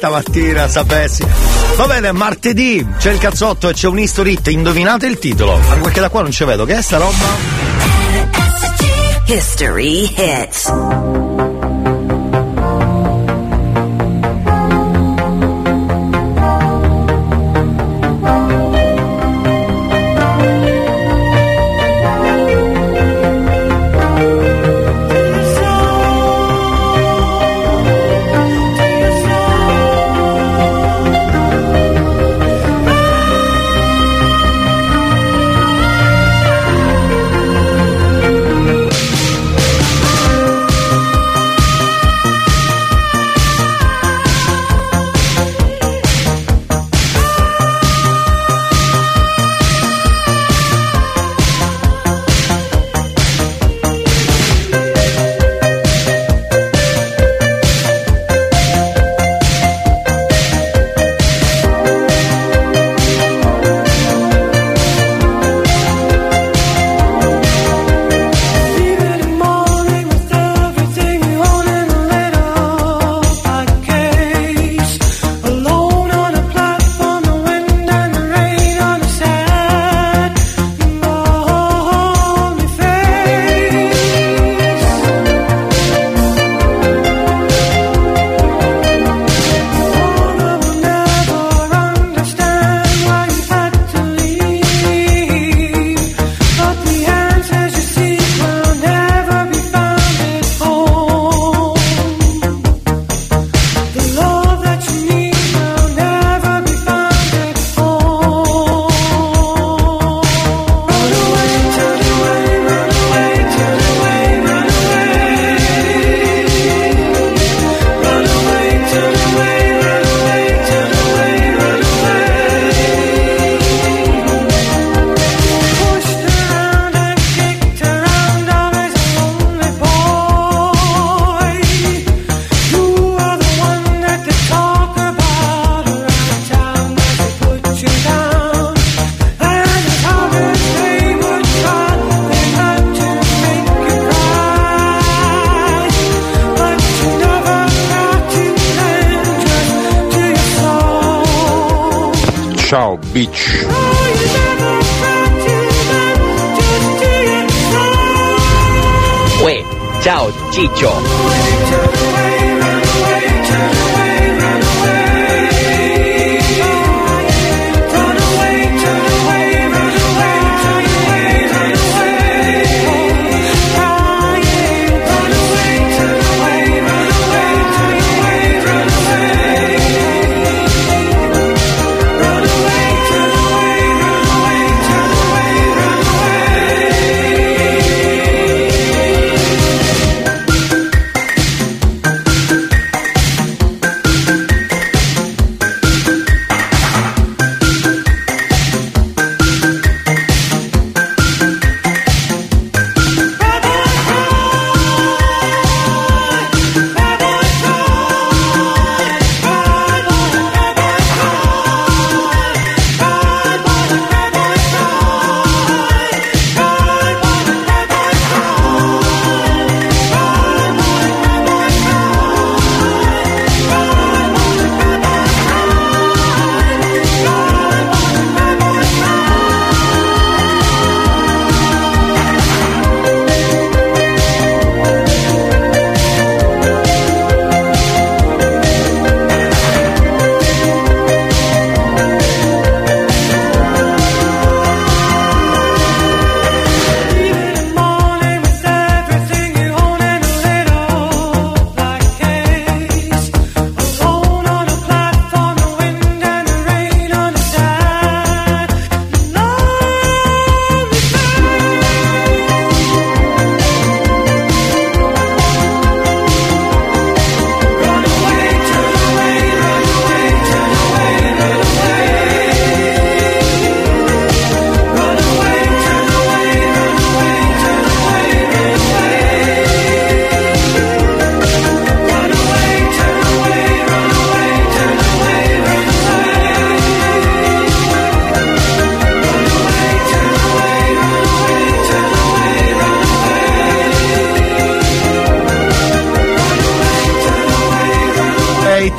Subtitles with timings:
[0.00, 1.22] stamattina sapessi.
[1.76, 5.56] Va bene, martedì c'è il cazzotto e c'è un history indovinate il titolo.
[5.56, 7.26] Anche perché da qua non ci vedo, che è sta roba?
[9.26, 11.49] History hits.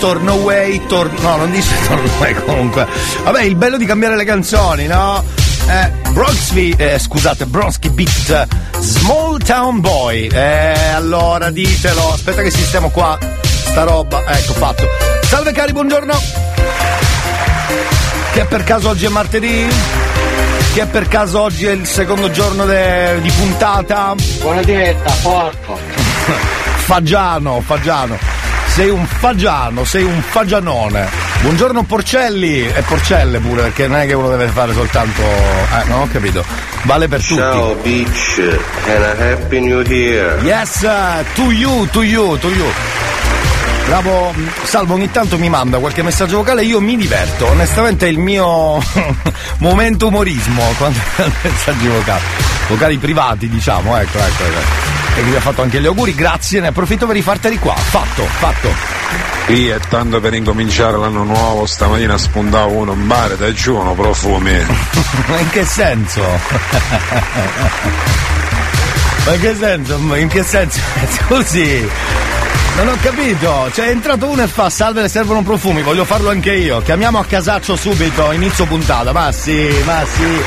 [0.01, 2.87] Torno away, tor- no, non dice torno away comunque.
[3.23, 5.23] Vabbè, il bello di cambiare le canzoni, no?
[5.69, 8.47] Eh, Bronxby, eh, scusate, Bronsky Beat,
[8.79, 10.27] Small Town Boy.
[10.27, 14.23] Eh, allora ditelo, aspetta che sistemo qua sta roba.
[14.25, 14.83] Ecco, fatto.
[15.21, 16.19] Salve cari, buongiorno.
[18.33, 19.67] Che per caso oggi è martedì?
[20.73, 24.15] Che per caso oggi è il secondo giorno de- di puntata?
[24.41, 25.77] Buona diretta, porco.
[26.85, 28.30] Fagiano, Fagiano.
[28.73, 31.09] Sei un fagiano, sei un fagianone.
[31.41, 35.21] Buongiorno Porcelli e Porcelle pure, perché non è che uno deve fare soltanto.
[35.21, 36.43] Eh, non ho capito.
[36.83, 37.35] Vale per tutti.
[37.35, 40.41] Ciao Beach and a happy new year.
[40.43, 40.87] Yes,
[41.35, 42.65] to you, to you, to you.
[43.87, 44.33] Bravo,
[44.63, 48.81] Salvo ogni tanto mi manda qualche messaggio vocale, io mi diverto, onestamente è il mio
[49.59, 50.97] momento umorismo quando
[51.41, 52.21] messaggi vocali,
[52.69, 55.00] vocali privati diciamo, ecco, ecco, ecco.
[55.15, 58.69] E vi ha fatto anche gli auguri, grazie, ne approfitto per rifarteli qua, fatto, fatto.
[59.45, 63.93] Qui è tanto per incominciare l'anno nuovo, stamattina spuntavo uno in bar, dai giù uno
[63.93, 64.57] profumi.
[65.27, 66.21] Ma in che senso?
[69.25, 70.15] Ma in che senso?
[70.15, 70.79] In che senso?
[71.09, 71.89] Scusi,
[72.77, 73.69] non ho capito.
[73.73, 76.81] Cioè è entrato uno e fa salve le servono profumi, voglio farlo anche io.
[76.81, 79.11] Chiamiamo a casaccio subito, inizio puntata.
[79.11, 80.41] Ma sì, ma sì.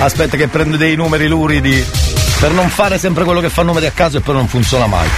[0.00, 2.15] Aspetta che prendo dei numeri luridi.
[2.38, 5.08] Per non fare sempre quello che fa numeri a caso e poi non funziona mai.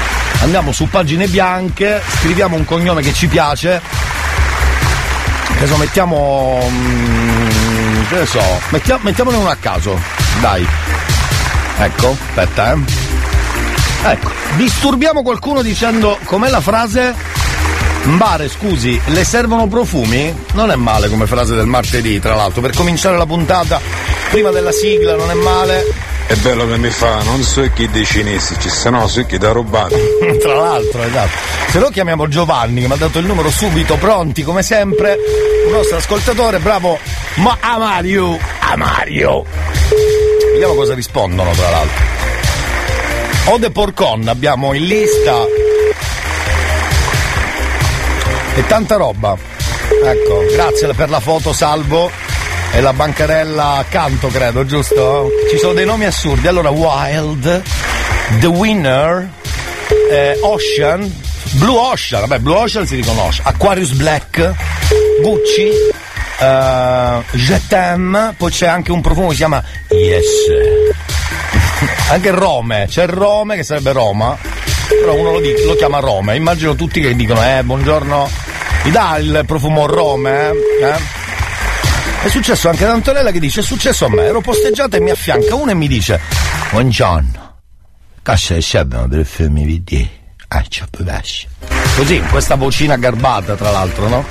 [0.41, 3.81] Andiamo su pagine bianche, scriviamo un cognome che ci piace.
[5.56, 6.65] Adesso mettiamo.
[6.70, 9.99] mm, che ne so, mettia- mettiamone uno a caso.
[10.41, 10.67] Dai.
[11.79, 12.79] Ecco, aspetta, eh.
[14.05, 17.15] Ecco, disturbiamo qualcuno dicendo com'è la frase?
[18.05, 20.32] Mbare, scusi, le servono profumi?
[20.53, 23.81] Non è male come frase del martedì, tra l'altro, per cominciare la puntata
[24.31, 25.97] prima della sigla, non è male.
[26.28, 29.50] È bello che mi fa, non so chi dei cinesi, ci sono su chi da
[29.50, 29.96] rubare.
[30.38, 31.30] Tra l'altro, esatto.
[31.70, 35.16] Se no chiamiamo Giovanni che mi ha dato il numero subito, pronti come sempre.
[35.64, 36.98] Un nostro ascoltatore, bravo.
[37.36, 38.38] Ma a Mario!
[38.60, 39.44] A Mario!
[40.52, 42.04] Vediamo cosa rispondono, tra l'altro.
[43.46, 45.46] Ode Porcon abbiamo in lista.
[48.54, 49.34] E tanta roba.
[50.04, 52.27] Ecco, grazie per la foto, salvo.
[52.73, 55.31] E la bancarella accanto, credo, giusto?
[55.50, 56.47] Ci sono dei nomi assurdi.
[56.47, 57.62] Allora, Wild,
[58.38, 59.29] The Winner,
[60.11, 61.11] eh, Ocean,
[61.53, 64.53] Blue Ocean, vabbè, Blue Ocean si riconosce, Aquarius Black,
[65.23, 65.70] Gucci,
[66.41, 70.26] eh, Jetem, poi c'è anche un profumo che si chiama Yes.
[72.11, 74.37] anche Rome, c'è Rome che sarebbe Roma,
[74.88, 76.37] però uno lo, dic- lo chiama Rome.
[76.37, 78.31] Immagino tutti che dicono, eh, buongiorno,
[78.85, 80.85] mi dà il profumo Rome, eh?
[80.85, 81.18] eh?
[82.20, 85.11] È successo anche ad Antonella che dice, è successo a me, ero posteggiata e mi
[85.11, 86.20] affianca uno e mi dice,
[86.70, 87.56] buongiorno,
[88.56, 90.06] e servono per film video,
[90.49, 90.65] ah,
[91.05, 91.77] pesce.
[91.98, 94.24] Così, in questa vocina garbata tra l'altro, no?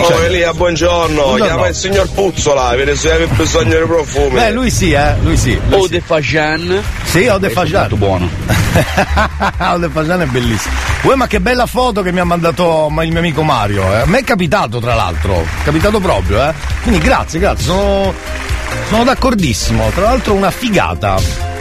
[0.00, 1.14] Oh Elia, buongiorno.
[1.14, 1.44] Buongiorno.
[1.46, 4.34] Chiama il signor Puzzola, vede se avete bisogno di profumi.
[4.34, 5.58] Beh, lui sì, eh, lui sì.
[5.66, 5.88] Lui O sì.
[5.88, 6.82] de Fajan.
[7.04, 7.80] Sì, ho de Fajan.
[7.80, 8.28] Molto buono.
[9.58, 10.74] Ode Fagiano è bellissimo.
[11.04, 13.90] Uè, ma che bella foto che mi ha mandato ma- il mio amico Mario.
[13.90, 14.00] Eh.
[14.00, 15.40] A me è capitato, tra l'altro.
[15.40, 16.52] È capitato proprio, eh.
[16.82, 17.64] Quindi grazie, grazie.
[17.64, 18.12] Sono,
[18.90, 19.88] sono d'accordissimo.
[19.94, 21.56] Tra l'altro una figata.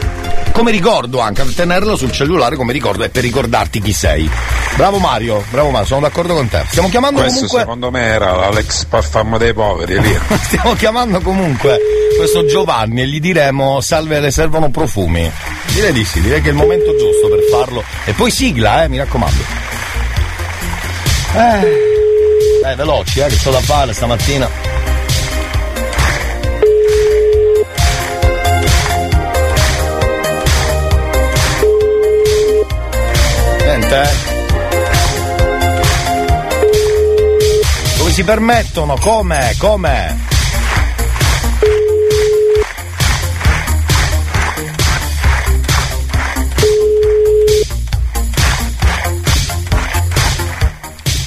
[0.57, 4.27] Come ricordo anche, per tenerlo sul cellulare come ricordo e per ricordarti chi sei.
[4.75, 6.63] Bravo Mario, bravo Mario, sono d'accordo con te.
[6.67, 7.59] Stiamo chiamando Questo comunque.
[7.59, 10.17] secondo me era l'Alex Parfam dei poveri lì.
[10.41, 11.79] Stiamo chiamando comunque
[12.17, 15.31] questo Giovanni e gli diremo salve le servono profumi.
[15.73, 17.83] Direi di sì, direi che è il momento giusto per farlo.
[18.05, 19.43] E poi sigla, eh, mi raccomando.
[21.35, 22.61] Eh.
[22.63, 24.49] Dai, veloci, eh, che c'ho da fare stamattina.
[33.89, 34.09] Eh.
[37.97, 38.97] Come si permettono?
[38.99, 39.55] Come?
[39.57, 40.17] Come?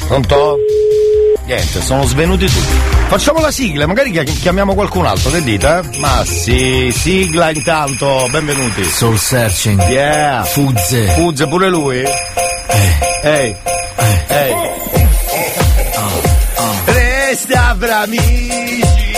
[0.06, 0.56] Pronto?
[1.46, 2.89] Niente, sono svenuti tutti.
[3.10, 5.66] Facciamo la sigla, magari chi- chiamiamo qualcun altro, che dite?
[5.92, 5.98] eh?
[5.98, 8.84] Ma sì, sigla intanto, benvenuti.
[8.84, 9.82] Soul Searching.
[9.88, 10.44] Yeah.
[10.44, 11.08] Fuzze.
[11.08, 12.04] Fuzze pure lui?
[13.22, 13.56] Ehi.
[14.28, 14.54] Ehi.
[16.84, 19.09] Resta fra amici.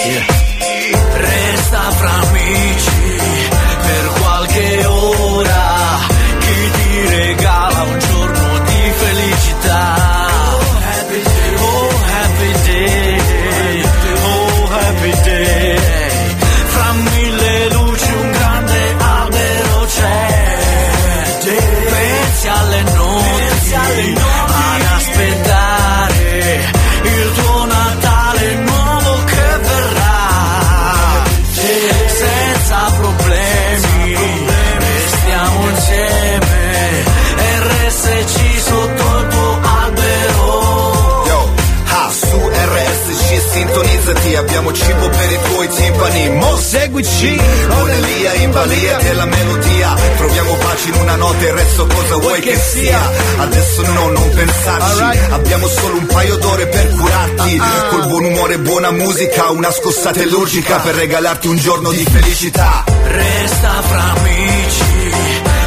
[47.02, 47.36] Mo seguici
[47.68, 49.94] Con Elia in balia della melodia.
[50.16, 53.00] Troviamo pace in una notte Il resto cosa vuoi che sia?
[53.38, 55.18] Adesso no, non pensarci.
[55.30, 57.60] Abbiamo solo un paio d'ore per curarti.
[57.90, 62.84] Col buon umore e buona musica Una scossata illogica Per regalarti un giorno di felicità.
[63.04, 65.10] Resta fra amici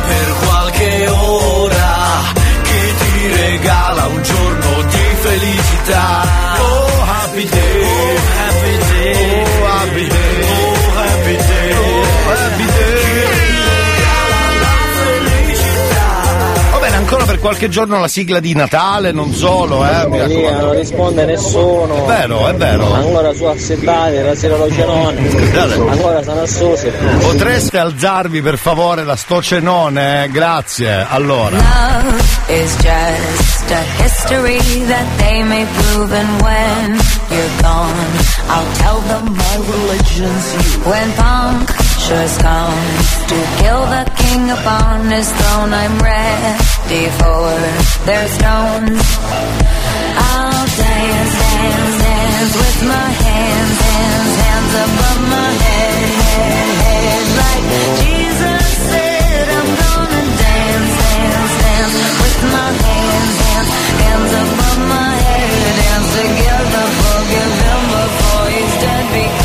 [0.07, 6.34] per qualche ora che ti regala un giorno di felicità.
[17.45, 20.07] Qualche giorno la sigla di Natale, non solo, eh.
[20.07, 22.03] mi Lì non risponde nessuno.
[22.03, 22.91] È vero, è vero.
[22.91, 25.29] Ancora su assettati, la sera lo cenone.
[25.29, 25.73] Scusate.
[25.75, 26.91] Ancora sono assosi.
[27.19, 30.27] Potreste alzarvi per favore da sto cenone?
[30.31, 31.05] Grazie.
[31.07, 31.57] Allora.
[31.57, 36.97] Love is just a history that they may prove, and when
[37.29, 37.93] you're gone,
[38.49, 40.89] I'll tell them my religion's you.
[40.89, 41.11] When
[42.05, 42.77] punctures come
[43.29, 47.49] to kill the king upon his throne, I'm ready for
[48.05, 49.01] their stones.
[50.13, 57.65] I'll dance, dance, dance with my hands, hands, hands above my head, head, head, like
[58.01, 59.45] Jesus said.
[59.57, 63.71] I'm gonna dance, dance, dance with my hands, hands,
[64.05, 69.44] hands above my head, dance together, forgive him before he's dead because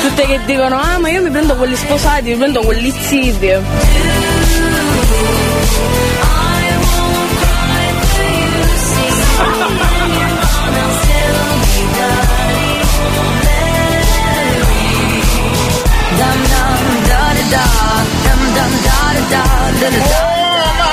[0.00, 3.52] Tutte che dicono, ah ma io mi prendo quelli sposati, mi prendo quelli zitti.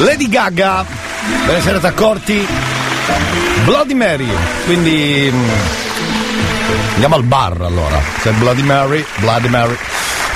[0.00, 0.82] Lady Gaga,
[1.46, 2.46] ve ne siete accorti?
[3.64, 4.28] Bloody Mary,
[4.64, 5.48] quindi mm,
[6.94, 8.00] andiamo al bar allora.
[8.20, 9.76] Se Bloody Mary, Bloody Mary.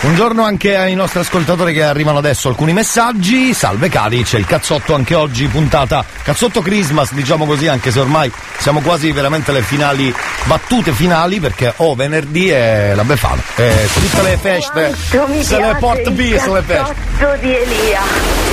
[0.02, 3.54] Buongiorno anche ai nostri ascoltatori che arrivano adesso alcuni messaggi.
[3.54, 8.30] Salve cari, c'è il cazzotto anche oggi, puntata cazzotto Christmas, diciamo così, anche se ormai
[8.59, 13.40] siamo quasi veramente alle finali, battute finali, perché oh venerdì è la Befana.
[13.56, 14.94] Eh, tutte le feste
[15.40, 17.38] se le porta via, se le feste.
[17.40, 18.43] di Elia.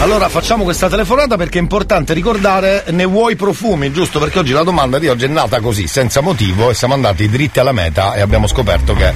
[0.00, 4.18] Allora facciamo questa telefonata perché è importante ricordare ne vuoi profumi, giusto?
[4.18, 7.60] Perché oggi la domanda di oggi è nata così, senza motivo, e siamo andati dritti
[7.60, 9.12] alla meta e abbiamo scoperto che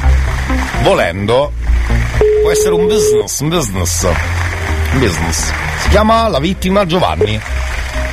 [0.83, 1.53] volendo
[2.43, 4.03] può essere un business, un business.
[4.93, 5.53] Un business.
[5.81, 7.41] Si chiama La vittima Giovanni.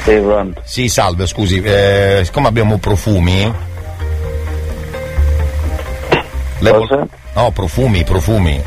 [0.03, 0.61] Sì, pronto.
[0.63, 3.53] Sì, salve, scusi, eh, siccome abbiamo profumi.
[6.59, 8.61] Vol- No, profumi, profumi.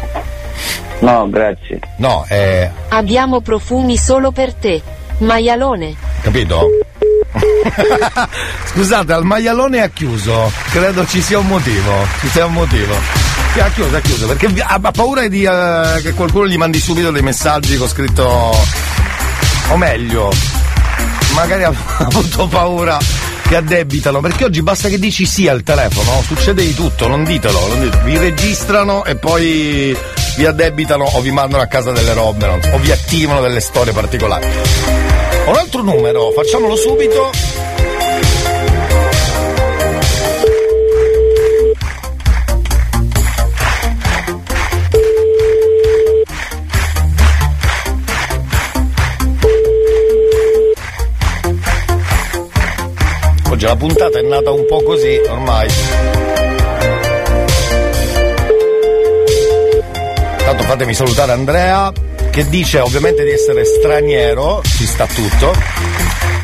[1.05, 1.81] No, grazie.
[1.99, 4.83] No, eh, Abbiamo profumi solo per te.
[5.19, 5.95] Maialone.
[6.23, 6.67] capito?
[8.73, 10.51] Scusate, al maialone ha chiuso.
[10.71, 12.07] Credo ci sia un motivo.
[12.21, 12.95] Ci sia un motivo.
[13.53, 16.81] Sì, ha chiuso, ha chiuso, perché ha, ha paura di, eh, che qualcuno gli mandi
[16.81, 18.57] subito dei messaggi con scritto.
[19.69, 20.33] O meglio,
[21.35, 22.97] magari ha avuto paura
[23.47, 27.69] che addebitano, perché oggi basta che dici sì al telefono, succede di tutto, non ditelo,
[27.69, 28.05] non ditelo.
[28.05, 29.97] vi registrano e poi
[30.37, 33.93] vi addebitano o vi mandano a casa delle robe, so, o vi attivano delle storie
[33.93, 34.47] particolari.
[35.47, 37.31] Un altro numero, facciamolo subito.
[53.51, 56.34] Oggi la puntata è nata un po' così, ormai.
[60.45, 61.91] Tanto fatemi salutare Andrea,
[62.31, 65.53] che dice ovviamente di essere straniero, ci sta tutto.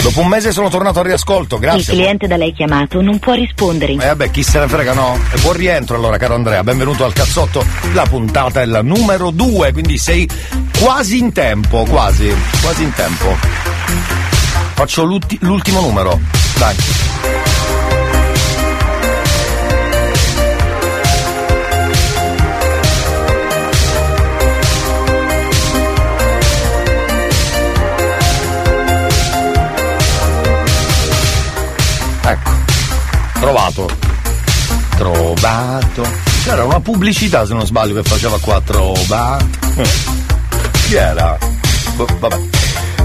[0.02, 1.92] Dopo un mese sono tornato al riascolto, Il grazie.
[1.92, 3.92] cliente da lei chiamato non può rispondere.
[3.92, 5.19] E vabbè, chi se ne frega no?
[5.35, 7.62] E buon rientro allora, caro Andrea, benvenuto al cazzotto.
[7.92, 10.26] La puntata è la numero 2, quindi sei
[10.80, 13.37] quasi in tempo, quasi, quasi in tempo.
[14.75, 16.19] Faccio l'ulti- l'ultimo numero,
[16.57, 16.75] dai.
[33.40, 33.88] Trovato.
[34.97, 36.02] Trovato.
[36.44, 39.47] C'era una pubblicità, se non sbaglio, che faceva qua trovato.
[40.87, 41.38] Chi era?
[41.97, 42.38] Boh, vabbè.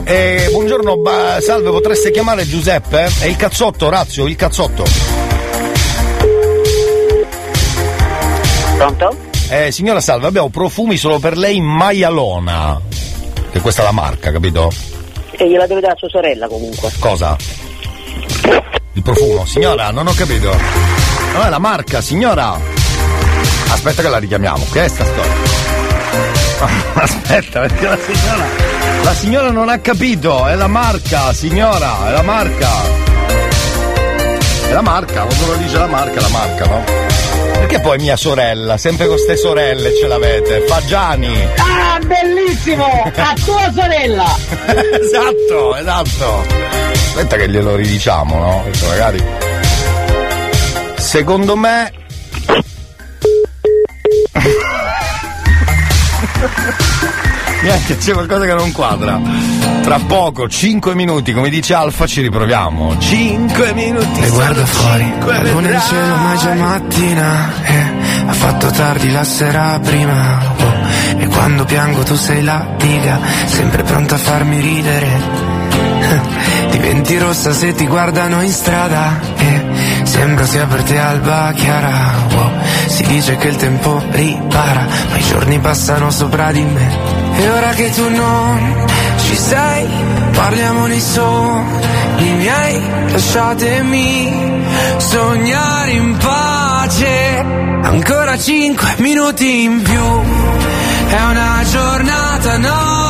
[0.04, 3.10] Eh, buongiorno, ba- salve, potreste chiamare Giuseppe?
[3.20, 4.84] È il cazzotto, Razio, il cazzotto.
[8.78, 9.18] Pronto?
[9.50, 12.80] Eh, signora Salve, abbiamo profumi solo per lei Maialona.
[13.52, 14.72] Che questa è la marca, capito?
[15.32, 16.92] E gliela deve dare a sua sorella comunque.
[17.00, 17.38] Cosa?
[18.96, 20.58] Il profumo, signora, non ho capito.
[21.34, 22.58] No, è la marca, signora.
[23.68, 25.34] Aspetta che la richiamiamo, che è sta storia?
[27.04, 28.46] Aspetta, perché la signora.
[29.04, 32.70] La signora non ha capito, è la marca, signora, è la marca.
[34.70, 36.84] È la marca, quando lo dice la marca, è la marca, no?
[37.52, 41.48] Perché poi mia sorella, sempre con ste sorelle ce l'avete, Fagiani.
[41.58, 43.12] Ah, bellissimo!
[43.14, 44.38] A tua sorella!
[45.02, 46.85] esatto, esatto.
[47.16, 48.62] Aspetta che glielo ridiciamo, no?
[48.66, 49.24] Perché magari.
[50.98, 51.94] Secondo me.
[57.64, 59.18] Niente, c'è qualcosa che non quadra.
[59.82, 62.98] Tra poco, 5 minuti, come dice Alfa, ci riproviamo.
[63.00, 64.20] 5 minuti.
[64.20, 65.14] E guarda fuori,
[65.52, 67.94] luna in cielo ma già mattina eh,
[68.26, 73.84] Ha fatto tardi la sera prima oh, E quando piango tu sei la diga Sempre
[73.84, 75.55] pronta a farmi ridere
[76.72, 79.64] Diventi rossa se ti guardano in strada eh,
[80.04, 82.52] Sembra sia per te alba chiara wow.
[82.88, 86.98] Si dice che il tempo ripara Ma i giorni passano sopra di me
[87.38, 88.86] E ora che tu non
[89.26, 89.88] ci sei
[90.32, 94.64] Parliamo nei sogni miei Lasciatemi
[94.98, 97.46] sognare in pace
[97.82, 100.22] Ancora cinque minuti in più
[101.08, 103.05] È una giornata no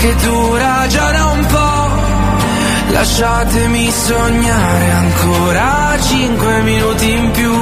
[0.00, 7.52] Che dura già da un po' Lasciatemi sognare ancora cinque minuti in più.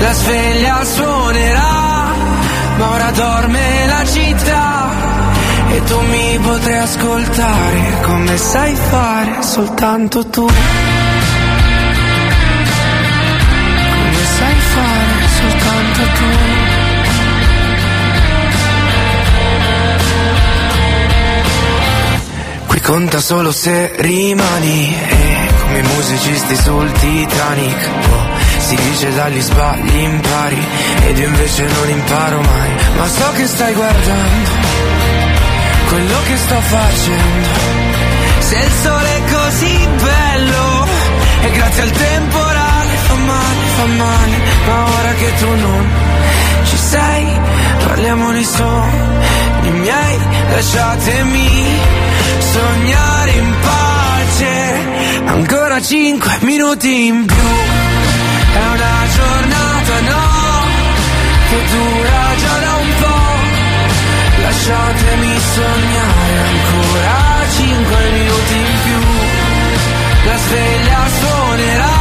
[0.00, 1.72] La sveglia suonerà
[2.76, 4.90] Ma ora dorme la città.
[5.70, 10.46] E tu mi potrai ascoltare Come sai fare soltanto tu
[22.84, 24.94] conta solo se rimani.
[24.94, 28.26] E come i musicisti sul Titanic oh,
[28.58, 30.66] Si dice dagli sbagli impari.
[31.06, 32.70] Ed io invece non imparo mai.
[32.96, 34.50] Ma so che stai guardando
[35.88, 37.48] Quello che sto facendo.
[38.38, 40.86] Se il sole è così bello
[41.40, 44.36] E grazie al temporale fa male, fa male.
[44.66, 45.90] Ma ora che tu non
[46.64, 47.40] ci sei
[47.86, 48.44] Parliamo di
[49.64, 50.18] sogni miei
[50.50, 51.78] Lasciatemi
[52.38, 54.52] sognare in pace.
[55.26, 57.48] Ancora cinque minuti in più.
[58.52, 60.22] È una giornata no?
[61.48, 69.00] Che dura già da un po' Lasciatemi sognare ancora cinque minuti in più.
[70.24, 71.96] La sveglia suonerà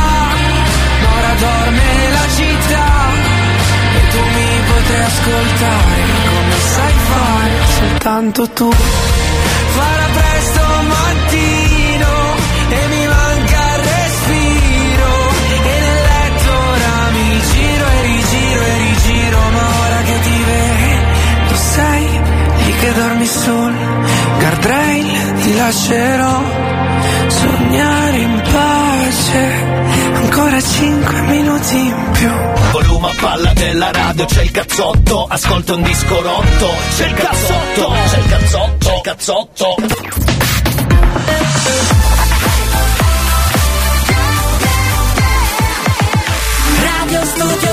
[1.01, 2.91] Ma ora dorme la città.
[3.95, 6.22] E tu mi potrai ascoltare
[8.03, 8.69] soltanto tu.
[8.69, 10.61] Farà presto
[10.93, 12.11] mattino
[12.69, 15.11] e mi manca il respiro.
[15.53, 20.93] E nel letto ora mi giro e rigiro e rigiro, ma ora che ti vedi,
[21.47, 22.21] tu sei
[22.65, 23.73] lì che dormi sul
[24.37, 26.41] guardrail, ti lascerò
[27.27, 28.82] sognare in pace
[30.13, 32.29] ancora cinque minuti in più
[32.71, 37.93] Volume a palla della radio, c'è il cazzotto, ascolta un disco rotto, c'è il cazzotto,
[38.09, 39.75] c'è il cazzotto, c'è il cazzotto.
[46.81, 47.72] Radio Studio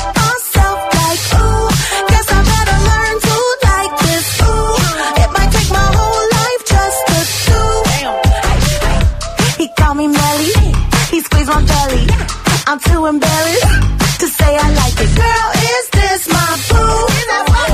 [12.67, 15.11] I'm too embarrassed to say I like it.
[15.17, 17.05] Girl, is this my boo?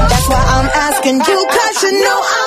[0.10, 2.47] That's why I'm asking you, cause you know I've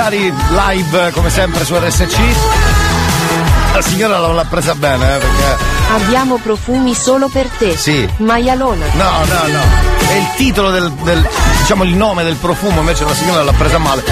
[0.00, 2.16] Cari, live come sempre su RSC.
[3.74, 5.58] La signora l'ha presa bene, eh, perché.
[5.92, 7.76] Abbiamo profumi solo per te.
[7.76, 8.08] Sì.
[8.16, 8.86] Maialona.
[8.94, 9.60] No, no, no.
[10.08, 13.76] È il titolo del, del- diciamo il nome del profumo, invece la signora l'ha presa
[13.76, 14.02] male.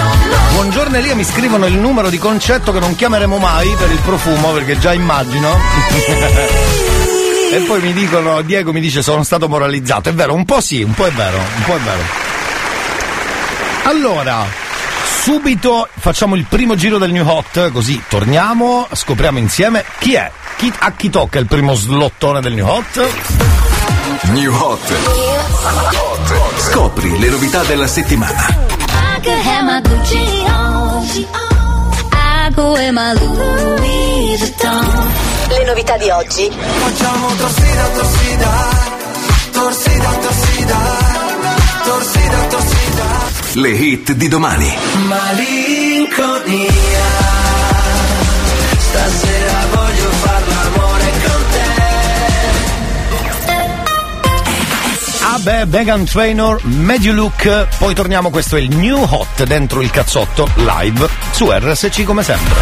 [0.53, 4.51] Buongiorno Elia, mi scrivono il numero di concetto che non chiameremo mai per il profumo,
[4.51, 5.57] perché già immagino.
[7.51, 10.09] e poi mi dicono, Diego mi dice sono stato moralizzato.
[10.09, 12.27] È vero, un po' sì, un po' è vero, un po' è vero.
[13.85, 14.67] Allora,
[15.29, 20.73] subito facciamo il primo giro del New Hot, così torniamo, scopriamo insieme chi è, chi,
[20.75, 23.09] a chi tocca il primo slottone del New Hot.
[24.31, 24.93] New Hot.
[26.57, 28.47] Scopri le novità della settimana.
[28.47, 31.05] I could have my Gucci on.
[32.11, 35.11] I go in my Louis Vuitton.
[35.49, 36.49] Le novità di oggi.
[36.49, 38.69] Facciamo torsida, torsida,
[39.51, 40.77] torsida, torsida,
[41.83, 43.38] torsida, torsida.
[43.53, 44.71] Le hit di domani.
[45.07, 46.67] Malinconia.
[48.77, 51.43] Stasera voglio far l'amore con
[55.21, 59.81] Ah beh, Megan Trainor, Made You Look, poi torniamo, questo è il New Hot dentro
[59.81, 62.53] il cazzotto live su RSC come sempre.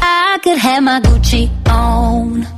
[0.00, 2.57] I could have my Gucci on.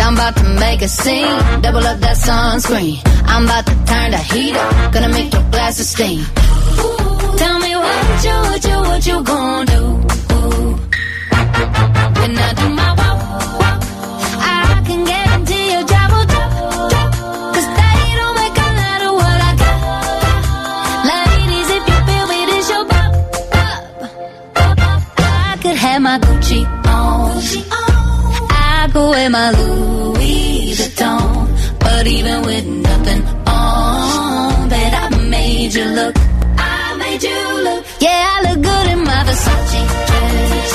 [0.00, 1.60] I'm about to make a scene.
[1.60, 3.00] Double up that sunscreen.
[3.26, 4.92] I'm about to turn the heat up.
[4.92, 6.20] Gonna make your glasses steam.
[6.20, 9.82] Ooh, tell me what you, what you, what you gonna do?
[10.34, 10.74] Ooh.
[12.20, 13.18] When I do my walk,
[13.60, 13.80] walk,
[14.40, 15.00] I can
[15.72, 16.10] your drop,
[18.18, 19.80] don't make a lot of what I got.
[21.12, 22.84] Ladies, if you feel me, this your.
[25.22, 27.30] I could have my Gucci on.
[28.50, 29.89] I could wear my Louis.
[32.00, 36.16] But even with nothing on, bet I made you look.
[36.56, 37.84] I made you look.
[38.00, 40.72] Yeah, I look good in my Versace dress.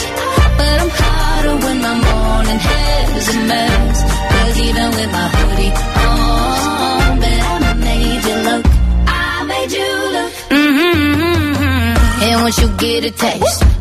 [0.55, 3.97] But I'm hotter when my morning hair's a mess.
[4.33, 5.73] Cause even with my hoodie
[6.05, 8.65] on, bet I made you look.
[9.07, 10.31] I made you look.
[10.61, 12.21] Mm-hmm.
[12.21, 13.63] And once you get a taste,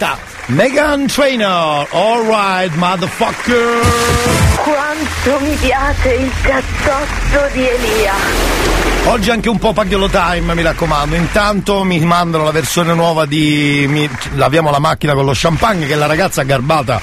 [0.00, 0.18] Look.
[0.48, 3.80] Megan Trainer, alright, motherfucker.
[4.62, 8.12] Quanto mi piace il cazzotto di Elia.
[9.06, 11.16] Oggi anche un po' Pagliolo Time, mi raccomando.
[11.16, 13.86] Intanto mi mandano la versione nuova di.
[13.88, 17.00] Mi, laviamo la macchina con lo champagne, che è la ragazza garbata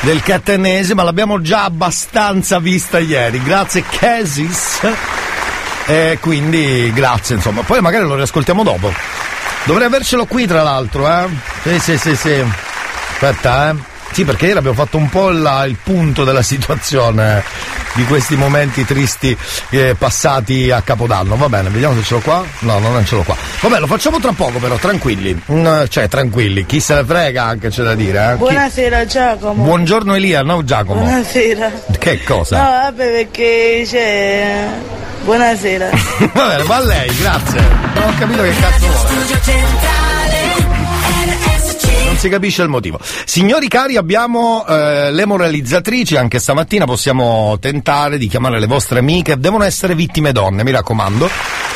[0.00, 3.42] del catanese, ma l'abbiamo già abbastanza vista ieri.
[3.42, 4.80] Grazie Casis.
[5.86, 7.62] E quindi grazie, insomma.
[7.62, 8.92] Poi magari lo riascoltiamo dopo.
[9.68, 11.28] Dovrei avercelo qui, tra l'altro, eh?
[11.62, 12.42] Sì, sì, sì, sì.
[13.12, 13.87] Aspetta, eh.
[14.10, 17.42] Sì, perché ieri abbiamo fatto un po' la- il punto della situazione
[17.94, 19.36] di questi momenti tristi
[19.70, 21.36] eh, passati a Capodanno.
[21.36, 22.44] Va bene, vediamo se ce l'ho qua.
[22.60, 23.36] No, non ce l'ho qua.
[23.60, 25.40] Vabbè, lo facciamo tra poco, però, tranquilli.
[25.52, 26.66] Mm, cioè, tranquilli.
[26.66, 28.36] Chi se ne frega anche c'è da dire, eh?
[28.36, 29.62] Buonasera Giacomo.
[29.62, 31.00] Buongiorno Elia, no Giacomo.
[31.00, 31.70] Buonasera.
[31.98, 32.56] Che cosa?
[32.56, 34.66] No, vabbè perché c'è.
[35.22, 35.90] Buonasera.
[36.32, 37.60] Va bene, va a lei, grazie.
[37.94, 39.97] Non ho capito che cazzo vuole.
[42.18, 42.98] Si capisce il motivo.
[43.00, 49.38] Signori cari, abbiamo eh, le moralizzatrici, anche stamattina possiamo tentare di chiamare le vostre amiche,
[49.38, 51.67] devono essere vittime donne, mi raccomando.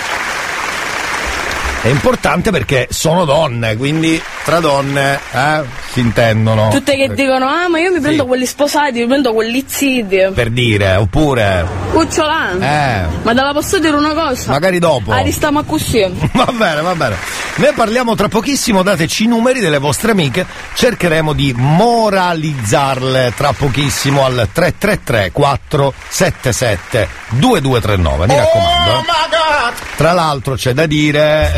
[1.82, 6.68] È importante perché sono donne, quindi tra donne eh, si intendono.
[6.70, 10.28] Tutte che dicono, ah ma io mi prendo quelli sposati, mi prendo quelli zitti.
[10.32, 11.66] Per dire, oppure...
[11.90, 12.64] Cucciolano.
[12.64, 14.52] Eh, Ma te la posso dire una cosa?
[14.52, 15.10] magari dopo.
[15.10, 16.06] Ah, ristiamo così.
[16.32, 17.16] Va bene, va bene.
[17.56, 24.24] Ne parliamo tra pochissimo, dateci i numeri delle vostre amiche, cercheremo di moralizzarle tra pochissimo
[24.24, 28.90] al 333 477 2239, mi raccomando.
[28.90, 29.51] eh.
[29.96, 31.52] Tra l'altro c'è da dire,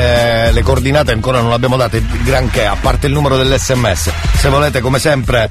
[0.49, 4.13] eh, le coordinate ancora non le abbiamo date granché, a parte il numero dell'SMS.
[4.37, 5.51] Se volete come sempre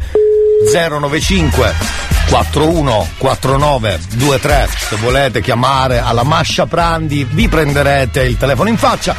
[0.72, 1.74] 095
[2.30, 9.14] 41 49 23 se volete chiamare alla Mascia Prandi vi prenderete il telefono in faccia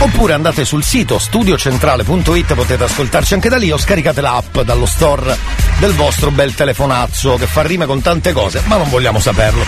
[0.00, 5.36] Oppure andate sul sito studiocentrale.it, potete ascoltarci anche da lì o scaricate l'app dallo store
[5.80, 9.64] del vostro bel telefonazzo che fa rime con tante cose, ma non vogliamo saperlo.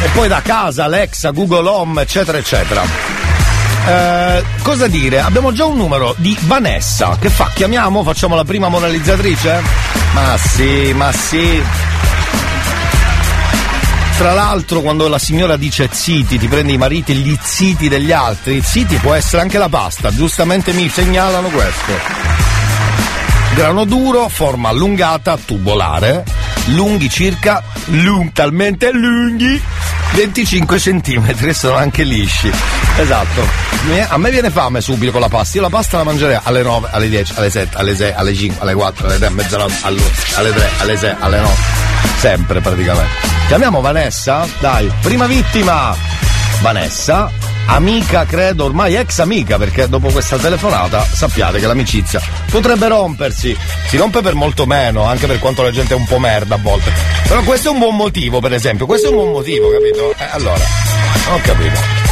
[0.00, 2.82] E poi da casa, Alexa, Google Home, eccetera, eccetera.
[3.86, 5.20] Eh, cosa dire?
[5.20, 7.16] Abbiamo già un numero di Vanessa.
[7.20, 7.50] Che fa?
[7.52, 8.02] Chiamiamo?
[8.04, 9.60] Facciamo la prima moralizzatrice?
[10.12, 11.62] Ma sì, ma sì.
[14.18, 18.60] Tra l'altro, quando la signora dice ziti, ti prendi i mariti, gli ziti degli altri,
[18.60, 21.92] ziti può essere anche la pasta, giustamente mi segnalano questo.
[23.54, 26.24] Grano duro, forma allungata, tubolare,
[26.66, 29.62] lunghi circa, lung- talmente lunghi,
[30.14, 32.50] 25 cm, sono anche lisci.
[32.98, 33.46] Esatto.
[34.08, 35.56] A me viene fame subito con la pasta.
[35.56, 38.60] Io la pasta la mangerei alle 9, alle 10, alle 7, alle 6, alle 5,
[38.60, 41.54] alle 4, alle 3, mezzanotte, alle 3, alle 6, alle 9.
[42.18, 43.10] Sempre praticamente.
[43.46, 44.46] Chiamiamo Vanessa?
[44.58, 45.94] Dai, prima vittima!
[46.60, 47.30] Vanessa,
[47.68, 53.56] amica, credo, ormai ex amica, perché dopo questa telefonata sappiate che l'amicizia potrebbe rompersi.
[53.86, 56.58] Si rompe per molto meno, anche per quanto la gente è un po' merda a
[56.58, 56.92] volte.
[57.26, 60.14] Però questo è un buon motivo, per esempio, questo è un buon motivo, capito?
[60.18, 60.64] Eh, allora,
[61.30, 62.06] ho capito.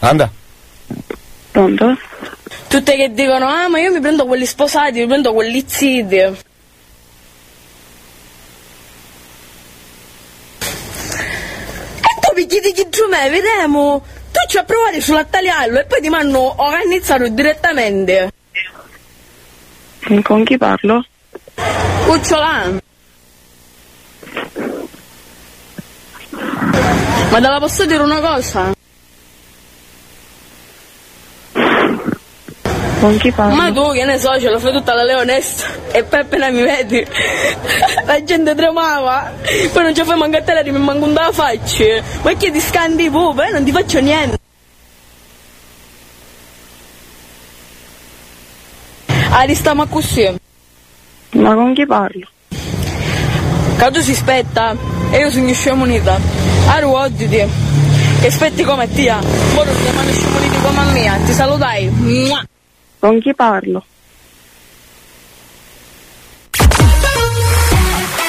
[0.00, 0.30] Anda.
[1.50, 1.96] Pronto?
[2.68, 6.16] Tutte che dicono, ah ma io mi prendo quelli sposati, mi prendo quelli ziti.
[6.16, 6.36] E
[12.20, 14.04] tu mi chiedi chi giù me, vedremo.
[14.30, 18.32] Tu ci hai provato sulla tagliarlo e poi ti mi hanno organizzato direttamente.
[20.22, 21.04] Con chi parlo?
[22.06, 22.80] Ucciolan.
[27.30, 28.72] Ma te la posso dire una cosa?
[33.00, 33.54] Con chi parlo?
[33.54, 36.62] Ma tu che ne so, ce lo fai tutta la leonessa e poi appena mi
[36.62, 37.06] vedi
[38.04, 39.32] la gente tremava,
[39.72, 43.10] poi non ci fai mancare te, mi manco un da faccia, ma che ti scandi
[43.10, 44.38] tu, poi non ti faccio niente.
[49.30, 50.34] Ah, così.
[51.32, 52.26] Ma con chi parlo?
[53.92, 54.74] Tu si spetta
[55.10, 56.18] e io sono scemunita.
[56.66, 57.46] Aru oggi ti.
[58.20, 59.18] Che spetti come tia.
[59.54, 61.18] Ora siamo scemuniti come a mia.
[61.24, 61.88] Ti salutai.
[61.88, 62.42] Mua.
[62.98, 63.84] Con chi parlo?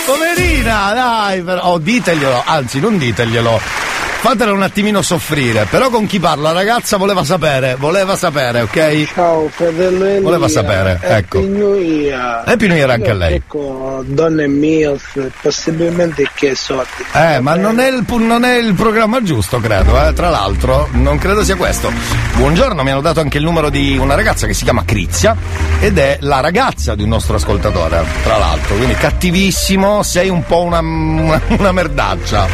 [0.05, 1.63] Poverina, dai, però.
[1.63, 3.88] Oh, diteglielo, anzi, non diteglielo.
[4.21, 6.43] Fatela un attimino soffrire, però con chi parlo?
[6.43, 9.13] La ragazza voleva sapere, voleva sapere, ok?
[9.13, 10.19] Ciao fratello Elia.
[10.19, 11.39] Voleva sapere, ecco.
[11.39, 12.43] New Year
[12.89, 13.36] anche a lei.
[13.36, 17.05] Ecco, donne MILF, possibilmente che soldi.
[17.13, 20.12] Eh, ma non è, il, non è il programma giusto, credo, eh.
[20.12, 21.89] Tra l'altro, non credo sia questo.
[22.36, 25.34] Buongiorno, mi hanno dato anche il numero di una ragazza che si chiama Crizia
[25.79, 28.75] ed è la ragazza di un nostro ascoltatore, tra l'altro.
[28.75, 32.47] Quindi cattivissimo, sei un po' una, una, una merdaccia.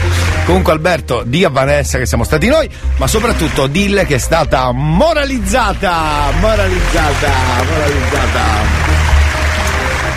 [0.45, 4.71] Comunque Alberto, di a Vanessa che siamo stati noi, ma soprattutto dille che è stata
[4.73, 7.29] moralizzata, moralizzata,
[7.71, 8.93] moralizzata.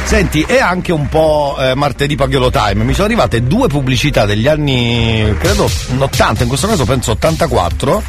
[0.05, 2.83] Senti, è anche un po' eh, martedì Pagliolo Time.
[2.83, 8.03] Mi sono arrivate due pubblicità degli anni, credo, 80, in questo caso penso 84.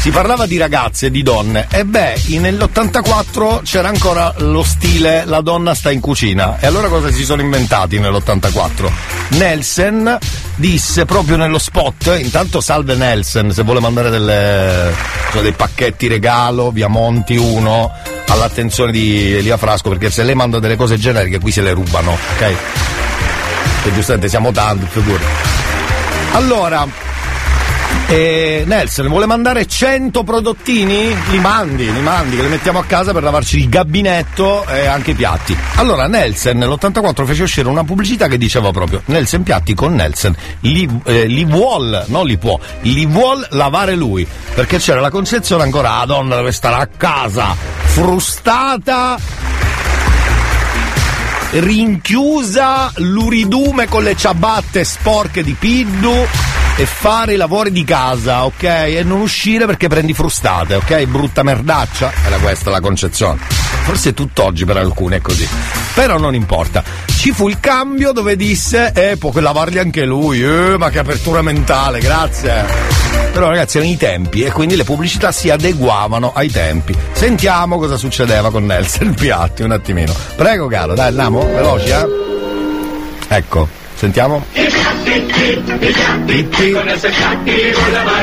[0.00, 1.66] Si parlava di ragazze e di donne.
[1.70, 6.58] E beh, nell'84 c'era ancora lo stile la donna sta in cucina.
[6.58, 8.90] E allora cosa si sono inventati nell'84?
[9.28, 10.18] Nelson
[10.56, 14.90] disse proprio nello spot, intanto salve Nelson, se vuole mandare delle,
[15.32, 17.92] cioè dei pacchetti regalo, via Monti 1,
[18.28, 22.12] all'attenzione di Elia Frasco, perché se lei manda delle cose generiche qui se le rubano,
[22.12, 22.54] ok?
[23.82, 25.24] Che giustamente siamo tanti, figuri.
[26.32, 26.86] Allora,
[28.10, 31.14] eh, Nelson vuole mandare 100 prodottini?
[31.30, 35.12] Li mandi, li mandi, che li mettiamo a casa per lavarci il gabinetto e anche
[35.12, 35.56] i piatti.
[35.76, 40.88] Allora Nelson nell'84 fece uscire una pubblicità che diceva proprio Nelson piatti con Nelson li,
[41.04, 44.26] eh, li vuol, non li può, li vuol lavare lui.
[44.54, 49.18] Perché c'era la concezione ancora la donna deve stare a casa, frustata
[51.52, 56.26] rinchiusa l'uridume con le ciabatte sporche di Piddu
[56.76, 58.62] e fare i lavori di casa, ok?
[58.62, 61.04] E non uscire perché prendi frustate, ok?
[61.06, 62.12] Brutta merdaccia?
[62.24, 63.38] Era questa la concezione.
[63.82, 65.46] Forse tutt'oggi per alcuni è così.
[65.94, 66.82] Però non importa.
[67.06, 71.42] Ci fu il cambio dove disse, eh, può lavarli anche lui, eh, ma che apertura
[71.42, 72.64] mentale, grazie.
[73.32, 76.96] Però ragazzi erano i tempi e quindi le pubblicità si adeguavano ai tempi.
[77.12, 80.12] Sentiamo cosa succedeva con Nelson Piatti un attimino.
[80.36, 82.06] Prego caro, dai andiamo, veloci eh.
[83.28, 83.68] Ecco,
[84.00, 84.42] sentiamo.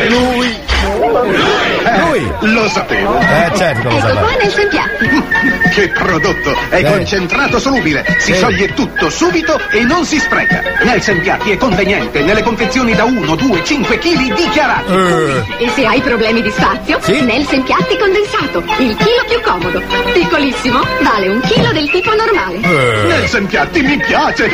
[0.10, 0.77] Lui.
[0.88, 2.32] Lui.
[2.54, 3.18] Lo sapevo.
[3.20, 5.56] Eh certo lo Ecco qua nel piatti.
[5.78, 6.56] Che prodotto!
[6.70, 6.84] È Eh.
[6.84, 8.38] concentrato solubile, si Sì.
[8.38, 10.64] scioglie tutto subito e non si spreca.
[10.82, 14.92] Nelson Piatti è conveniente nelle confezioni da 1, 2, 5 kg dichiarati.
[14.92, 15.66] Eh.
[15.66, 17.22] E se hai problemi di spazio, Sì?
[17.22, 19.84] Nelson Piatti condensato, il chilo più comodo.
[20.14, 22.56] Piccolissimo, vale un chilo del tipo normale.
[22.62, 23.08] Eh.
[23.08, 24.50] Nelson Piatti mi piace!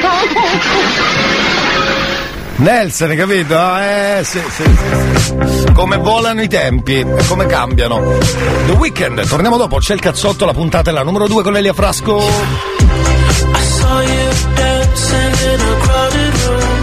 [2.57, 3.77] Nelson, capito?
[3.77, 4.63] Eh, sì, sì,
[5.17, 5.71] sì.
[5.73, 7.99] Come volano i tempi come cambiano.
[8.67, 11.73] The Weekend, torniamo dopo, c'è il cazzotto, la puntata è la numero 2 con Elia
[11.73, 12.19] Frasco.
[12.19, 16.81] I saw you dancing in a crowded room.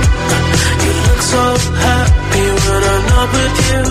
[0.84, 3.82] You look so happy when I'm not with you.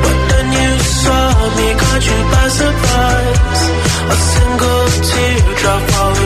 [0.00, 3.62] But then you saw me, caught you by surprise.
[4.08, 6.17] A single teardrop falling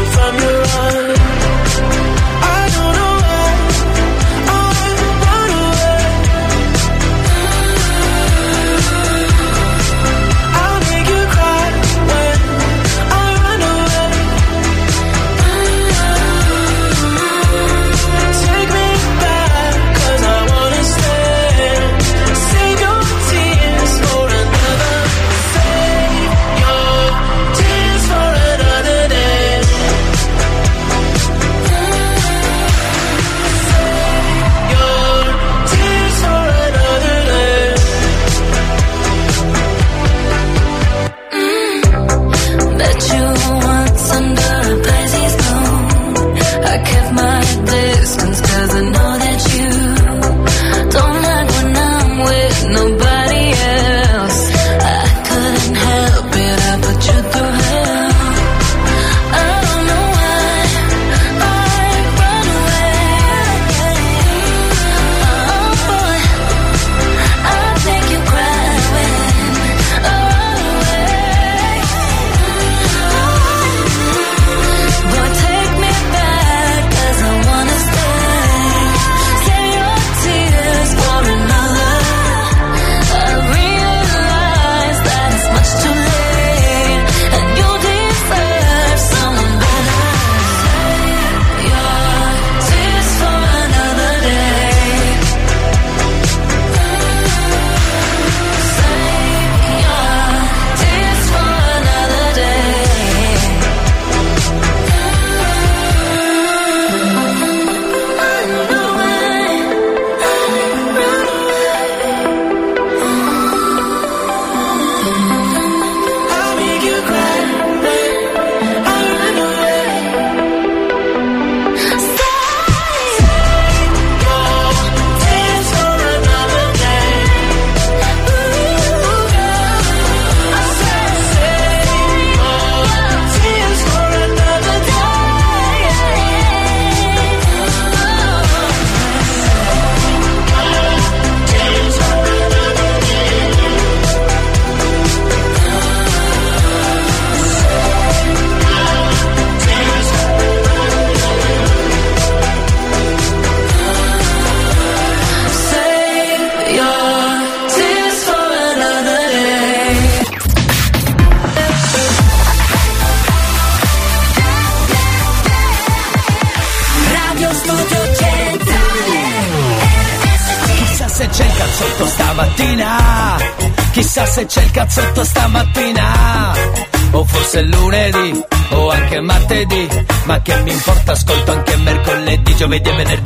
[182.62, 183.21] mercoledì, giovedì e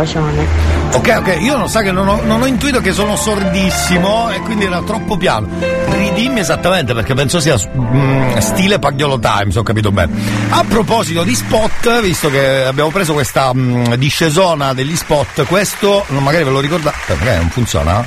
[0.00, 0.46] bacione.
[0.92, 4.40] Ok, ok, io non sa che non ho, non ho intuito che sono sordissimo e
[4.40, 5.48] quindi era troppo piano.
[5.88, 10.12] Ridimmi esattamente perché penso sia mm, stile Pagliolo Times, ho capito bene.
[10.50, 16.44] A proposito di spot, visto che abbiamo preso questa mm, discesona degli spot, questo magari
[16.44, 17.14] ve lo ricordate.
[17.18, 17.98] Magari non funziona?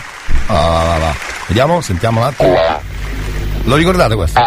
[0.48, 1.14] Ah, va, va.
[1.48, 2.56] Vediamo, sentiamo un attimo.
[3.66, 4.42] Lo ricordate questo?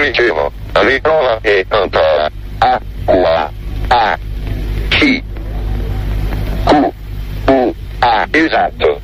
[0.00, 0.04] Acqua.
[0.04, 0.52] Non ricevo.
[0.72, 2.30] Riprova e ancora.
[2.58, 3.52] Acqua.
[3.88, 4.18] A.
[4.88, 5.22] Chi.
[6.64, 6.92] Q.
[7.46, 7.74] U.
[7.98, 8.26] A.
[8.30, 9.00] Esatto.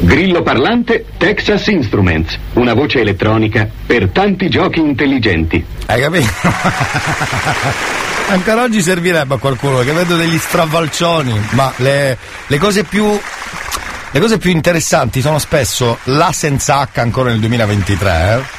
[0.00, 5.64] Grillo parlante Texas Instruments, una voce elettronica per tanti giochi intelligenti.
[5.86, 6.32] Hai capito?
[8.28, 12.16] Ancora oggi servirebbe a qualcuno che vedo degli stravalcioni, ma le,
[12.46, 13.18] le cose più.
[14.10, 18.10] Le cose più interessanti sono spesso la senza H ancora nel 2023.
[18.10, 18.55] Eh?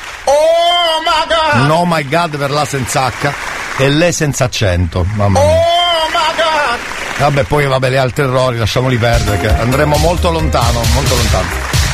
[1.53, 1.67] Oh my god!
[1.67, 3.31] No my god per la senza H
[3.77, 5.05] e le senza accento.
[5.13, 5.49] Mamma mia.
[5.49, 6.79] Oh my god!
[7.19, 11.47] Vabbè, poi vabbè, gli altri errori lasciamoli perdere, che andremo molto lontano, molto lontano.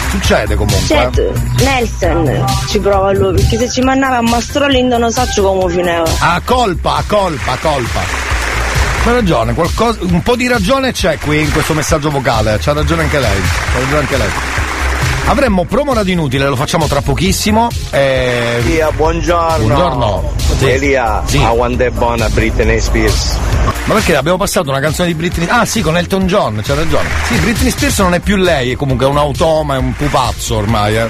[0.10, 0.84] Succede comunque.
[0.84, 0.88] eh.
[0.88, 1.34] Certo,
[1.64, 6.04] Nelson ci prova lui, perché se ci mandava a Mastrolindo non so come finiva.
[6.20, 8.00] A colpa, a colpa, a colpa.
[9.06, 13.04] Ma ragione, qualcosa, un po' di ragione c'è qui in questo messaggio vocale, c'ha ragione
[13.04, 13.42] anche lei.
[13.74, 14.30] C'ha ragione anche lei.
[15.26, 17.70] Avremmo promo radio inutile, lo facciamo tra pochissimo.
[17.92, 18.58] E...
[18.60, 19.66] Elia, buongiorno.
[19.66, 20.34] Buongiorno.
[20.58, 20.70] Sì.
[20.70, 21.38] Elia, Sì.
[21.38, 23.38] I want that buona Britney Spears.
[23.86, 25.48] Ma perché abbiamo passato una canzone di Britney?
[25.50, 27.08] Ah sì, con Elton John, c'ha ragione.
[27.26, 30.98] Sì, Britney Spears non è più lei, è comunque un automa, è un pupazzo ormai,
[30.98, 31.10] eh.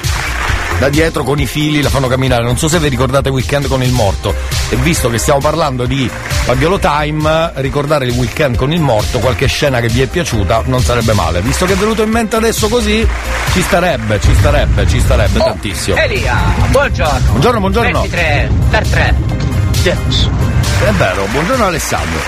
[0.80, 2.44] Da dietro con i fili la fanno camminare.
[2.44, 4.34] Non so se vi ricordate Weekend con il morto.
[4.70, 6.10] E visto che stiamo parlando di
[6.44, 10.82] Fabiolo Time, ricordare il weekend con il morto, qualche scena che vi è piaciuta non
[10.82, 11.40] sarebbe male.
[11.42, 13.08] Visto che è venuto in mente adesso così,
[13.54, 15.96] ci starebbe, ci starebbe, ci starebbe Oh, tantissimo.
[15.96, 16.36] Elia,
[16.70, 17.30] buongiorno.
[17.30, 18.02] Buongiorno, buongiorno.
[18.02, 19.16] 23 per 3.
[19.84, 20.30] Yes.
[20.86, 22.20] È vero, buongiorno Alessandro.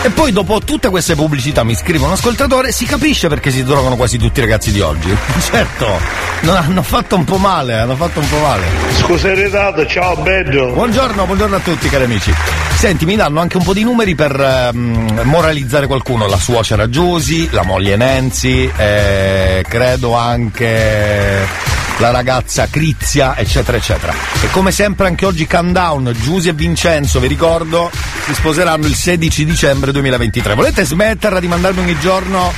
[0.00, 3.96] E poi dopo tutte queste pubblicità mi scrive un ascoltatore, si capisce perché si drogano
[3.96, 5.14] quasi tutti i ragazzi di oggi.
[5.44, 6.00] certo,
[6.40, 8.64] non hanno fatto un po' male, hanno fatto un po' male.
[8.96, 10.70] Scusa in ritardo, ciao bello.
[10.72, 12.32] Buongiorno, buongiorno a tutti cari amici.
[12.78, 16.28] Senti, mi danno anche un po' di numeri per ehm, moralizzare qualcuno.
[16.28, 21.44] La suocera Giusy, la moglie Nancy, eh, credo anche
[21.98, 24.14] la ragazza Crizia, eccetera, eccetera.
[24.40, 27.90] E come sempre anche oggi countdown, Giusy e Vincenzo, vi ricordo,
[28.24, 30.54] si sposeranno il 16 dicembre 2023.
[30.54, 32.52] Volete smetterla di mandarmi ogni giorno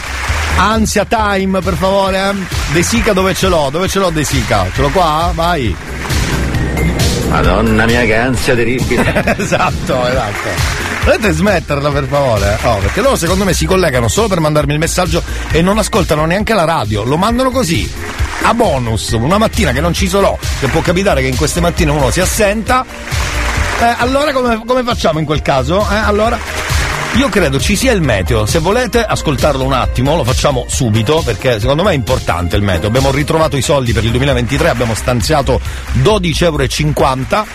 [0.58, 2.34] ansia time, per favore?
[2.72, 3.70] De Sica dove ce l'ho?
[3.70, 4.66] Dove ce l'ho De Sica?
[4.74, 5.32] Ce l'ho qua?
[5.34, 5.74] Vai.
[7.30, 9.36] Madonna mia che ansia terribile.
[9.38, 10.48] esatto, esatto.
[11.04, 12.58] Volete smetterla per favore?
[12.62, 15.22] Oh, perché loro secondo me si collegano solo per mandarmi il messaggio
[15.52, 17.90] e non ascoltano neanche la radio, lo mandano così.
[18.42, 21.92] A bonus, una mattina che non ci sono, che può capitare che in queste mattine
[21.92, 22.84] uno si assenta.
[23.80, 25.86] Eh, allora come, come facciamo in quel caso?
[25.88, 26.59] Eh, allora.
[27.16, 31.58] Io credo ci sia il meteo, se volete ascoltarlo un attimo lo facciamo subito perché
[31.58, 32.88] secondo me è importante il meteo.
[32.88, 35.60] Abbiamo ritrovato i soldi per il 2023, abbiamo stanziato
[36.02, 37.46] 12,50 euro.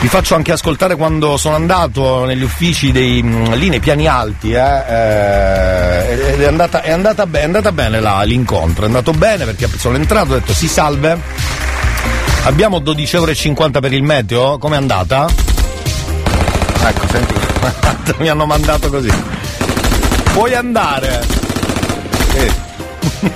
[0.00, 4.52] Vi faccio anche ascoltare quando sono andato negli uffici dei, mh, lì nei piani alti,
[4.52, 9.44] eh, eh, è andata, è, andata be- è andata bene là, l'incontro, è andato bene
[9.44, 11.18] perché sono entrato, ho detto si salve,
[12.44, 15.49] abbiamo 12,50 euro per il meteo, com'è andata?
[16.82, 17.34] Ecco, senti,
[18.18, 19.10] mi hanno mandato così.
[20.32, 21.20] Puoi andare.
[22.32, 22.52] Sì.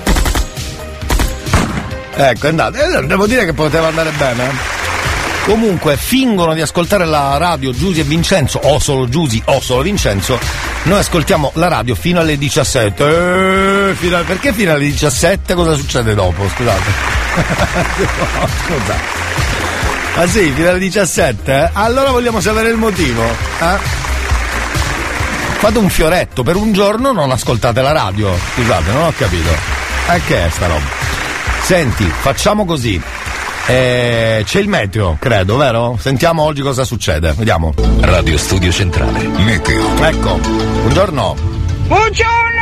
[2.15, 2.77] ecco, è andato.
[2.77, 4.73] Eh, devo dire che poteva andare bene.
[5.45, 10.39] Comunque fingono di ascoltare la radio Giusy e Vincenzo, o solo Giusy o solo Vincenzo.
[10.83, 13.89] Noi ascoltiamo la radio fino alle 17.
[13.89, 15.53] Eh, fino a- perché fino alle 17?
[15.53, 16.47] Cosa succede dopo?
[16.49, 17.13] Scusate.
[18.37, 18.95] No, scusa.
[20.17, 21.71] Ah sì, fino alle 17?
[21.73, 23.21] Allora vogliamo sapere il motivo.
[23.21, 23.77] Eh?
[25.57, 28.33] Fate un fioretto, per un giorno non ascoltate la radio.
[28.53, 29.49] Scusate, non ho capito.
[30.09, 30.85] E che è sta roba?
[31.63, 33.01] Senti, facciamo così.
[33.67, 35.97] Eh, c'è il meteo, credo, vero?
[35.99, 37.33] Sentiamo oggi cosa succede.
[37.33, 37.73] Vediamo.
[37.99, 39.19] Radio Studio Centrale.
[39.19, 40.01] Meteo.
[40.01, 41.35] Ecco, buongiorno.
[41.87, 42.54] Buongiorno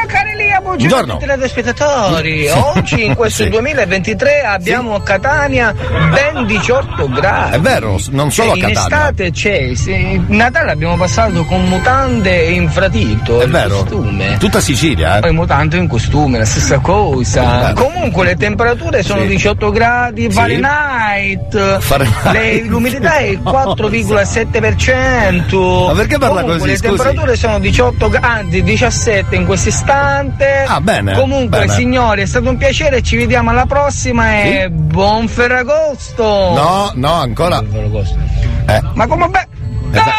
[0.77, 2.47] buongiorno, telespettatori.
[2.49, 3.49] Oggi in questo Sì.
[3.49, 7.55] 2023 abbiamo a Catania ben 18 gradi.
[7.55, 8.97] È vero, non solo Cioè, a in Catania.
[8.97, 13.39] estate c'è, sì, Natale abbiamo passato con mutande e infradito.
[13.39, 13.77] È il vero.
[13.79, 14.37] costume.
[14.39, 15.19] Tutta Sicilia, eh.
[15.21, 17.73] Poi mutante in costume, la stessa cosa.
[17.75, 19.27] Comunque le temperature sono Sì.
[19.27, 20.29] 18 gradi.
[20.31, 21.79] Fahrenheit.
[21.79, 22.31] Fahrenheit.
[22.33, 25.85] Le- l'umidità è 4,7%.
[25.87, 30.62] Ma perché parla Comunque, così, Le temperature sono 18 gradi, 17 in questo istante.
[30.67, 31.73] Ah, bene, Comunque, bene.
[31.73, 36.23] signori, è stato un piacere, ci vediamo alla prossima e buon Ferragosto.
[36.23, 37.61] No, no, ancora.
[37.61, 38.81] Eh.
[38.93, 39.47] Ma come be-
[39.91, 40.09] Esatto.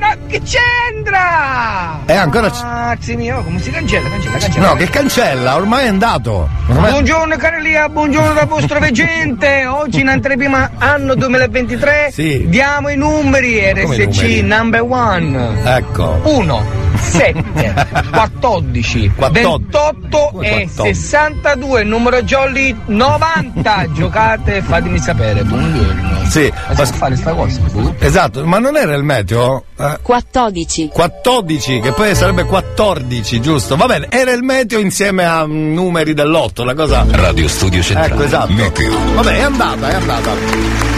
[0.00, 0.16] No!
[0.28, 2.00] Che c'entra?
[2.06, 4.08] Eh, ancora c- Mazzi mio, come si cancella?
[4.08, 4.66] Cancella, cancella.
[4.68, 6.48] No, che cancella, ormai è andato.
[6.68, 9.66] Ormai- Buongiorno Carelia, buongiorno dal vostro veggente.
[9.66, 12.46] Oggi in anteprima anno 2023 Sì.
[12.48, 14.42] diamo i numeri RSC numeri?
[14.42, 15.62] number one.
[15.76, 16.20] Ecco.
[16.24, 16.64] 1,
[16.96, 17.74] 7,
[18.10, 20.94] 14, 28 e 14.
[20.94, 23.86] 62, numero jolly 90.
[23.92, 25.42] Giocate e fatemi sapere.
[25.44, 26.18] Buongiorno.
[26.30, 27.60] Sì, Ma si può fare sta cosa?
[27.98, 29.64] Esatto, ma non era il meteo?
[29.76, 30.90] Eh, 14.
[30.92, 33.76] 14, che poi sarebbe 14, giusto?
[33.76, 37.06] Va bene, era il meteo insieme a numeri dell'otto, la cosa.
[37.08, 38.12] Radio Studio Centrale.
[38.12, 38.52] Ecco, esatto.
[38.52, 38.96] Meteo.
[39.14, 40.89] Vabbè, è andata, è andata.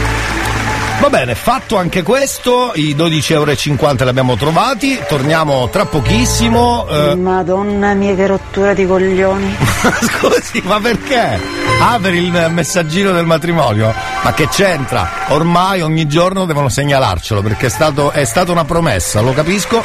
[1.03, 6.87] Va bene, fatto anche questo, i 12,50 euro li abbiamo trovati, torniamo tra pochissimo.
[6.89, 9.53] eh, Madonna mia che rottura di coglioni.
[10.01, 11.41] Scusi, ma perché?
[11.81, 13.93] Ah, per il messaggino del matrimonio?
[14.23, 15.11] Ma che c'entra?
[15.31, 19.85] Ormai ogni giorno devono segnalarcelo perché è, stato, è stata una promessa, lo capisco.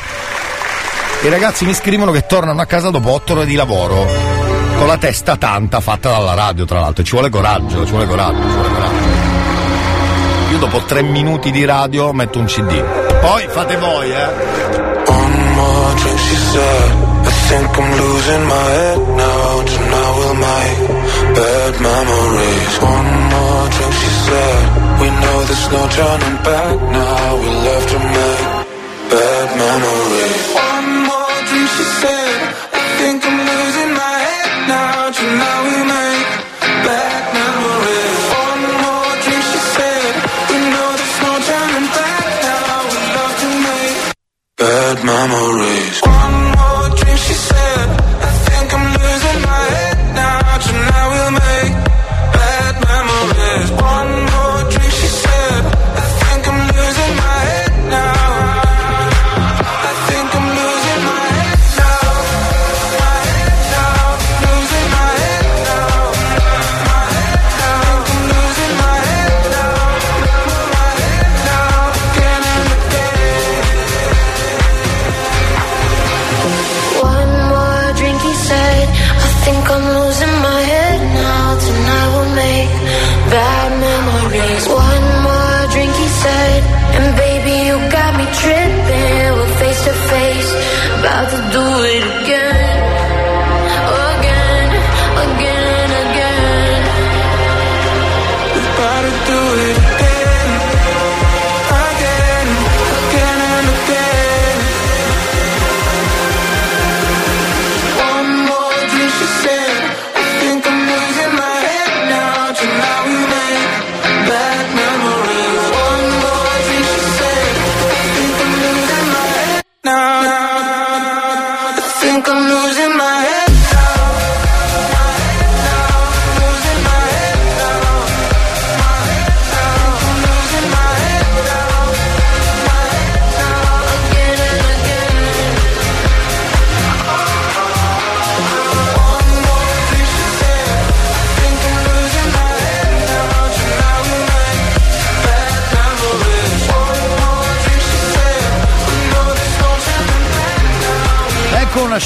[1.23, 4.05] I ragazzi mi scrivono che tornano a casa dopo otto ore di lavoro.
[4.77, 7.03] Con la testa tanta fatta dalla radio, tra l'altro.
[7.03, 9.06] Ci vuole coraggio, ci vuole coraggio, ci vuole coraggio.
[10.57, 12.81] Io dopo tre minuti di radio metto un CD.
[13.21, 14.29] Poi fate voi, eh.
[15.05, 16.91] One more drink, she said.
[17.21, 19.63] I think I'm losing my head now.
[19.69, 20.77] Tonight we'll make
[21.37, 22.77] bad memories.
[22.81, 24.61] One more drink, she said.
[24.97, 27.37] We know there's no turning back now.
[27.37, 28.45] We left to make
[29.13, 30.41] bad memories.
[30.57, 32.37] One more drink, she said.
[32.73, 35.11] I think I'm losing my head now.
[35.13, 36.29] Tonight we make
[36.81, 37.16] bad
[44.57, 46.66] bad memories.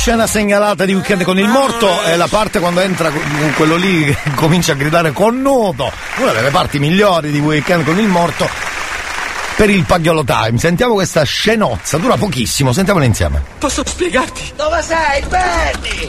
[0.02, 3.12] Scena segnalata di weekend con il morto, è la parte quando entra
[3.56, 8.00] quello lì che comincia a gridare con nudo, una delle parti migliori di weekend con
[8.00, 8.50] il morto
[9.56, 10.58] per il Pagliolo Time.
[10.58, 13.44] Sentiamo questa scenozza, dura pochissimo, sentiamola insieme.
[13.60, 14.54] Posso spiegarti?
[14.56, 16.08] Dove sei, Benny?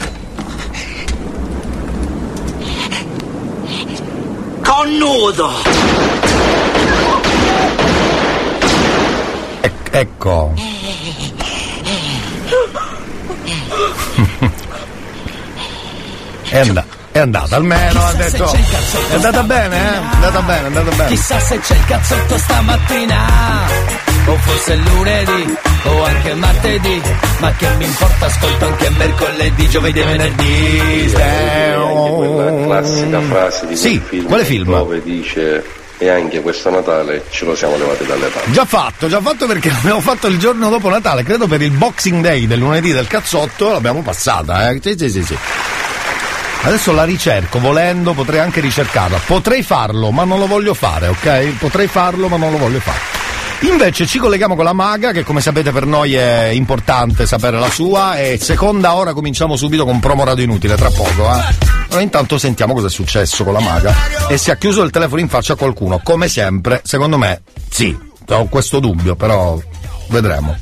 [4.63, 5.51] Con nudo!
[9.91, 10.82] Ecco.
[16.53, 18.53] È, and- è andata almeno, ha detto.
[18.53, 19.93] È andata bene, eh?
[19.93, 21.09] È andata bene, è andata bene.
[21.09, 23.25] Chissà se c'è il cazzotto stamattina
[24.27, 27.01] O forse lunedì o anche martedì
[27.39, 31.13] Ma che mi importa, ascolto anche mercoledì, giovedì e venerdì
[32.15, 34.65] quella classica frase di Sì, quel film, quale film?
[34.65, 35.63] dove dice
[35.97, 38.51] e anche questo Natale ce lo siamo levati dalle palle.
[38.51, 42.21] Già fatto, già fatto perché l'abbiamo fatto il giorno dopo Natale, credo per il Boxing
[42.21, 44.79] Day del lunedì del cazzotto, l'abbiamo passata, eh.
[44.83, 45.37] Sì, sì, sì, sì.
[46.65, 49.19] Adesso la ricerco, volendo potrei anche ricercarla.
[49.25, 51.57] Potrei farlo, ma non lo voglio fare, ok?
[51.57, 52.97] Potrei farlo, ma non lo voglio fare.
[53.69, 57.69] Invece ci colleghiamo con la maga, che come sapete per noi è importante sapere la
[57.69, 61.55] sua, e seconda ora cominciamo subito con promo radio inutile, tra poco, eh.
[61.89, 63.93] Però intanto sentiamo cosa è successo con la maga.
[64.29, 67.97] E si è chiuso il telefono in faccia a qualcuno, come sempre, secondo me, sì.
[68.29, 69.59] Ho questo dubbio, però
[70.07, 70.57] vedremo.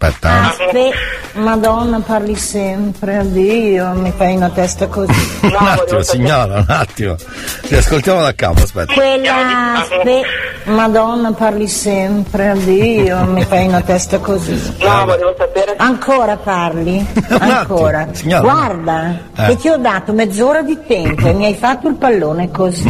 [0.00, 0.42] Aspetta.
[0.50, 0.90] Aspe,
[1.34, 5.38] Madonna, parli sempre, addio, mi fai una testa così.
[5.42, 7.16] un attimo, signora, un attimo.
[7.62, 8.92] Ti ascoltiamo da capo, aspetta.
[8.92, 10.22] Quella, aspe,
[10.66, 14.76] Madonna, parli sempre, addio, mi fai una testa così.
[14.80, 15.74] No, volevo sapere.
[15.76, 17.04] Ancora parli?
[17.40, 18.06] Ancora.
[18.12, 18.40] signora.
[18.42, 19.46] Guarda, Eh.
[19.48, 22.86] che ti ho dato mezz'ora di tempo e mi hai fatto il pallone così.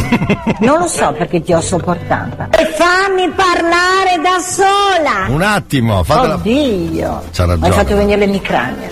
[0.60, 2.48] Non lo so perché ti ho sopportata.
[2.50, 5.26] E fammi parlare da sola!
[5.28, 6.34] Un attimo, fatela.
[6.34, 6.97] Oddio!
[7.00, 7.70] C'ha Hai ragione.
[7.72, 8.88] fatto venire l'emicrania.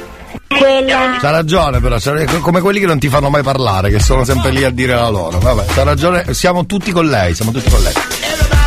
[0.48, 1.16] Quella.
[1.20, 4.50] C'ha ragione però, c'ha- come quelli che non ti fanno mai parlare, che sono sempre
[4.50, 5.38] lì a dire la loro.
[5.38, 7.92] Vabbè, c'ha ragione, siamo tutti con lei, siamo tutti con lei.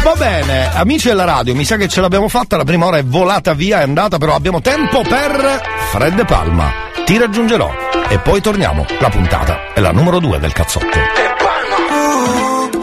[0.03, 3.03] Va bene, amici della radio, mi sa che ce l'abbiamo fatta, la prima ora è
[3.03, 5.61] volata via, è andata, però abbiamo tempo per
[5.91, 6.71] Fred Palma.
[7.05, 7.69] Ti raggiungerò
[8.07, 8.85] e poi torniamo.
[8.99, 10.97] La puntata è la numero due del cazzotto.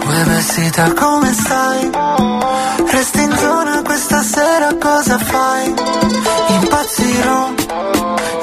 [0.04, 1.90] Uè vestita come stai?
[2.96, 5.66] Resti in zona questa sera cosa fai?
[6.48, 7.52] Impazzirò,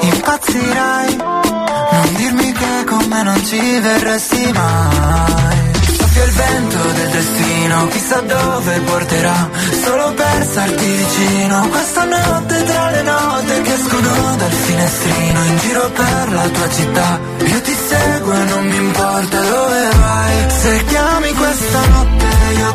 [0.00, 1.16] impazzirai.
[1.16, 5.72] Non dirmi che con me non ci verresti mai.
[5.96, 9.50] Soffia il vento del destino, chissà dove porterà.
[9.82, 15.90] Solo per starti vicino Questa notte tra le note che escono dal finestrino In giro
[15.90, 17.20] per la tua città.
[17.44, 20.50] Io ti seguo e non mi importa dove vai.
[20.62, 22.73] Se chiami questa notte io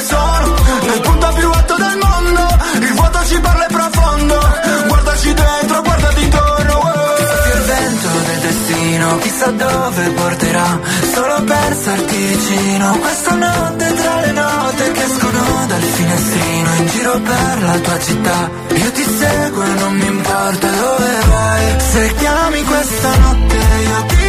[0.00, 0.54] dove
[0.86, 2.48] Nel punto più alto del mondo
[2.80, 4.38] Il vuoto ci parla e profondo
[4.86, 7.54] Guardaci dentro, guardati intorno oh.
[7.54, 10.80] Il vento del destino Chissà dove porterà
[11.12, 17.62] Solo pensarti vicino Questa notte tra le note Che escono dal finestrino In giro per
[17.62, 23.16] la tua città Io ti seguo e non mi importa dove vai Se chiami questa
[23.16, 24.19] notte io ti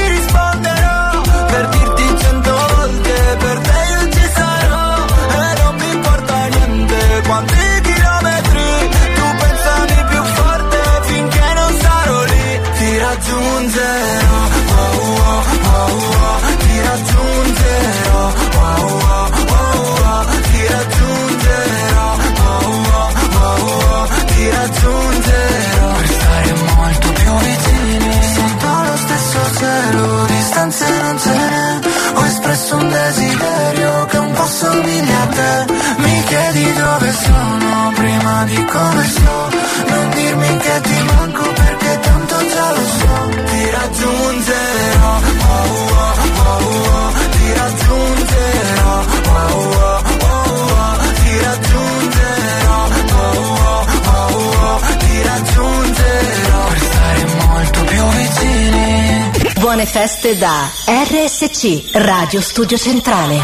[60.02, 63.39] feste da RSC Radio Studio Centrale.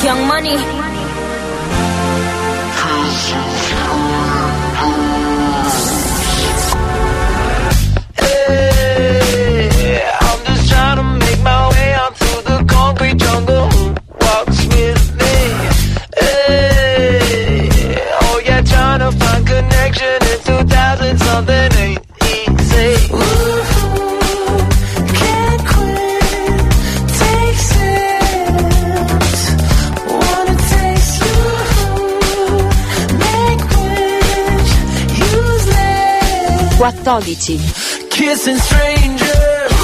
[0.00, 0.93] Young Money.
[37.20, 38.10] 12.
[38.10, 39.74] Kissing strangers.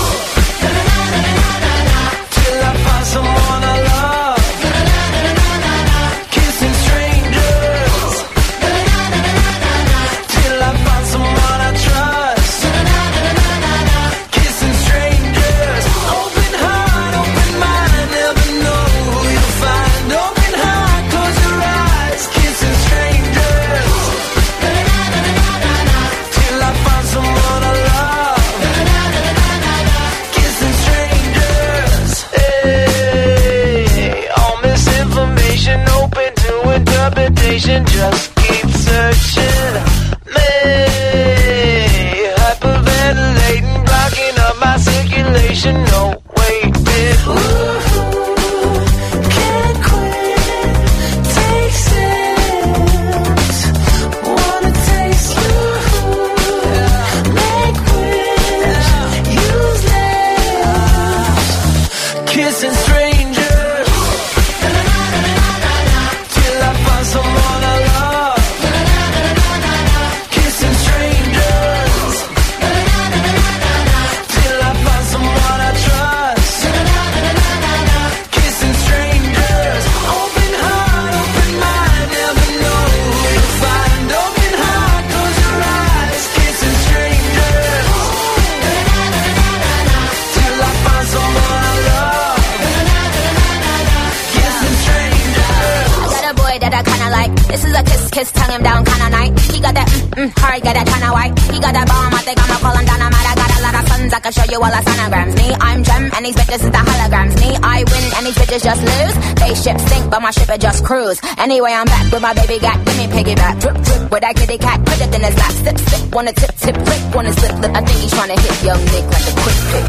[110.91, 111.21] cruise.
[111.39, 113.61] Anyway, I'm back with my baby got give me piggyback.
[113.63, 115.53] Drip, drip, with that kitty cat, put it in his lap.
[115.63, 117.73] Slip, slip, wanna tip, tip, rip, wanna slip, slip.
[117.79, 119.87] I think he's trying to hit your Nick like a quick pick.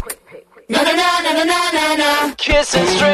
[0.70, 2.34] Na na na na na na na.
[2.38, 3.11] kissing and straight.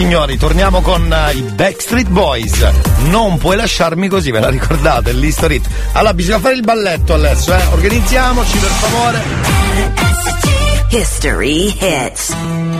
[0.00, 2.66] signori, torniamo con uh, i Backstreet Boys.
[3.08, 5.12] Non puoi lasciarmi così, ve la ricordate?
[5.12, 5.60] L'history.
[5.92, 7.62] Allora, bisogna fare il balletto adesso, eh?
[7.66, 9.22] Organizziamoci per favore.
[10.88, 12.79] History hits.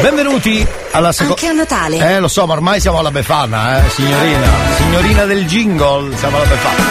[0.00, 1.34] Benvenuti alla seconda.
[1.34, 2.14] Anche a Natale.
[2.14, 4.48] Eh, lo so, ma ormai siamo alla Befana, eh, signorina.
[4.76, 6.84] Signorina del jingle, siamo alla Befana.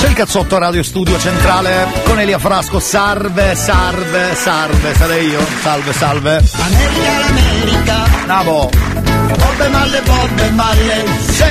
[0.00, 2.78] C'è il cazzotto Radio Studio Centrale con Elia Frasco.
[2.78, 5.40] Salve, salve, salve, sarei io.
[5.62, 6.44] Salve, salve.
[6.52, 8.04] America l'America.
[8.26, 8.70] Bravo.
[9.38, 11.04] Bobbe malle, bobbe malle.
[11.30, 11.44] Sì.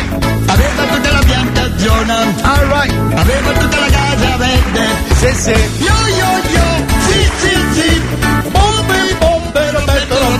[0.45, 2.35] Aveva tutta la piantagione.
[2.43, 2.93] All right.
[3.15, 4.87] Aveva tutta la casa verde.
[5.15, 5.83] Sì, sì.
[5.83, 6.85] Yo, yo, yo.
[7.07, 8.22] Sì, sì, sì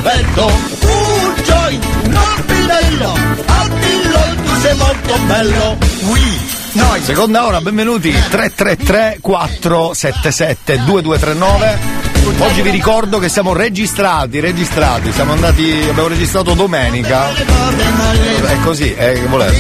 [0.02, 3.14] vento Un Joy, non bidello
[3.46, 5.78] A dillo tu sei molto bello.
[6.02, 6.52] Oui.
[6.74, 8.12] Noi, seconda ora, benvenuti.
[8.12, 12.04] 333 477 2239
[12.40, 17.30] Oggi vi ricordo che siamo registrati, registrati, siamo andati, abbiamo registrato domenica.
[17.30, 19.54] È così, è che volevo.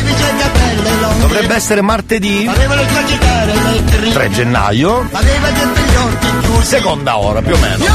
[1.19, 2.49] Dovrebbe essere martedì
[4.11, 5.09] 3 gennaio.
[6.63, 7.85] Seconda ora, più o meno.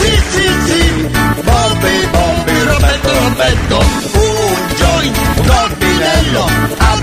[0.00, 1.08] Sì, sì, sì,
[1.42, 3.78] Bobby, Bobby, Roberto, Roberto,
[4.12, 6.44] un joint, un orpinello,
[6.76, 7.00] a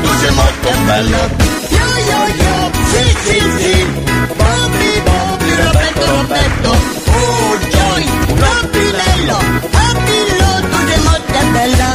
[0.00, 1.18] tu sei molto bello.
[1.68, 3.86] Yo, yo, yo, sì, sì, sì,
[4.36, 6.70] Bobby, Bobby, Roberto, Roberto,
[7.06, 9.36] un joint, un orpinello,
[9.72, 10.31] a Billo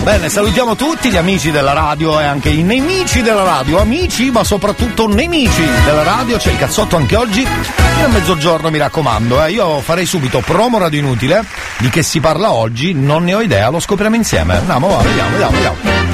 [0.04, 4.44] Bene, salutiamo tutti gli amici della radio e anche i nemici della radio, amici ma
[4.44, 9.52] soprattutto nemici della radio, c'è il cazzotto anche oggi, fino a mezzogiorno mi raccomando, eh.
[9.52, 11.44] io farei subito promo radio inutile,
[11.80, 15.30] di che si parla oggi, non ne ho idea, lo scopriamo insieme, andiamo, va, vediamo,
[15.32, 16.06] vediamo, vediamo.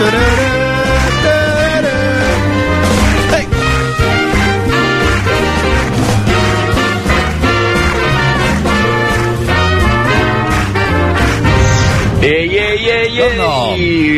[0.00, 0.57] Ehi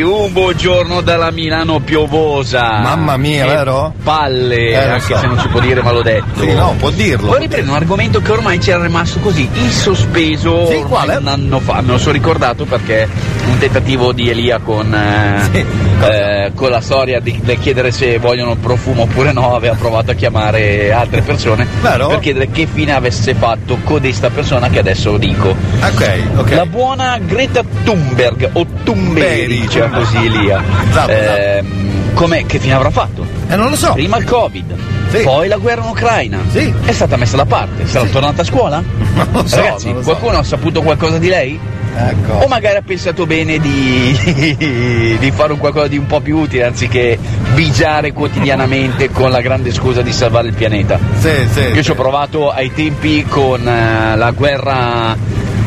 [0.01, 2.79] un buongiorno dalla Milano piovosa.
[2.81, 3.93] Mamma mia, Che vero?
[4.03, 5.17] Palle, Eh, anche so.
[5.19, 6.41] se non si può dire ma l'ho detto.
[6.41, 7.27] Sì, no, può dirlo.
[7.27, 11.81] Vorrei prendere un argomento che ormai c'era rimasto così, in sospeso Sì, un anno fa,
[11.81, 13.07] me lo sono ricordato perché
[13.47, 15.65] un tentativo di Elia con, eh,
[16.01, 20.13] eh, con la storia di, del chiedere se vogliono profumo oppure no, aveva provato a
[20.13, 22.07] chiamare altre persone Vero?
[22.07, 25.49] per chiedere che fine avesse fatto codesta persona che adesso dico.
[25.49, 26.51] Ok, ok.
[26.51, 30.61] La buona Greta Thunberg o Thunberg, diciamo così Elia.
[30.89, 33.25] Esatto, Ehm, com'è, che fine avrà fatto?
[33.47, 33.93] Eh, non lo so.
[33.93, 34.75] Prima il Covid,
[35.23, 36.39] poi la guerra in Ucraina.
[36.51, 36.73] Sì.
[36.85, 37.85] È stata messa da parte.
[37.87, 38.81] Sarà tornata a scuola?
[39.13, 40.09] Non lo so, Ragazzi, non lo so.
[40.09, 41.59] qualcuno ha saputo qualcosa di lei?
[41.93, 42.33] Ecco.
[42.45, 44.17] O magari ha pensato bene di,
[45.19, 47.17] di fare un qualcosa di un po' più utile anziché
[47.53, 50.97] bigiare quotidianamente con la grande scusa di salvare il pianeta.
[51.19, 51.59] Sì, sì.
[51.73, 55.15] Io ci ho provato ai tempi con eh, la guerra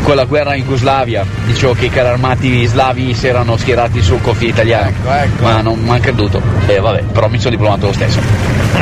[0.04, 4.20] con la guerra in Jugoslavia, dicevo che i carri armati slavi si erano schierati sul
[4.20, 6.42] confine italiano, Ecco, ma non mi hanno creduto.
[6.66, 8.20] E vabbè, però mi sono diplomato lo stesso.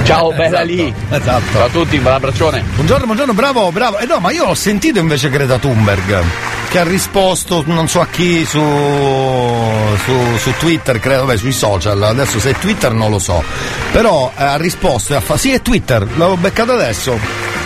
[0.03, 0.95] Ciao, bella Esatto, lì.
[1.11, 1.43] Esatto.
[1.53, 2.64] Ciao a tutti, un bel abbraccione.
[2.75, 3.99] Buongiorno, buongiorno, bravo, bravo.
[3.99, 6.23] Eh no, ma io ho sentito invece Greta Thunberg
[6.68, 12.03] che ha risposto non so a chi su, su, su Twitter, credo, beh, sui social.
[12.03, 13.45] Adesso se è Twitter non lo so.
[13.93, 15.39] Però eh, ha risposto e ha fatto.
[15.39, 17.16] Sì, è Twitter, l'avevo beccato adesso.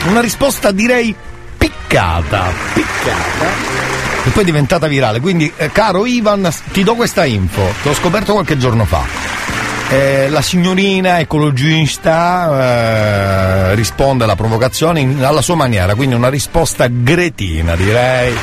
[0.09, 1.15] Una risposta direi
[1.67, 2.53] piccata.
[2.75, 3.47] Piccata.
[4.25, 5.21] E poi è diventata virale.
[5.21, 7.73] Quindi, eh, caro Ivan, ti do questa info.
[7.83, 9.05] L'ho scoperto qualche giorno fa.
[9.89, 12.51] Eh, la signorina ecologista
[13.71, 18.35] eh, risponde alla provocazione in- alla sua maniera, quindi una risposta gretina direi.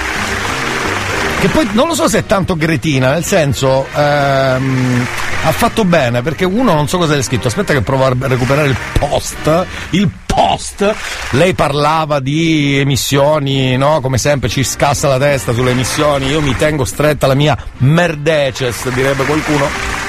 [1.41, 5.05] Che poi non lo so se è tanto gretina, nel senso ehm,
[5.43, 8.69] ha fatto bene perché uno non so cosa è scritto, aspetta che provo a recuperare
[8.69, 10.95] il post, il post,
[11.31, 14.01] lei parlava di emissioni, no?
[14.01, 18.89] Come sempre ci scassa la testa sulle emissioni, io mi tengo stretta la mia merdeces,
[18.89, 20.02] direbbe qualcuno.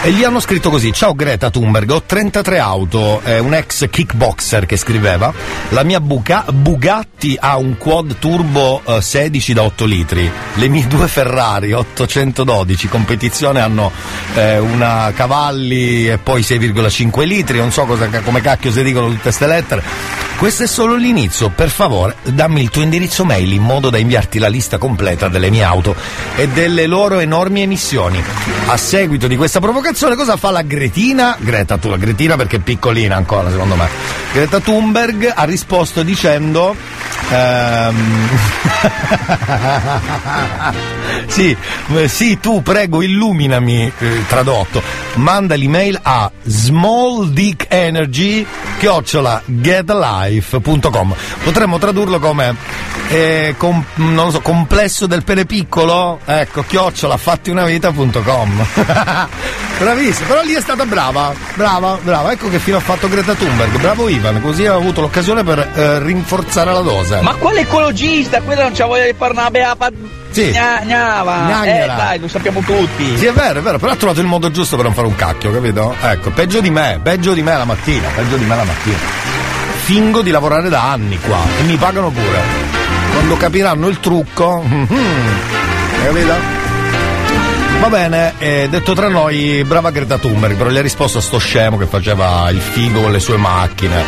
[0.00, 4.64] E gli hanno scritto così: Ciao Greta Thunberg, ho 33 auto, è un ex kickboxer
[4.64, 5.32] che scriveva.
[5.70, 10.30] La mia Buca- Bugatti ha un quad turbo eh, 16 da 8 litri.
[10.54, 13.90] Le mie due Ferrari 812 competizione hanno
[14.34, 17.58] eh, una cavalli e poi 6,5 litri.
[17.58, 19.82] Non so cosa, come cacchio si dicono tutte queste lettere.
[20.38, 21.50] Questo è solo l'inizio.
[21.50, 25.50] Per favore, dammi il tuo indirizzo mail in modo da inviarti la lista completa delle
[25.50, 25.96] mie auto
[26.36, 28.22] e delle loro enormi emissioni.
[28.66, 31.36] A seguito di questa provocazione, cosa fa la Gretina?
[31.38, 33.88] Greta, tu, la Gretina perché è piccolina ancora, secondo me.
[34.32, 36.76] Greta Thunberg ha risposto dicendo.
[37.30, 38.28] ehm,
[41.26, 41.56] sì,
[41.94, 44.82] eh, sì, tu prego illuminami, eh, tradotto.
[45.14, 48.46] Manda l'email a smalldickenergy
[48.78, 52.54] chiocciola getlife.com potremmo tradurlo come
[53.08, 53.84] eh, com-
[54.30, 58.66] so, complesso del pene piccolo ecco chiocciola fattiunavita.com
[59.78, 63.78] bravissimo però lì è stata brava brava brava ecco che fine ha fatto Greta Thunberg
[63.78, 68.40] bravo Ivan così ha avuto l'occasione per eh, rinforzare la dose Ma quale ecologista?
[68.42, 69.90] Quella non c'ha voglia di parlare beata.
[70.30, 70.50] Sì.
[70.50, 71.64] Gna, gnava.
[71.64, 73.16] Eh dai, lo sappiamo tutti.
[73.16, 75.16] Sì, è vero, è vero, però ha trovato il modo giusto per non fare un
[75.16, 75.94] cacchio, capito?
[76.00, 78.96] Ecco, peggio di me, peggio di me la mattina, peggio di me la mattina.
[79.84, 82.40] Fingo di lavorare da anni qua e mi pagano pure.
[83.12, 84.86] Quando capiranno il trucco, hai
[86.04, 86.57] capito?
[87.80, 91.38] Va bene, eh, detto tra noi, brava Greta Thunberg, però gli ha risposto a sto
[91.38, 94.02] scemo che faceva il figo con le sue macchine.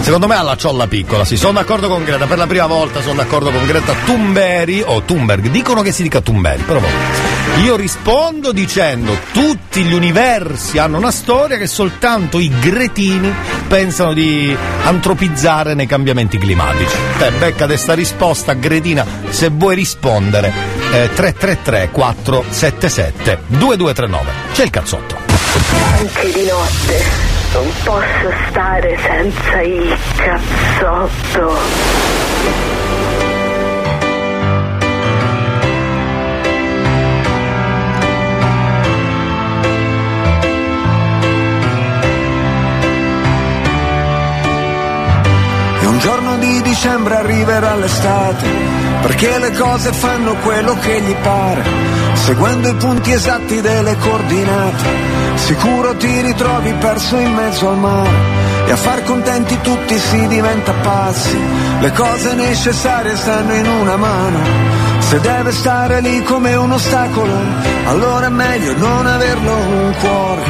[0.00, 3.00] Secondo me ha la ciolla piccola, sì, sono d'accordo con Greta, per la prima volta
[3.00, 7.31] sono d'accordo con Greta Thunberg o Thunberg, dicono che si dica Thunberg, però vabbè.
[7.62, 13.32] Io rispondo dicendo tutti gli universi hanno una storia che soltanto i gretini
[13.68, 16.96] pensano di antropizzare nei cambiamenti climatici.
[17.18, 20.52] Te becca questa risposta gretina se vuoi rispondere
[20.92, 24.30] eh, 333 477 2239.
[24.52, 25.16] C'è il cazzotto.
[25.98, 31.58] Anche di notte non posso stare senza il cazzotto.
[46.42, 48.48] Di dicembre arriverà l'estate,
[49.00, 51.62] perché le cose fanno quello che gli pare,
[52.14, 54.84] seguendo i punti esatti delle coordinate.
[55.36, 58.10] Sicuro ti ritrovi perso in mezzo al mare
[58.66, 61.38] e a far contenti tutti si diventa pazzi.
[61.78, 64.81] Le cose necessarie stanno in una mano.
[65.12, 67.36] Se deve stare lì come un ostacolo,
[67.84, 70.42] allora è meglio non averlo un cuore.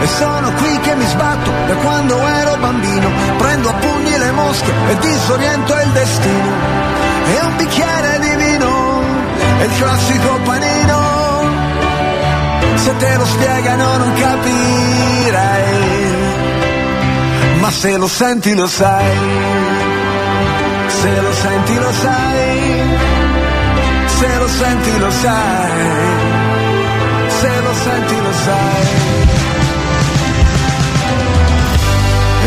[0.00, 4.72] E sono qui che mi sbatto da quando ero bambino, prendo a pugni le mosche
[4.88, 6.52] e disoriento il destino.
[7.26, 9.02] E un bicchiere di vino,
[9.58, 10.96] è il classico panino.
[12.76, 15.62] Se te lo spiegano non capirai,
[17.60, 19.16] ma se lo senti lo sai.
[20.86, 23.17] Se lo senti lo sai,
[24.18, 25.70] se lo senti lo sai,
[27.40, 28.86] se lo senti lo sai.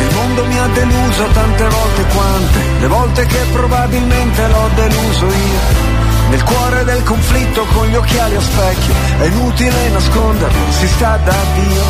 [0.01, 5.89] Il mondo mi ha deluso tante volte quante, le volte che probabilmente l'ho deluso io.
[6.29, 11.35] Nel cuore del conflitto con gli occhiali a specchio, è inutile nasconderlo, si sta da
[11.55, 11.83] Dio.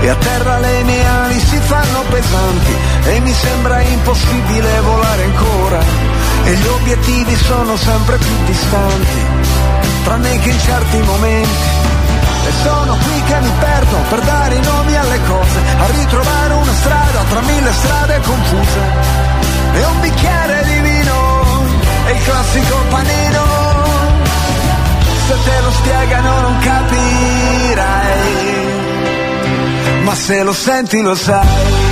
[0.00, 2.74] E a terra le mie ali si fanno pesanti
[3.04, 6.11] e mi sembra impossibile volare ancora.
[6.44, 9.26] E gli obiettivi sono sempre più distanti,
[10.04, 11.80] tranne che in certi momenti.
[12.44, 16.72] E sono qui che mi perdo per dare i nomi alle cose, a ritrovare una
[16.72, 18.80] strada tra mille strade confuse.
[19.74, 21.40] E un bicchiere di vino,
[22.06, 23.44] e il classico panino.
[25.28, 28.20] Se te lo spiegano non capirai,
[30.02, 31.91] ma se lo senti lo sai.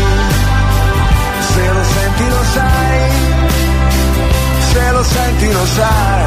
[5.50, 6.24] Senti lo sai.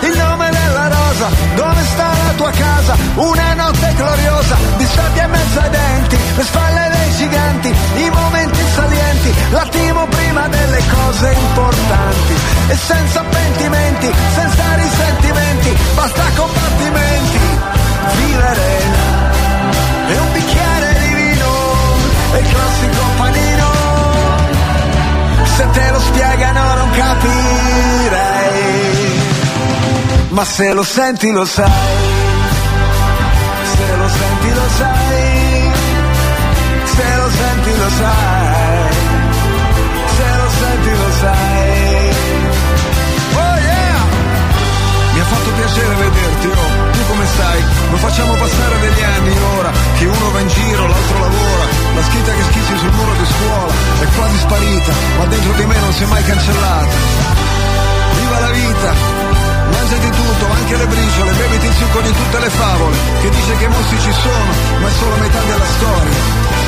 [0.00, 2.96] Il nome della rosa, dove sta la tua casa?
[3.14, 8.60] Una notte gloriosa, di sabbia in mezzo ai denti, le spalle dei giganti, i momenti
[8.74, 12.34] salienti, l'attimo prima delle cose importanti.
[12.68, 17.38] E senza pentimenti, senza risentimenti, basta combattimenti,
[18.16, 18.80] vivere.
[20.08, 21.50] E un bicchiere di vino,
[22.34, 23.51] e classico panino.
[25.62, 28.62] Se te lo spiegano non capirei
[30.30, 31.66] ma se lo senti lo sai,
[33.76, 35.70] se lo senti lo sai,
[36.84, 38.92] se lo senti lo sai,
[40.16, 42.14] se lo senti lo sai.
[43.34, 44.00] Oh yeah!
[45.12, 46.91] Mi ha fatto piacere vederti, oh,
[47.32, 47.60] stai?
[47.90, 51.64] Lo facciamo passare degli anni ora, che uno va in giro, l'altro lavora,
[51.94, 55.78] la scritta che schizzi sul muro di scuola è quasi sparita, ma dentro di me
[55.78, 56.94] non si è mai cancellata.
[58.18, 59.30] Viva la vita!
[59.72, 63.56] Mangia di tutto, anche le briciole, beviti il succo di tutte le favole, che dice
[63.56, 64.50] che i mostri ci sono,
[64.80, 66.18] ma è solo metà della storia.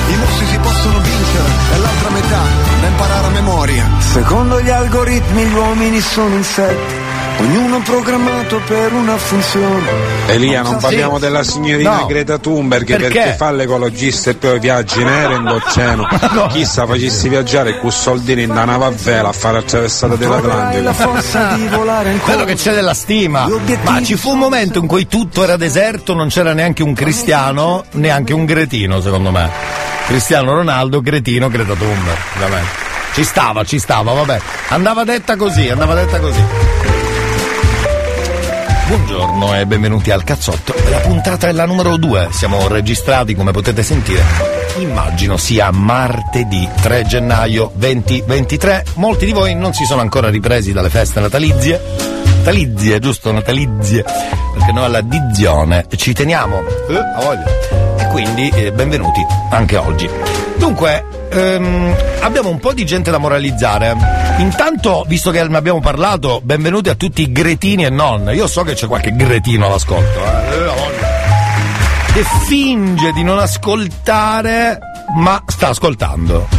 [0.06, 2.42] I mostri si possono vincere, e l'altra metà
[2.80, 3.90] da imparare a memoria.
[3.98, 6.94] Secondo gli algoritmi gli uomini sono insetti,
[7.38, 9.90] ognuno programmato per una funzione.
[10.28, 10.78] Elia, non Sì.
[10.80, 12.06] parliamo della signorina No.
[12.06, 13.08] Greta Thunberg Perché?
[13.08, 16.06] perché, fa l'ecologista e poi viaggi nere in oceano.
[16.50, 20.92] Chissà facessi viaggiare con soldini in una nave a vela a fare attraversata dell'Atlantico.
[22.24, 23.46] Quello che c'è della stima.
[23.82, 27.84] Ma ci fu un momento in cui tutto era deserto, non c'era neanche un cristiano,
[27.92, 29.50] neanche un gretino, secondo me.
[30.06, 32.18] Cristiano Ronaldo, cretino, Greta Thunberg.
[32.38, 32.60] Vabbè.
[33.14, 34.40] Ci stava, ci stava, vabbè.
[34.68, 36.42] Andava detta così, andava detta così.
[38.94, 40.72] Buongiorno e benvenuti al cazzotto.
[40.88, 42.28] La puntata è la numero 2.
[42.30, 44.22] Siamo registrati, come potete sentire.
[44.78, 48.84] Immagino sia martedì 3 gennaio 2023.
[48.94, 51.82] Molti di voi non si sono ancora ripresi dalle feste natalizie.
[52.36, 53.32] Natalizie, giusto?
[53.32, 54.04] Natalizie.
[54.04, 56.62] Perché noi alla dizione ci teniamo.
[56.88, 57.46] Eh, a voglia.
[57.98, 60.08] E quindi eh, benvenuti anche oggi.
[60.56, 61.04] Dunque,
[61.34, 63.94] ehm, abbiamo un po' di gente da moralizzare.
[64.38, 68.30] Intanto, visto che ne abbiamo parlato, benvenuti a tutti i gretini e non.
[68.32, 71.02] Io so che c'è qualche gretino all'ascolto, eh.
[72.12, 74.78] Che finge di non ascoltare,
[75.16, 76.46] ma sta ascoltando.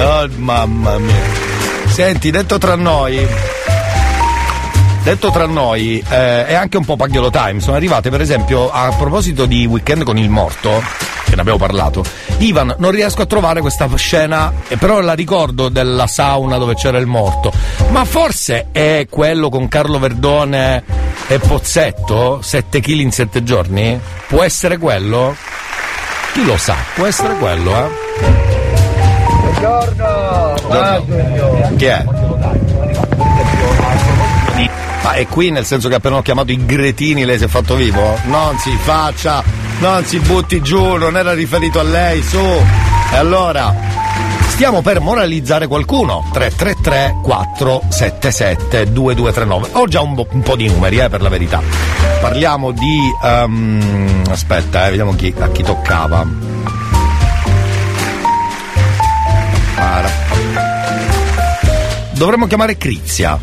[0.00, 1.42] oh, mamma mia.
[1.86, 3.26] Senti, detto tra noi,
[5.04, 7.60] detto tra noi, eh, è anche un po' Pagliolo Time.
[7.60, 10.82] Sono arrivate, per esempio, a proposito di Weekend con il morto,
[11.24, 12.02] che ne abbiamo parlato.
[12.38, 16.96] Ivan, non riesco a trovare questa scena, eh, però la ricordo della sauna dove c'era
[16.96, 17.52] il morto.
[17.90, 20.82] Ma forse è quello con Carlo Verdone
[21.26, 22.40] e Pozzetto?
[22.40, 24.00] 7 kg in 7 giorni?
[24.26, 25.36] Può essere quello?
[26.32, 26.76] Chi lo sa?
[26.94, 27.90] Può essere quello, eh?
[29.60, 30.54] Buongiorno!
[31.76, 32.04] Chi è?
[35.04, 37.74] Ma è qui nel senso che appena ho chiamato i gretini lei si è fatto
[37.74, 38.18] vivo?
[38.24, 39.44] Non si faccia,
[39.80, 42.38] non si butti giù, non era riferito a lei, su.
[42.38, 43.74] E allora,
[44.46, 46.24] stiamo per moralizzare qualcuno.
[46.32, 49.68] 333 477 2239.
[49.72, 51.60] Ho già un, po'- un po' di numeri, eh, per la verità.
[52.22, 52.98] Parliamo di.
[53.22, 56.26] ehm, aspetta, eh, vediamo chi, a chi toccava.
[59.74, 60.10] Para.
[62.12, 63.38] Dovremmo chiamare Crizia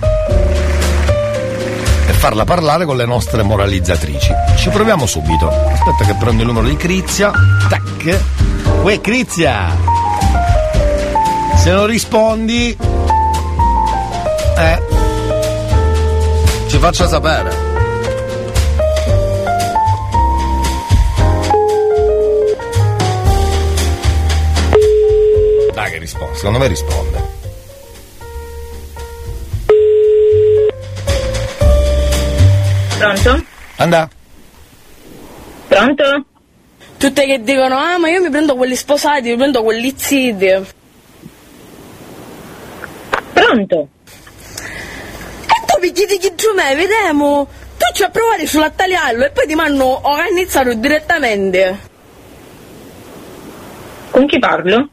[2.12, 4.34] e farla parlare con le nostre moralizzatrici.
[4.58, 5.48] Ci proviamo subito.
[5.50, 7.32] Aspetta che prendo il numero di Crizia.
[7.70, 8.20] Tac.
[8.82, 9.70] Uè, Crizia!
[11.56, 12.76] Se non rispondi,
[14.58, 14.82] eh,
[16.68, 17.70] ci faccia sapere.
[25.74, 27.11] Dai che risponde, secondo me risponde.
[33.02, 33.44] Pronto?
[33.78, 34.08] Andà.
[35.68, 36.26] Pronto?
[37.00, 40.52] Tutte che dicono, ah ma io mi prendo quelli sposati, mi prendo quelli zitti.
[43.34, 43.88] Pronto?
[44.54, 47.48] E tu mi chiedi chi giù me, vediamo.
[47.76, 51.80] Tu ci provare sulla tagliarlo e poi ti mando organizzato direttamente.
[54.12, 54.90] Con chi parlo?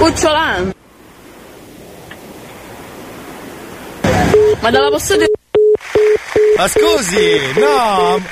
[0.00, 0.74] Ucciolan.
[4.60, 5.30] Ma dalla posso dire...
[6.62, 8.22] Ma scusi, no,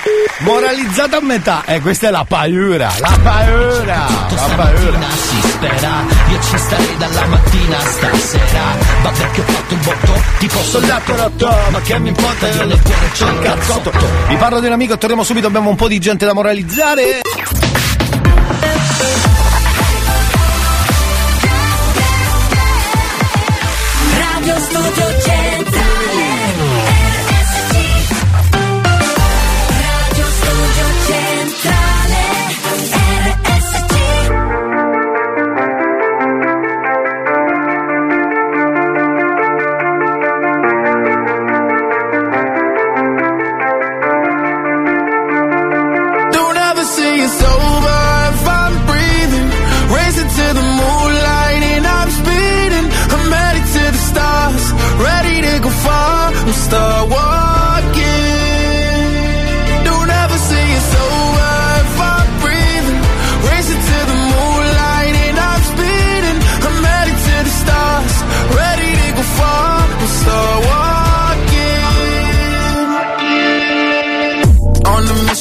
[0.43, 1.65] moralizzata a metà.
[1.67, 5.11] E questa è la paura, la paura, la paura.
[5.11, 10.23] si spera Io ci starei dalla mattina a stasera Vabbè che ho fatto il botto
[10.39, 13.93] Tipo soldato rotto Ma che mi importa io nel cuore c'ho il cazzotto
[14.29, 17.23] Vi parlo di un amico, torniamo subito, abbiamo un po' di gente da moralizzare.
[24.21, 25.40] Radio Studio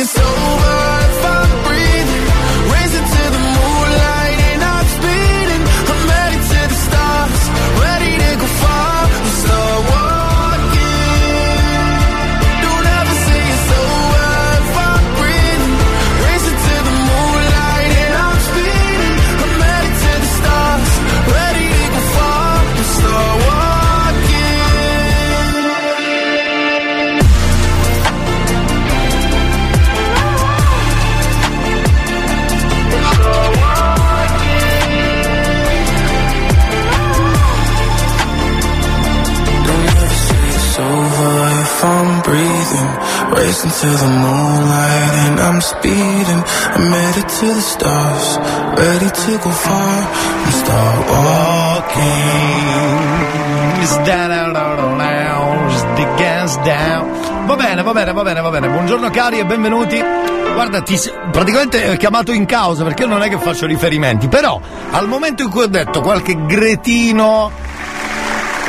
[0.00, 0.77] it's over
[59.28, 60.02] cari e benvenuti.
[60.54, 60.98] Guarda, ti
[61.30, 64.58] praticamente ho chiamato in causa perché io non è che faccio riferimenti, però
[64.90, 67.50] al momento in cui ho detto qualche gretino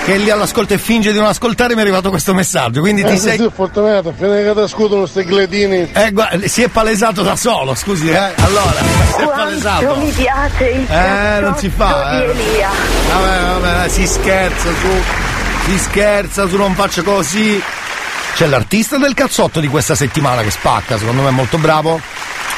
[0.04, 3.12] che lì all'ascolto e finge di non ascoltare mi è arrivato questo messaggio, quindi ti
[3.14, 3.38] Eh, sei...
[3.38, 5.90] sì, fortunato, finché che ti scudono sti gledini.
[5.94, 8.18] Eh, guarda, si è palesato da solo, scusi, eh.
[8.18, 8.74] Allora,
[9.16, 9.86] si è palesato.
[9.86, 12.34] Quanto mi piace il Eh, non si fa, eh.
[13.14, 15.72] Vabbè, vabbè, si scherza su.
[15.72, 17.62] Si scherza su, non faccia così.
[18.40, 22.00] C'è l'artista del cazzotto di questa settimana che spacca, secondo me è molto bravo.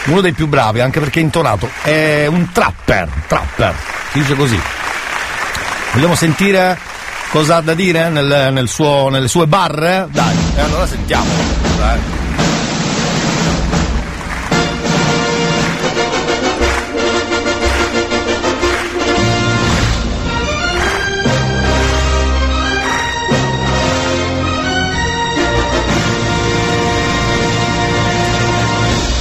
[0.06, 1.68] Uno dei più bravi, anche perché è intonato.
[1.82, 3.74] È un trapper, trapper,
[4.12, 4.62] si dice così.
[5.94, 6.78] Vogliamo sentire
[7.32, 10.06] cosa ha da dire nel- nel suo- nelle sue barre?
[10.12, 11.26] Dai, e allora sentiamo.
[11.80, 12.20] Dai.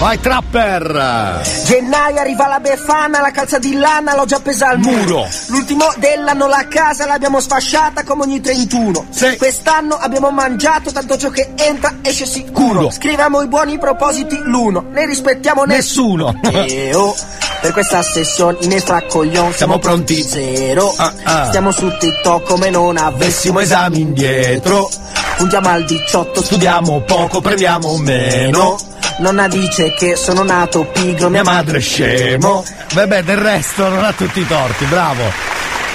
[0.00, 1.42] Vai Trapper!
[1.66, 4.96] Gennaio arriva la befana, la calza di lana l'ho già appesa al muro.
[4.96, 5.28] Muro.
[5.48, 9.08] L'ultimo dell'anno la casa l'abbiamo sfasciata come ogni 31.
[9.36, 12.90] Quest'anno abbiamo mangiato tanto ciò che entra esce sicuro.
[12.90, 16.34] Scriviamo i buoni propositi l'uno, ne rispettiamo nessuno.
[16.50, 17.14] E oh,
[17.60, 20.94] per questa sessione i miei fraccoglion siamo pronti zero.
[20.96, 21.44] ah.
[21.48, 24.88] Stiamo su TikTok come non avessimo esami indietro.
[25.36, 28.78] Puntiamo al 18, studiamo poco, prendiamo meno.
[29.20, 32.64] Nonna dice che sono nato pigro, mia madre è scemo.
[32.94, 35.22] Vabbè, del resto non ha tutti i torti, bravo.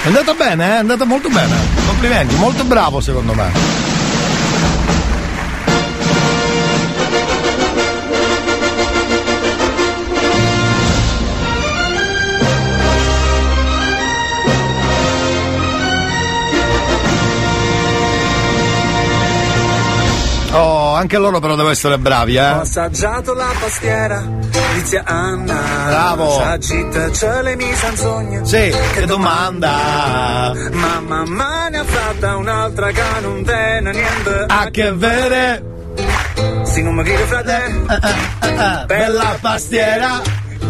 [0.02, 0.74] È andata bene, eh?
[0.74, 1.56] È andata molto bene.
[1.86, 3.85] Complimenti, molto bravo secondo me.
[21.06, 22.44] Anche loro però devono essere bravi, Ho eh?
[22.44, 25.54] assaggiato la pastiera di zia Anna.
[25.86, 26.30] Bravo.
[26.32, 28.44] S'agita, ce le mi sanzogna.
[28.44, 30.52] Sì, che domanda.
[30.72, 34.46] Ma mamma ne ha fatta un'altra che non tiene niente.
[34.48, 35.74] A che vede?
[36.64, 38.86] Si non mi chiede frate.
[38.86, 40.20] Bella pastiera.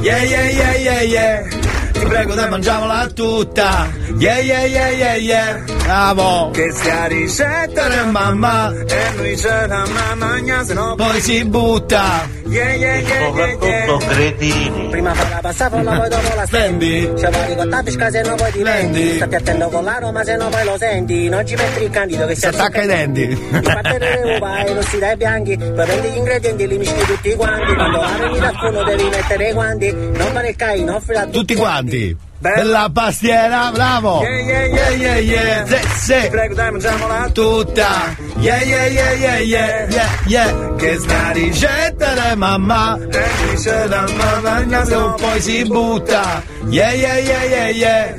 [0.03, 1.86] Yeah, yeah, yeah, yeah, yeah.
[1.99, 3.89] Ti prego dai mangiamola tutta.
[4.19, 5.65] Yeah, yeah, yeah, yeah, yeah.
[5.83, 6.51] Bravo.
[6.51, 8.73] Che sia ricetta mamma.
[8.73, 9.85] E noi ce la
[10.17, 12.29] mangia se no Poi si butta.
[12.47, 13.99] Yeah, yeah, yeah, yeah, yeah.
[13.99, 14.89] cretini.
[14.91, 17.13] Prima fa la passavola, poi dopo la stendi.
[17.17, 19.15] Ci va ricotta pesca se non poi ti vendi.
[19.17, 21.29] Stai attento con la Roma se no poi lo senti.
[21.29, 23.27] Non ci metti il candido che si Si attacca ai denti.
[23.29, 25.57] Ti battere le uova e rossi dai bianchi.
[25.57, 27.75] Poi prendi gli ingredienti e li mischi tutti quanti.
[27.75, 29.93] Quando la prendi dal forno devi mettere i guanti.
[29.93, 31.86] Non fare il caino, offrila a Tutti quanti.
[32.39, 34.21] Bella pastiera, bravo.
[34.23, 35.81] Yeah, yeah, yeah, yeah, yeah.
[35.97, 36.21] Sì.
[36.21, 38.15] Ti prego dai mangiamola Tutta.
[38.39, 39.89] Yeah, yeah, yeah, yeah, yeah.
[39.89, 40.75] Yeah, yeah.
[40.77, 42.99] Che sta ricetta mamma.
[42.99, 44.07] E noi ce la
[44.43, 46.43] mangia se Se poi si butta.
[46.69, 48.17] Yeah, yeah, yeah, yeah, yeah.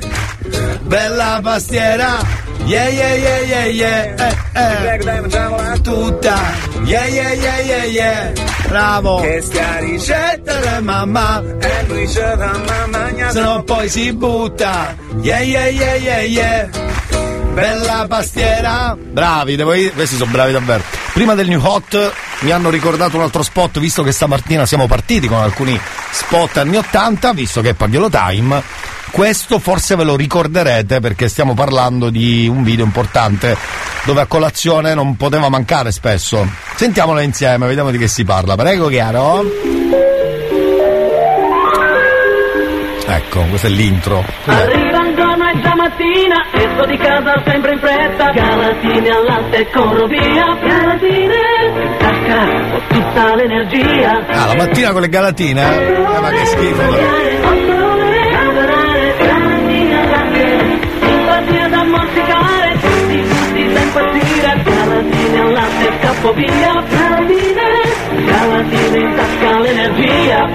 [0.82, 2.47] Bella pastiera.
[2.68, 4.28] Yeah, yeah, yeah, yeah, yeah.
[4.28, 5.80] Eh, eh.
[5.80, 6.36] Tutta.
[6.84, 8.32] Yeah, yeah, yeah, yeah, yeah.
[8.68, 9.20] Bravo.
[9.20, 11.42] Che sia ricetta di mamma.
[11.60, 14.94] E noi ce la mangia Se no poi si butta.
[15.22, 16.68] Yeah, yeah, yeah, yeah, yeah.
[17.54, 18.94] bella pastiera.
[18.98, 20.82] Bravi, devo dire, questi sono bravi davvero.
[21.14, 25.26] Prima del New Hot mi hanno ricordato un altro spot, visto che stamattina siamo partiti
[25.26, 25.80] con alcuni
[26.10, 28.62] spot anni 80, visto che è Pagliolo Time.
[29.10, 33.56] Questo forse ve lo ricorderete perché stiamo parlando di un video importante
[34.04, 36.46] dove a colazione non poteva mancare spesso.
[36.76, 38.54] Sentiamolo insieme, vediamo di che si parla.
[38.54, 39.44] Prego, chiaro?
[43.10, 44.22] Ecco, questo è l'intro.
[44.44, 50.06] Arriva un giorno e stamattina esco di casa sempre in fretta Galatine al latte corro
[50.06, 51.34] via Galatine
[51.82, 55.62] in tasca ho tutta l'energia Ah, la mattina con le galatine?
[55.62, 56.76] Eh, ma che schifo.
[56.76, 57.37] però.
[66.18, 70.50] Scappo via Galatine, galatine in tasca l'energia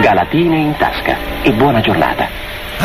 [0.00, 2.26] Galatine in tasca e buona giornata.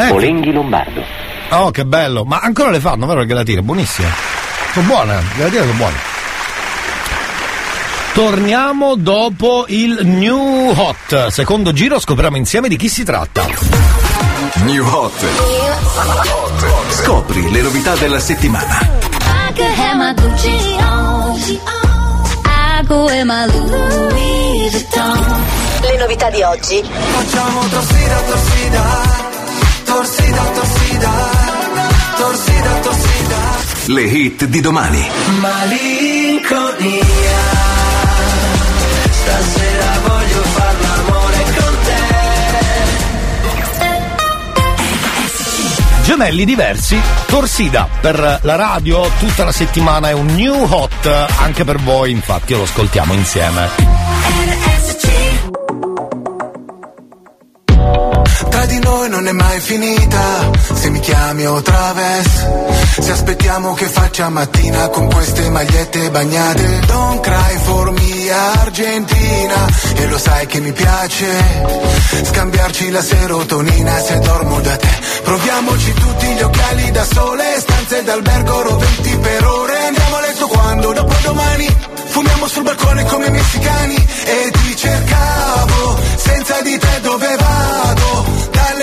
[0.10, 1.02] Polenghi Lombardo.
[1.50, 2.26] Oh, che bello.
[2.26, 3.62] Ma ancora le fanno, vero le galatine?
[3.62, 4.10] Buonissime.
[4.74, 5.96] Sono buone, le galatine sono buone.
[8.14, 11.28] Torniamo dopo il New Hot.
[11.28, 13.46] Secondo giro scopriamo insieme di chi si tratta.
[14.64, 15.26] New Hot.
[16.90, 19.05] Scopri le novità della settimana.
[19.98, 21.40] I could have my Gucci on.
[22.46, 25.44] I go in my Louis Vuitton.
[25.82, 26.84] Le novità di oggi.
[26.84, 28.84] Facciamo torsida, torsida,
[29.86, 31.12] torsida, torsida,
[32.18, 33.40] torsida, torsida.
[33.86, 35.08] Le hit di domani.
[35.40, 37.04] Malinconia.
[39.12, 40.25] Stasera voglio
[46.06, 51.08] Gemelli diversi, Torsida per la radio tutta la settimana è un new hot
[51.40, 54.05] anche per voi, infatti lo ascoltiamo insieme.
[58.96, 62.48] Noi non è mai finita, se mi chiami o traves.
[63.00, 66.80] Se aspettiamo che faccia mattina con queste magliette bagnate.
[66.86, 71.28] Don't cry for me Argentina, e lo sai che mi piace.
[72.24, 74.94] Scambiarci la serotonina se dormo da te.
[75.24, 79.78] Proviamoci tutti gli occhiali da sole, stanze d'albergo roventi per ore.
[79.88, 80.94] Andiamo a letto quando?
[80.94, 81.68] Dopo domani.
[82.08, 87.65] Fumiamo sul balcone come i messicani e ti cercavo, senza di te dove vado?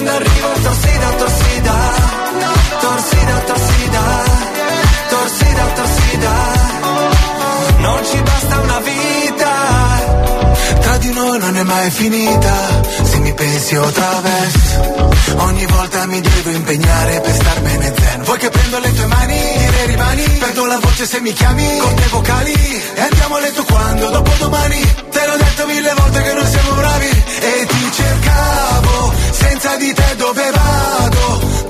[0.00, 1.74] quando arrivo torsida, torsida,
[2.80, 3.69] torsida, torsida,
[11.60, 12.54] è mai finita,
[13.02, 14.54] se mi pensi o traves.
[15.36, 18.22] Ogni volta mi devo impegnare per starmene zen.
[18.22, 20.22] Vuoi che prendo le tue mani, dire rimani?
[20.38, 22.54] Perdo la voce se mi chiami, con te vocali.
[22.94, 24.80] E andiamo a letto quando, dopo domani.
[25.10, 27.24] Te l'ho detto mille volte che non siamo bravi.
[27.40, 31.69] E ti cercavo, senza di te dove vado?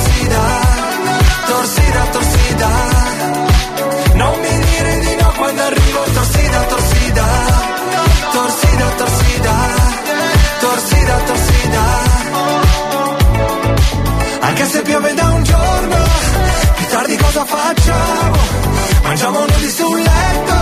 [19.21, 20.55] Mangiamo nudi sul letto,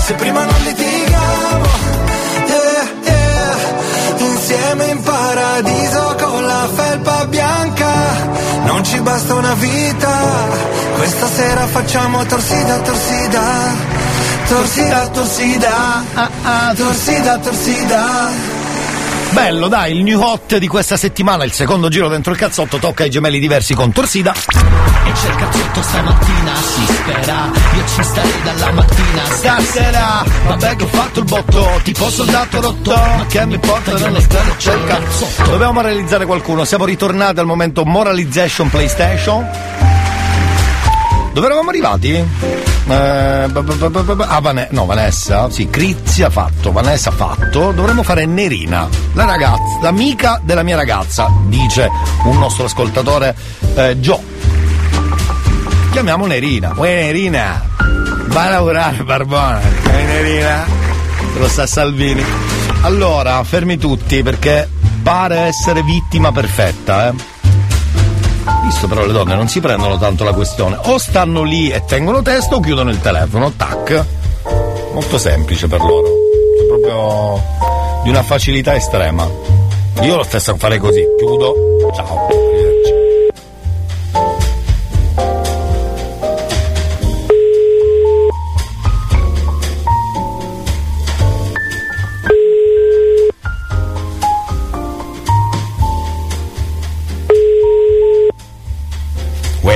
[0.00, 1.66] se prima non litighiamo.
[2.48, 4.30] Yeah, yeah.
[4.30, 7.92] Insieme in paradiso con la felpa bianca,
[8.64, 10.10] non ci basta una vita.
[10.96, 13.42] Questa sera facciamo torsida, torsida,
[14.48, 18.63] torsida, torsida, ah, ah, torsida, torsida.
[19.34, 23.02] Bello, dai, il new hot di questa settimana, il secondo giro dentro il cazzotto, tocca
[23.02, 24.32] ai gemelli diversi con Torsida.
[24.32, 30.84] E c'è il cazzotto stamattina, si spera Io ci starei dalla mattina Stasera, vabbè che
[30.84, 34.84] ho fatto il botto, tipo soldato rotto, ma che mi porta nella strada c'è il
[34.84, 35.50] cazzotto.
[35.50, 39.44] Dobbiamo moralizzare qualcuno, siamo ritornati al momento moralization PlayStation.
[41.32, 42.73] Dove eravamo arrivati?
[42.86, 43.48] Eh,
[44.26, 47.72] ah, Vane- no, Vanessa, sì, Crizia fatto, Vanessa fatto.
[47.72, 51.90] Dovremmo fare Nerina, la ragazza, l'amica della mia ragazza, dice
[52.24, 53.34] un nostro ascoltatore
[53.74, 54.20] eh, Gio.
[55.92, 56.72] Chiamiamo Nerina.
[56.76, 57.62] Uè Nerina,
[58.26, 59.60] vai a lavorare Barbona.
[59.86, 60.64] Uè Nerina,
[61.38, 62.24] lo sa Salvini.
[62.82, 64.68] Allora, fermi tutti perché
[65.02, 67.33] pare essere vittima perfetta, eh.
[68.64, 72.22] Visto però le donne non si prendono tanto la questione, o stanno lì e tengono
[72.22, 74.04] testa o chiudono il telefono, tac.
[74.92, 76.06] Molto semplice per loro.
[76.06, 77.42] È proprio
[78.02, 79.28] di una facilità estrema.
[80.02, 81.54] Io lo stesso farei così, chiudo,
[81.94, 82.53] ciao.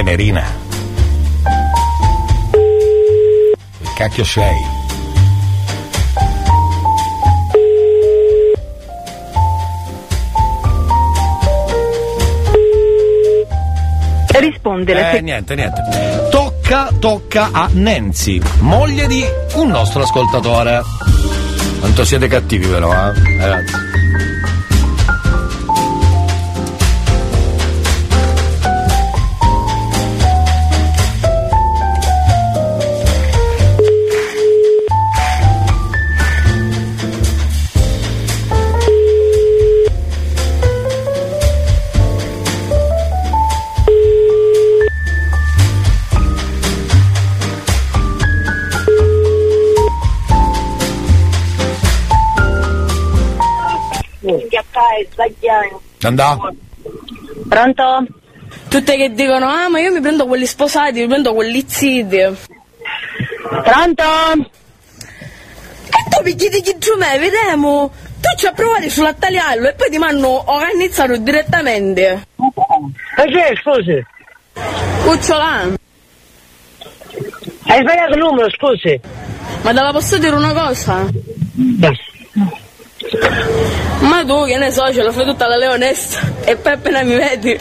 [0.09, 0.17] Arrivederci.
[0.17, 0.45] Uè Nerina.
[3.83, 4.77] Che cacchio sei?
[14.39, 15.83] Risponde la Eh, niente, niente.
[16.31, 19.25] Tocca, tocca a Nancy, moglie di
[19.55, 20.83] un nostro ascoltatore.
[21.81, 23.13] Quanto siete cattivi però, eh?
[23.39, 23.88] Ragazzi.
[56.03, 56.39] Andà?
[57.49, 58.07] Pronto?
[58.69, 62.19] Tutte che dicono, ah ma io mi prendo quelli sposati, mi prendo quelli ziti.
[63.49, 64.03] Pronto?
[65.87, 67.91] E tu mi chiedi chi giù me, vediamo.
[68.21, 72.27] Tu ci hai provato sulla tagliarlo e poi ti hanno organizzato direttamente.
[72.37, 74.05] Ma che è, scusi?
[75.05, 75.77] Cucciolan.
[77.63, 79.01] Hai sbagliato il numero, scusi.
[79.63, 81.07] Ma te la posso dire una cosa?
[84.01, 87.15] Ma tu che ne so, ce la fai tutta la leonessa e poi appena mi
[87.15, 87.59] vedi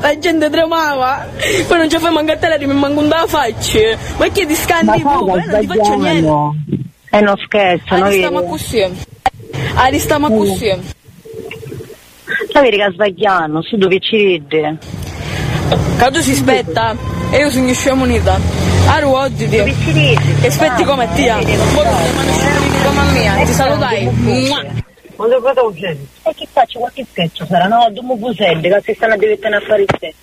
[0.00, 1.28] la gente tremava,
[1.66, 5.08] poi non ci fai mancare te mi manco da faccia, ma che ti scandi tu?
[5.08, 6.88] Io non ti faccio niente.
[7.10, 8.04] È uno scherzo, no?
[8.04, 8.16] Ah, vedi?
[8.16, 8.82] stiamo così.
[9.74, 10.68] Ah, stiamo così.
[12.52, 14.42] Lo vedi che sbagliano, su dove ci?
[14.48, 14.78] Che
[16.12, 16.96] tu si spetta
[17.30, 18.38] e io sono scemo unita.
[18.86, 19.56] A oggi ti.
[19.56, 21.38] E aspetti come tia.
[23.00, 24.04] Come mia, ti salutai.
[25.16, 26.06] Quando è fatto un genere?
[26.22, 27.66] E chi faccio qualche scherzo sarà?
[27.66, 30.16] No, dopo Buselli, che si stanno diventando affari stessi.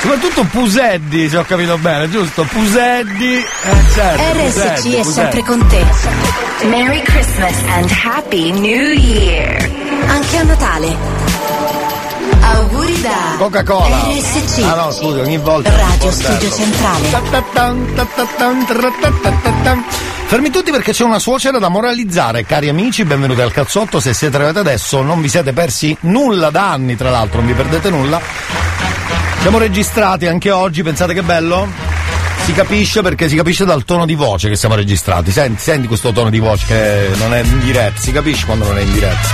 [0.00, 2.42] Soprattutto Puseddi, se ho capito bene, giusto?
[2.44, 3.36] Puseddi.
[3.36, 4.22] Eh certo.
[4.22, 5.12] RSC Puseddi, è Puseddi.
[5.12, 5.84] sempre con te.
[6.66, 9.70] Merry Christmas and Happy New Year.
[10.06, 11.19] Anche a Natale.
[12.40, 13.96] Auguri da Coca-Cola.
[13.96, 14.62] RSC.
[14.62, 15.74] Ah no, scusa, ogni volta.
[15.74, 17.08] Radio Studio Centrale.
[20.26, 22.44] Fermi tutti perché c'è una suocera da moralizzare.
[22.44, 24.00] Cari amici, benvenuti al cazzotto.
[24.00, 27.54] Se siete arrivati adesso non vi siete persi nulla da anni, tra l'altro, non vi
[27.54, 28.20] perdete nulla.
[29.40, 31.66] Siamo registrati anche oggi, pensate che bello?
[32.44, 35.30] Si capisce perché si capisce dal tono di voce che siamo registrati.
[35.30, 38.78] Senti, senti questo tono di voce che non è in diretta, si capisce quando non
[38.78, 39.28] è in diretta.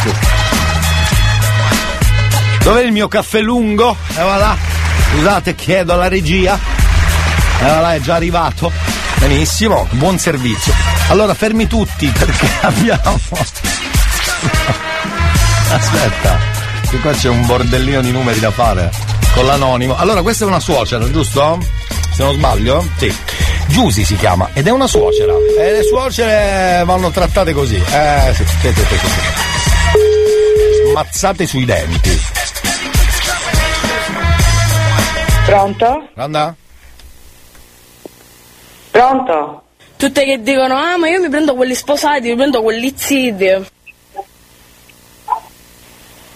[0.00, 0.69] Scusa.
[2.60, 2.64] Eh.
[2.64, 3.96] Dov'è il mio caffè lungo?
[4.16, 4.56] E va là.
[5.12, 6.58] Scusate, chiedo alla regia.
[7.60, 8.70] E va là, è già arrivato.
[9.18, 10.72] Benissimo, buon servizio.
[11.08, 13.18] Allora, fermi tutti perché abbiamo.
[15.72, 16.38] Aspetta,
[16.88, 18.90] che qua c'è un bordellino di numeri da fare
[19.34, 19.96] con l'anonimo.
[19.96, 21.58] Allora, questa è una suocera, giusto?
[22.12, 22.86] Se non sbaglio?
[22.96, 23.14] Sì.
[23.68, 25.32] Giusy si chiama ed è una suocera.
[25.58, 27.76] E le suocere vanno trattate così.
[27.76, 28.96] Eh, sì, sì, sì, sì.
[30.90, 32.20] Smazzate sui denti.
[35.46, 36.08] Pronto?
[36.14, 36.54] Anda?
[38.90, 39.62] Pronto?
[39.96, 43.68] Tutte che dicono, ah ma io mi prendo quelli sposati, mi prendo quelli ziti.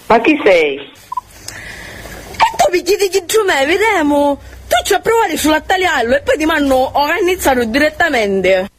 [0.07, 0.77] Ma chi sei?
[0.77, 4.39] E tu mi chiedi chi giù me, vediamo.
[4.67, 8.69] Tu ci hai provato sulla tagliarlo e poi ti hanno organizzato direttamente.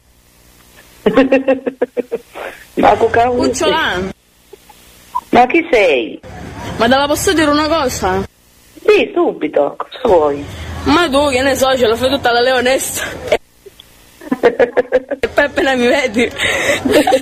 [2.75, 4.11] Ma Coca Cucciolan.
[5.29, 6.19] Ma chi sei?
[6.77, 8.25] Ma te la posso dire una cosa?
[8.87, 10.45] Sì, subito, cosa vuoi?
[10.83, 13.05] Ma tu che ne so, ce la fai tutta la leonessa.
[15.19, 16.29] E poi appena mi vedi,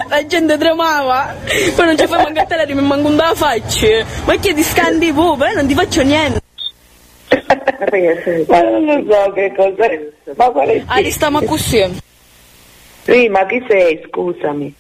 [0.10, 1.36] la gente tremava.
[1.76, 4.06] Poi non ci fai mancare te, mi manco un da faccia.
[4.26, 6.42] Ma che ti scandi pure, non ti faccio niente.
[8.48, 10.12] Ma non lo so che cos'è.
[10.36, 12.02] Ma quale Ali stiamo così.
[13.04, 14.02] Sì, ma chi sei?
[14.08, 14.74] Scusami.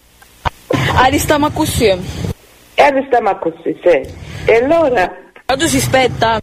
[0.95, 1.87] Ali stiamo così.
[1.87, 4.01] E stiamo così, sì.
[4.45, 5.11] E allora?
[5.45, 6.41] Ma tu si spetta?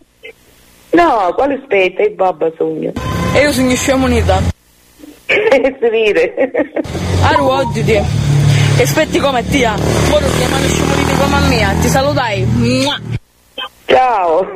[0.93, 2.03] No, quale aspetta?
[2.03, 2.93] Il babbo sogno.
[3.35, 4.41] E io sono sciamonita.
[5.27, 6.35] si ride.
[7.23, 7.93] Aru oggi ti.
[7.93, 9.75] E aspetti come tia.
[10.11, 11.75] Ora ti chiamano sciamonita come a mia.
[11.81, 12.45] Ti salutai.
[12.45, 13.01] Mua.
[13.87, 14.47] Ciao.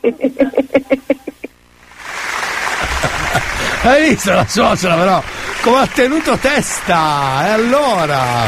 [3.82, 5.22] Hai visto la suocera però?
[5.62, 7.46] Come ha tenuto testa?
[7.46, 8.46] E allora?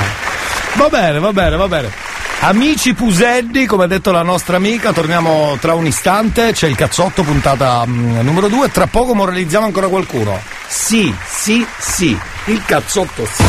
[0.74, 2.09] Va bene, va bene, va bene.
[2.42, 7.22] Amici Puselli, come ha detto la nostra amica, torniamo tra un istante, c'è il cazzotto
[7.22, 10.40] puntata mm, numero 2, tra poco moralizziamo ancora qualcuno.
[10.66, 13.44] Sì, sì, sì, il cazzotto sì.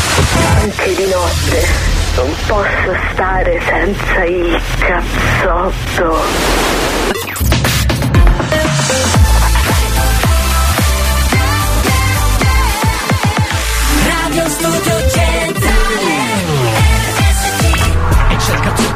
[0.60, 1.66] Anche di notte
[2.16, 6.20] non posso stare senza il cazzotto.
[14.06, 15.21] Radio Studio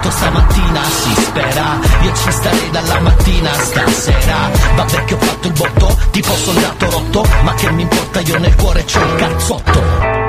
[0.06, 1.80] il cazzotto stamattina si spera.
[2.02, 4.50] Io ci starei dalla mattina stasera.
[4.76, 8.54] Vabbè che ho fatto il botto Tipo soldato rotto Ma che mi importa io nel
[8.54, 10.24] cuore c'ho il cazzotto.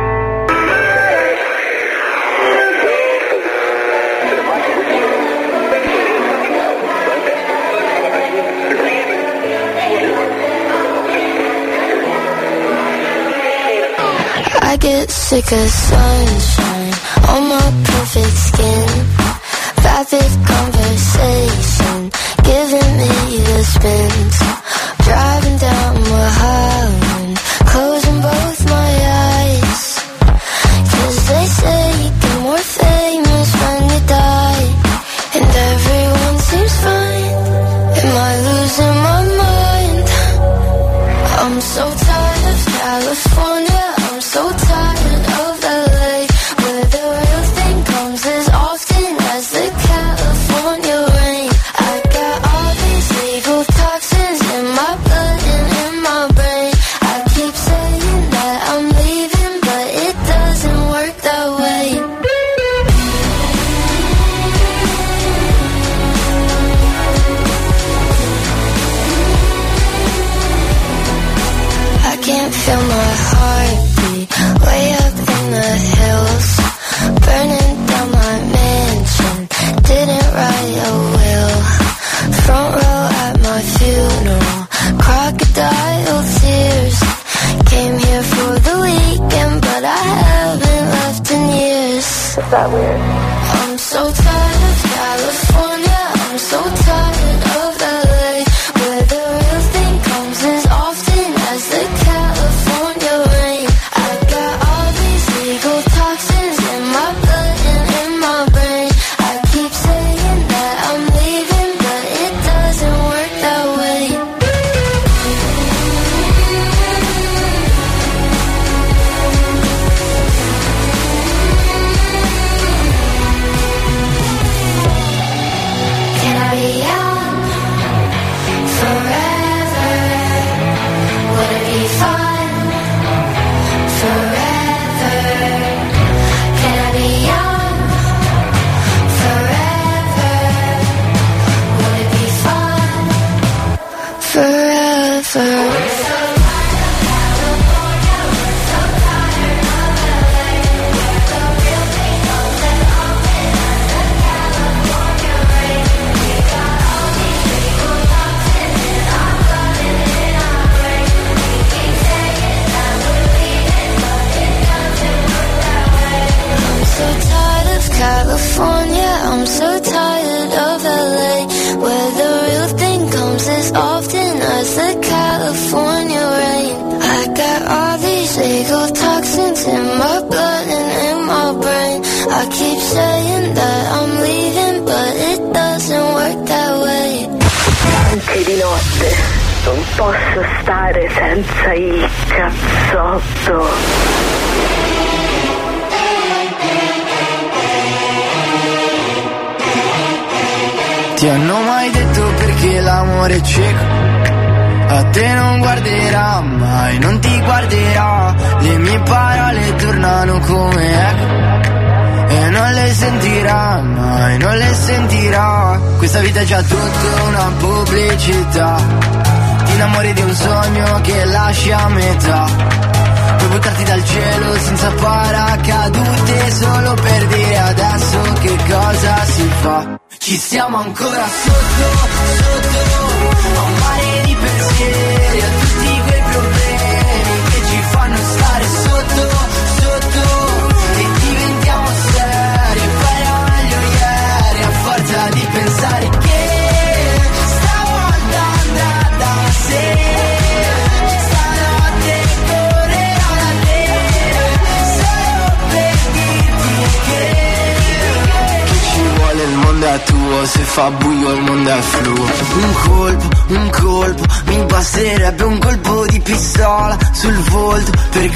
[14.70, 16.94] I get sick of sunshine
[17.30, 19.16] on my perfect skin.
[19.98, 22.11] Rapid conversation
[22.44, 24.27] giving me the spins.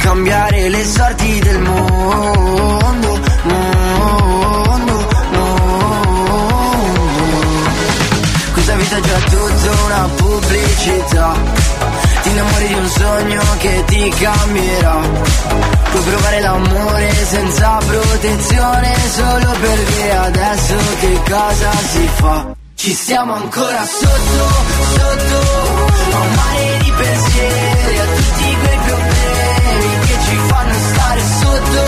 [0.02, 3.20] Cambiare le sorti del mondo.
[3.44, 6.20] Mondo, mondo.
[8.54, 11.34] Questa vita è già tutta una pubblicità.
[12.24, 15.00] Ti innamori di un sogno che ti cambierà.
[15.92, 22.56] Puoi provare l'amore senza protezione solo per dire adesso che cosa si fa.
[22.76, 24.50] Ci stiamo ancora sotto,
[24.96, 28.78] sotto, a un mare di pensieri, a tutti quei
[30.06, 31.82] che ci fanno stare sotto,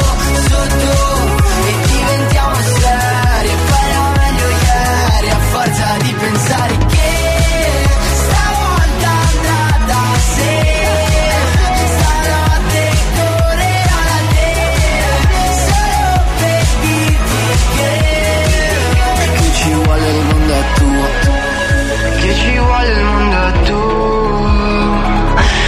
[0.49, 0.91] sotto,
[1.67, 7.11] e diventiamo seri, poi era meglio ieri, a forza di pensare che
[8.13, 10.03] stavolta andrà da
[10.35, 10.71] sé.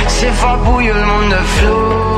[0.07, 2.14] Se fa buio il mondo è flu,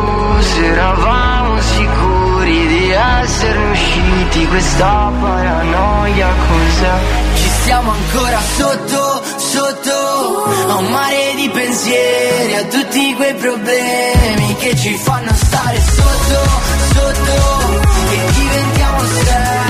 [0.54, 6.98] se eravamo sicuri di esserne usciti, questa paranoia cos'è?
[7.36, 14.76] Ci stiamo ancora sotto, sotto, a un mare di pensieri, a tutti quei problemi che
[14.76, 16.40] ci fanno stare sotto,
[16.94, 19.67] sotto, e diventiamo seri,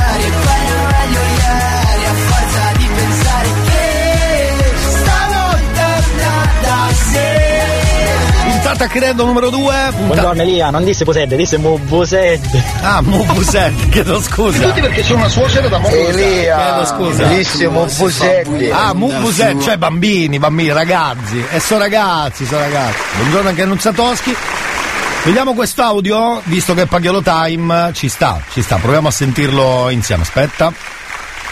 [8.68, 9.94] Puntata credo numero 2.
[9.96, 12.64] Buongiorno Elia, non disse Posed, disse Mubused.
[12.82, 14.60] Ah, Mubused, chiedo scusa.
[14.60, 17.24] Tutti perché sono una suocera da Chiedo scusa.
[17.28, 18.70] bellissimo Mubused.
[18.74, 21.42] Ah, Mubused, cioè bambini, bambini, ragazzi.
[21.50, 22.98] E sono ragazzi, sono ragazzi.
[23.16, 24.36] Buongiorno anche a Nuzzatoschi.
[25.24, 30.24] Vediamo quest'audio, visto che è Pagliolo Time, ci sta, ci sta, proviamo a sentirlo insieme.
[30.24, 30.74] Aspetta.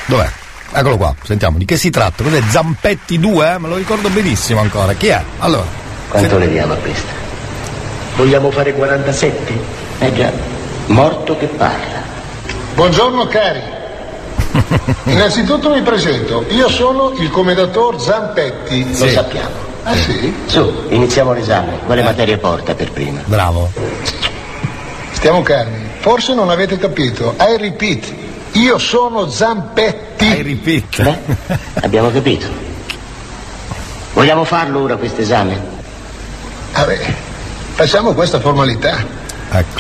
[0.08, 0.30] Dov'è?
[0.74, 2.24] Eccolo qua, sentiamo di che si tratta.
[2.24, 2.42] Cos'è?
[2.50, 3.58] Zampetti 2?
[3.60, 4.92] Me lo ricordo benissimo ancora.
[4.96, 5.24] Chi è?
[5.40, 5.85] Allora.
[6.16, 7.12] Quanto le diamo a questa?
[8.16, 9.54] Vogliamo fare 47?
[10.00, 10.32] Eh già,
[10.86, 12.04] morto che parla.
[12.74, 13.60] Buongiorno cari.
[15.12, 18.98] Innanzitutto mi presento, io sono il commendator Zampetti.
[18.98, 19.50] Lo sappiamo.
[19.84, 20.34] Ah sì?
[20.46, 21.80] Su, iniziamo l'esame.
[21.86, 23.20] Quale materia porta per prima?
[23.26, 23.70] Bravo.
[25.12, 25.86] Stiamo calmi.
[26.00, 27.36] Forse non avete capito.
[27.38, 28.14] I repeat,
[28.54, 30.28] io sono Zampetti.
[30.28, 31.02] I repeat.
[31.04, 32.48] Beh, abbiamo capito.
[34.14, 35.75] Vogliamo farlo ora questo esame?
[36.76, 37.00] Vabbè,
[37.74, 38.98] facciamo questa formalità.
[39.50, 39.80] Ecco.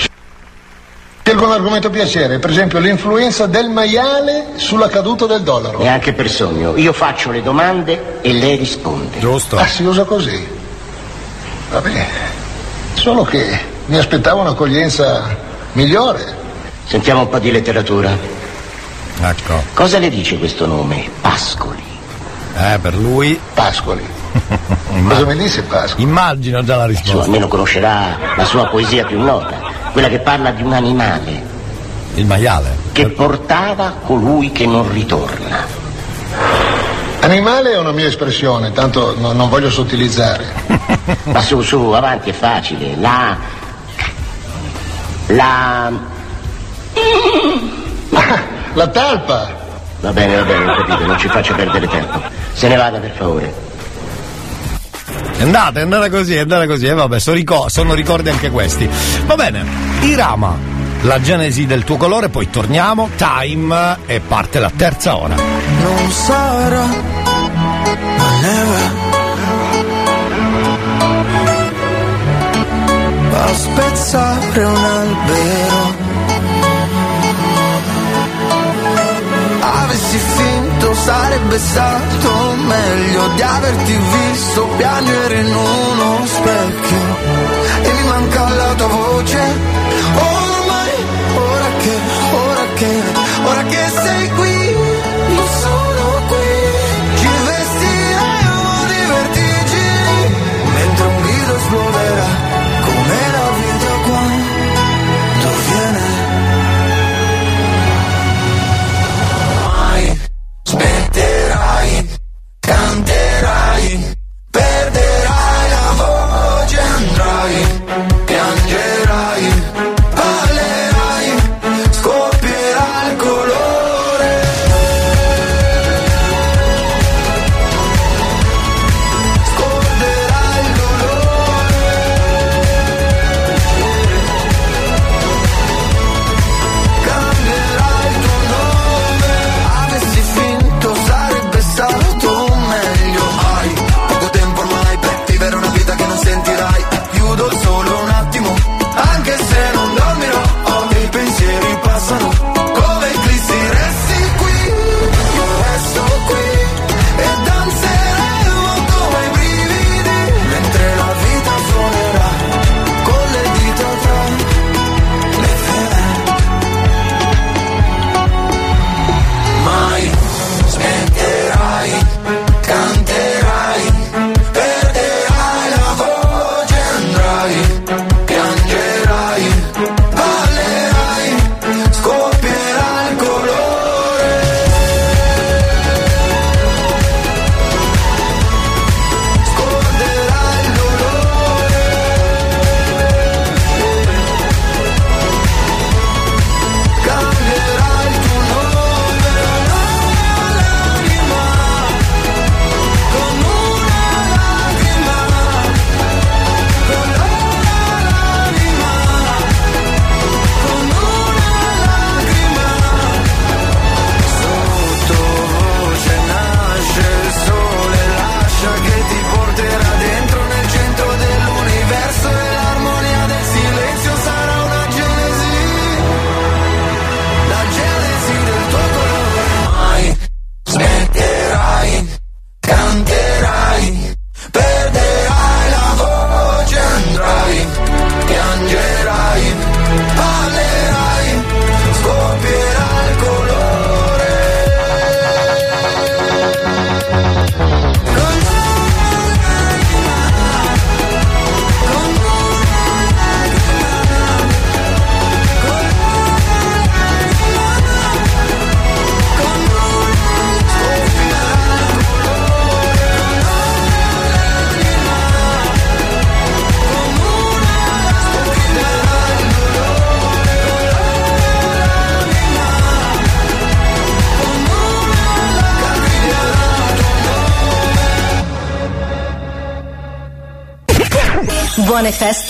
[1.21, 5.79] Scelgo un argomento piacere, per esempio l'influenza del maiale sulla caduta del dollaro.
[5.79, 6.77] Neanche per sogno.
[6.77, 9.19] Io faccio le domande e lei risponde.
[9.19, 9.57] Giusto.
[9.57, 10.47] Ah, si usa così.
[11.71, 12.07] Vabbè,
[12.93, 15.35] solo che mi aspettavo un'accoglienza
[15.73, 16.43] migliore.
[16.85, 18.15] Sentiamo un po' di letteratura.
[19.21, 19.63] Ecco.
[19.73, 21.09] Cosa le dice questo nome?
[21.19, 21.83] Pascoli.
[22.55, 23.37] Eh, per lui.
[23.53, 24.14] Pascoli.
[25.07, 26.03] Cosa mi disse Pascoli?
[26.03, 27.23] Immagino già la Su, risposta.
[27.23, 29.59] almeno conoscerà la sua poesia più nota,
[29.91, 31.43] quella che parla di un animale
[32.15, 32.75] Il maiale.
[32.91, 35.83] che portava colui che non ritorna.
[37.21, 40.45] Animale è una mia espressione, tanto no- non voglio sottilizzare.
[41.25, 42.95] Ma su, su, avanti, è facile.
[42.99, 43.35] La.
[45.27, 45.91] La.
[48.73, 49.63] La talpa!
[50.01, 52.19] Va bene, va bene, ho capito, non ci faccia perdere tempo.
[52.53, 53.53] Se ne vada, per favore.
[55.37, 56.85] È andata, è andata così, è andata così.
[56.85, 58.89] E vabbè, sono, ricor- sono ricordi anche questi.
[59.25, 59.65] Va bene,
[60.01, 60.57] Irama,
[61.01, 65.35] la genesi del tuo colore, poi torniamo, time e parte la terza ora.
[65.35, 66.85] Non sarà,
[68.17, 69.03] ma neve.
[73.33, 76.03] A spezzare un albero.
[79.59, 87.03] Avessi finto sarebbe stato meglio di averti visto piangere in uno specchio
[87.83, 89.39] e mi manca la tua voce.
[90.15, 90.93] Ormai,
[91.35, 91.99] ora che,
[92.31, 93.03] ora che,
[93.43, 94.54] ora che sei qui,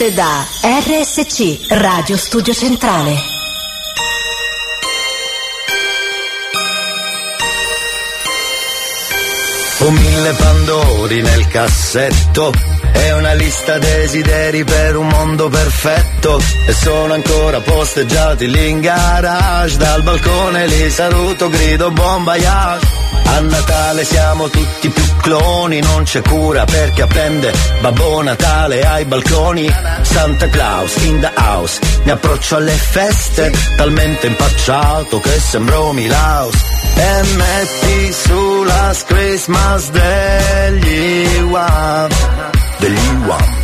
[0.05, 3.15] Feste da RSC, Radio Studio Centrale.
[9.79, 12.51] Ho mille pandori nel cassetto
[12.93, 19.77] e una lista desideri per un mondo perfetto e sono ancora posteggiati lì in garage
[19.77, 22.87] dal balcone li saluto grido buon voyage
[23.25, 29.05] a Natale siamo tutti più cloni non c'è cura per chi appende Babbo Natale ai
[29.05, 29.67] balconi.
[30.01, 36.55] Santa Claus in the house mi approccio alle feste talmente impacciato che sembro Milaus.
[36.93, 42.09] E metti sulla Christmas degli Wham
[42.77, 43.55] degli Wham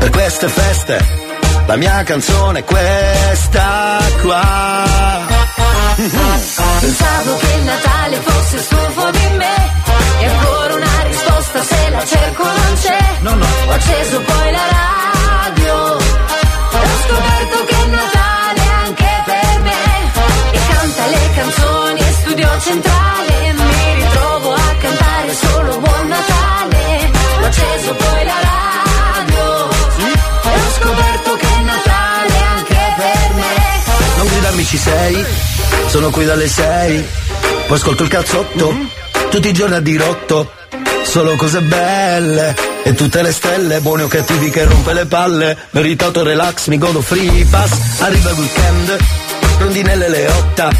[0.00, 1.22] per queste feste
[1.66, 5.22] la mia canzone è questa qua.
[6.80, 9.72] Pensavo che il Natale fosse stufo di me.
[10.20, 10.63] E ancora
[11.94, 12.98] la cerco non c'è
[13.66, 15.74] Ho acceso poi la radio.
[16.76, 19.82] Ho scoperto che è Natale anche per me.
[20.52, 23.52] E canta le canzoni e studio centrale.
[23.52, 27.10] Mi ritrovo a cantare solo Buon Natale.
[27.40, 29.44] Ho acceso poi la radio.
[30.50, 33.54] Ho scoperto che è Natale anche per me.
[34.16, 35.24] Non gridarmi ci sei,
[35.86, 37.04] sono qui dalle sei,
[37.66, 38.74] poi ascolto il cazzotto,
[39.30, 40.50] tutti i giorni a dirotto,
[41.14, 46.24] solo cose belle, e tutte le stelle, buoni o cattivi che rompe le palle, meritato
[46.24, 48.96] relax, mi godo free pass, arriva il weekend,
[49.60, 50.70] rondinelle le otta.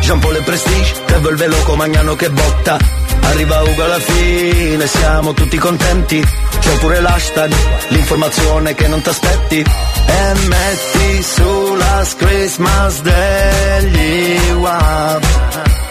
[0.00, 2.76] Jean Paul e Prestige che il velo Magnano che botta.
[3.22, 6.22] Arriva Ugo alla fine, siamo tutti contenti.
[6.58, 7.50] C'è pure l'hashtag,
[7.88, 9.60] l'informazione che non t'aspetti.
[9.60, 15.26] E metti su la Christmas degli WAP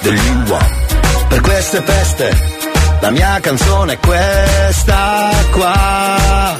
[0.01, 2.58] Degli WAP Per queste feste
[3.01, 6.57] la mia canzone è questa qua.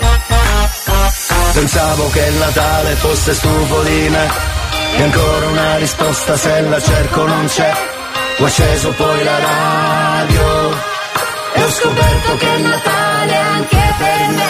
[1.54, 4.28] Pensavo che il Natale fosse stufo di me.
[4.98, 7.74] E ancora una risposta se la cerco non c'è.
[8.40, 10.72] Ho acceso poi la radio.
[11.54, 14.48] E ho scoperto che il Natale è anche per me.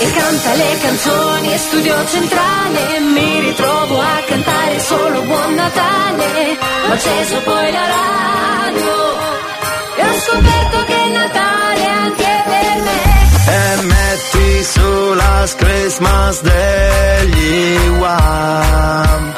[0.00, 3.00] E canta le canzoni e studio centrale.
[3.00, 6.58] Mi ritrovo a cantare solo Buon Natale.
[6.88, 9.33] Ho acceso poi la radio
[9.96, 13.02] E ho scoperto che il Natale è anche per me.
[13.46, 19.34] E metti su la Christmas degli Wham.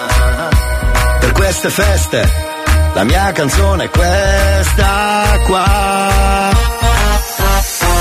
[1.20, 2.54] Per queste feste
[2.94, 6.54] la mia canzone è questa qua.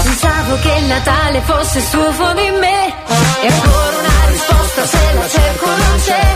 [0.03, 2.93] Pensavo che il Natale fosse stufo di me.
[3.41, 6.35] E ancora una risposta se la cerco non c'è.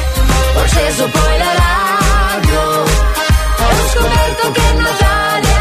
[0.55, 2.83] Ho acceso poi la radio.
[2.83, 5.58] E ho scoperto che il Natale è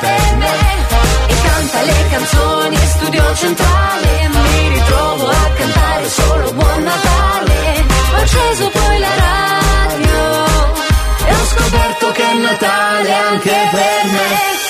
[0.00, 0.20] per
[1.26, 4.28] E canta le canzoni e studio centrale.
[4.28, 7.86] Mi ritrovo a cantare solo Buon Natale.
[8.12, 10.44] Ho acceso poi la radio
[11.26, 14.67] E ho scoperto che il Natale è anche per me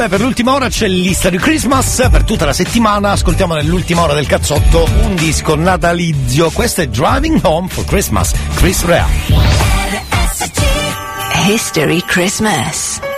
[0.00, 4.26] Vabbè, per l'ultima ora c'è di Christmas, per tutta la settimana ascoltiamo nell'ultima ora del
[4.26, 6.48] cazzotto un disco natalizio.
[6.48, 9.06] Questo è Driving Home for Christmas, Chris Rea.
[11.46, 13.09] History Christmas.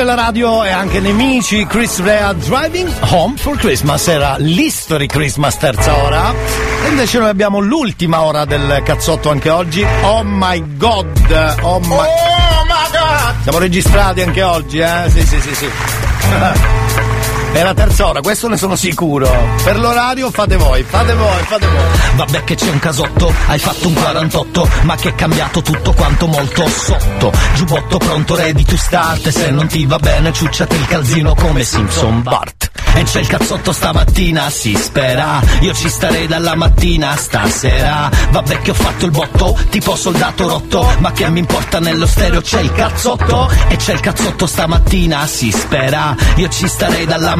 [0.00, 5.58] Amici della radio e anche nemici, Chris Rea Driving Home for Christmas era l'History Christmas
[5.58, 6.32] terza ora.
[6.84, 9.84] E invece noi abbiamo l'ultima ora del cazzotto anche oggi.
[10.02, 11.58] Oh my god!
[11.60, 13.42] Oh my, Oh my god!
[13.42, 15.04] Siamo registrati anche oggi, eh?
[15.08, 15.68] Sì, sì, sì, sì.
[17.52, 19.28] È la terza ora, questo ne sono sicuro.
[19.64, 22.14] Per l'orario fate voi, fate voi, fate voi.
[22.14, 26.28] Vabbè che c'è un casotto, hai fatto un 48 Ma che è cambiato tutto quanto
[26.28, 27.32] molto sotto.
[27.54, 32.22] Giubbotto pronto, ready to start se non ti va bene ciucciate il calzino come Simpson
[32.22, 32.70] Bart.
[32.92, 35.40] E c'è il cazzotto stamattina, si spera.
[35.60, 38.10] Io ci starei dalla mattina stasera.
[38.30, 42.40] Vabbè che ho fatto il botto, tipo soldato rotto Ma che mi importa nello stereo
[42.40, 43.50] c'è il cazzotto.
[43.68, 46.14] E c'è il cazzotto stamattina, si spera.
[46.36, 47.39] Io ci starei dalla mattina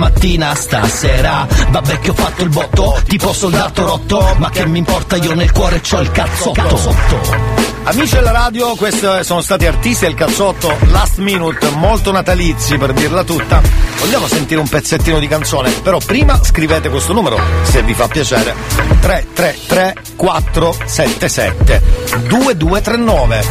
[0.54, 5.34] stasera Vabbè che ho fatto il botto, tipo soldato rotto Ma che mi importa io
[5.34, 11.16] nel cuore c'ho il cazzotto Amici della radio, questi sono stati artisti del cazzotto last
[11.16, 13.60] minute, molto natalizi per dirla tutta.
[13.98, 18.54] Vogliamo sentire un pezzettino di canzone, però prima scrivete questo numero, se vi fa piacere.
[19.00, 21.82] 333 477
[22.28, 23.44] 2239.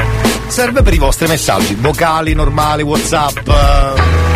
[0.48, 4.29] Serve per i vostri messaggi, vocali, normali, whatsapp, eh,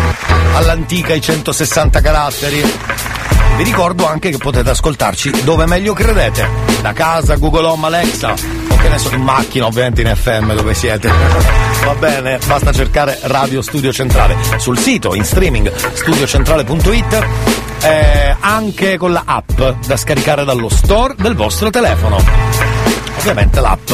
[0.54, 2.62] all'antica i 160 caratteri.
[3.56, 6.48] Vi ricordo anche che potete ascoltarci dove meglio credete,
[6.82, 10.74] da casa, Google Home, Alexa, o che ne so, in macchina ovviamente in FM dove
[10.74, 11.08] siete.
[11.84, 17.26] Va bene, basta cercare Radio Studio Centrale sul sito, in streaming, studiocentrale.it,
[17.82, 22.73] eh, anche con la app da scaricare dallo store del vostro telefono
[23.18, 23.90] ovviamente l'app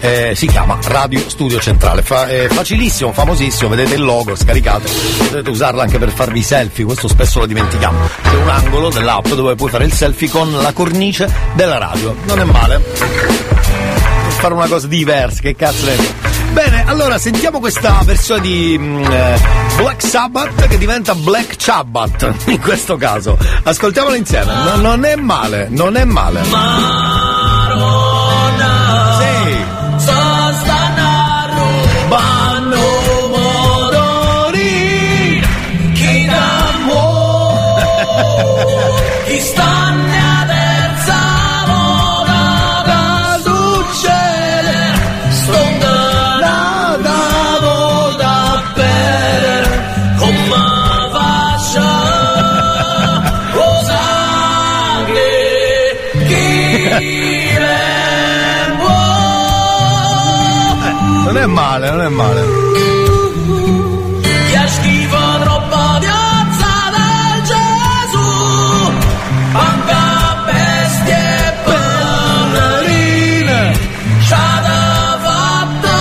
[0.00, 2.02] eh, si chiama Radio Studio Centrale.
[2.02, 7.08] Fa- è facilissimo, famosissimo, vedete il logo, scaricate, potete usarla anche per farvi selfie, questo
[7.08, 7.98] spesso lo dimentichiamo.
[8.22, 12.40] C'è un angolo dell'app dove puoi fare il selfie con la cornice della radio, non
[12.40, 12.82] è male.
[14.38, 15.96] Fare una cosa diversa, che cazzo è?
[16.52, 19.40] Bene, allora sentiamo questa versione di mm, eh,
[19.76, 23.38] Black Sabbath che diventa Black Sabbath in questo caso.
[23.62, 24.52] Ascoltiamola insieme.
[24.52, 27.33] No- non è male, non è male.
[61.24, 62.42] Non è male, non è male.
[64.64, 68.92] È schifo troppo di del Gesù
[69.50, 71.54] Manca bestie e
[72.44, 73.72] ballerine
[74.28, 75.96] C'ha fatta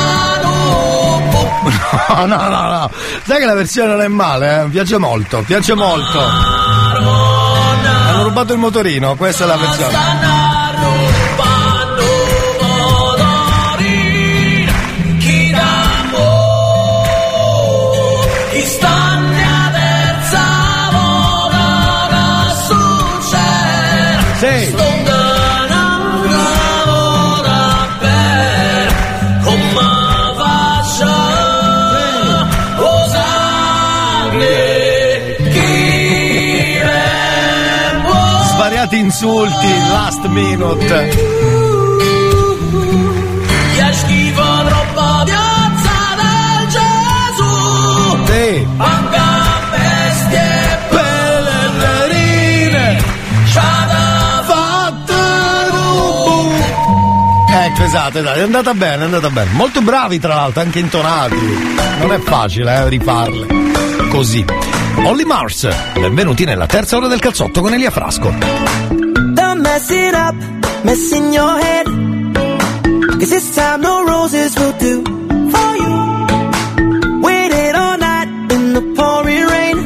[2.07, 2.89] No, no, no, no.
[3.25, 4.67] Sai che la versione non è male, eh?
[4.69, 6.19] Piace molto, piace molto.
[6.19, 10.52] Hanno rubato il motorino, questa è la versione.
[39.13, 41.09] Insulti, last minute.
[43.77, 48.67] È schifo troppo piazza del Gesù Sì.
[48.75, 49.21] Manca
[49.69, 50.97] bestie e
[51.77, 52.01] da
[57.65, 59.51] Ecco, esatto, esatto, è andata bene, è andata bene.
[59.51, 61.37] Molto bravi, tra l'altro, anche intonati.
[61.99, 63.45] Non è facile, eh, rifarle.
[64.09, 64.43] Così.
[65.05, 69.02] Olly Mars, benvenuti nella terza ora del calzotto con Elia Frasco.
[69.73, 70.35] Mess it up,
[70.85, 71.87] mess in your head.
[73.19, 75.03] Cause this time no roses will do
[75.53, 75.95] for you.
[77.25, 79.77] Waited all night in the pouring rain.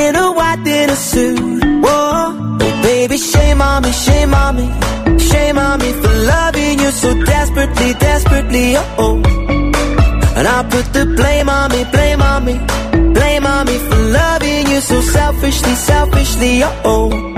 [0.00, 1.38] In a white dinner suit.
[1.84, 4.66] Whoa, baby, shame on me, shame on me.
[5.20, 8.74] Shame on me for loving you so desperately, desperately.
[8.78, 9.14] Oh, oh.
[10.36, 12.54] And I put the blame on me, blame on me.
[13.14, 16.64] Blame on me for loving you so selfishly, selfishly.
[16.64, 17.37] Oh, oh.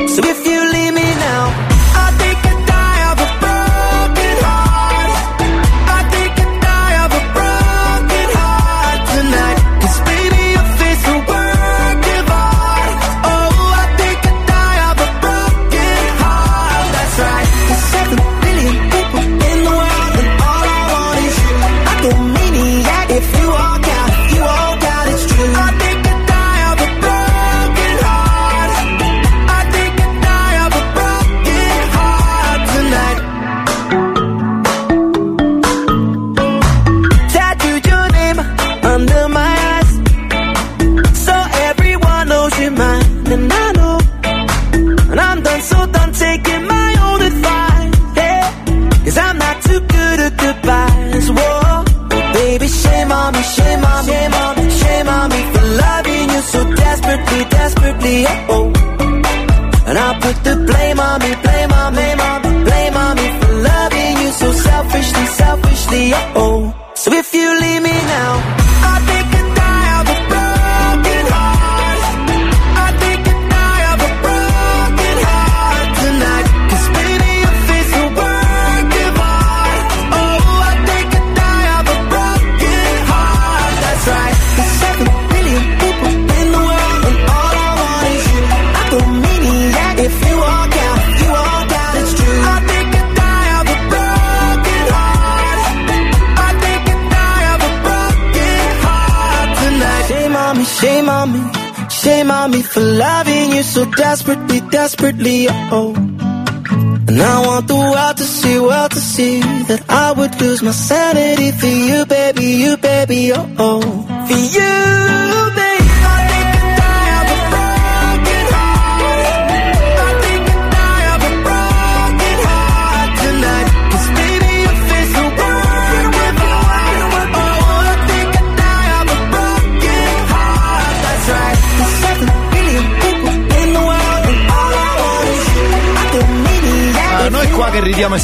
[104.01, 104.70] Loving you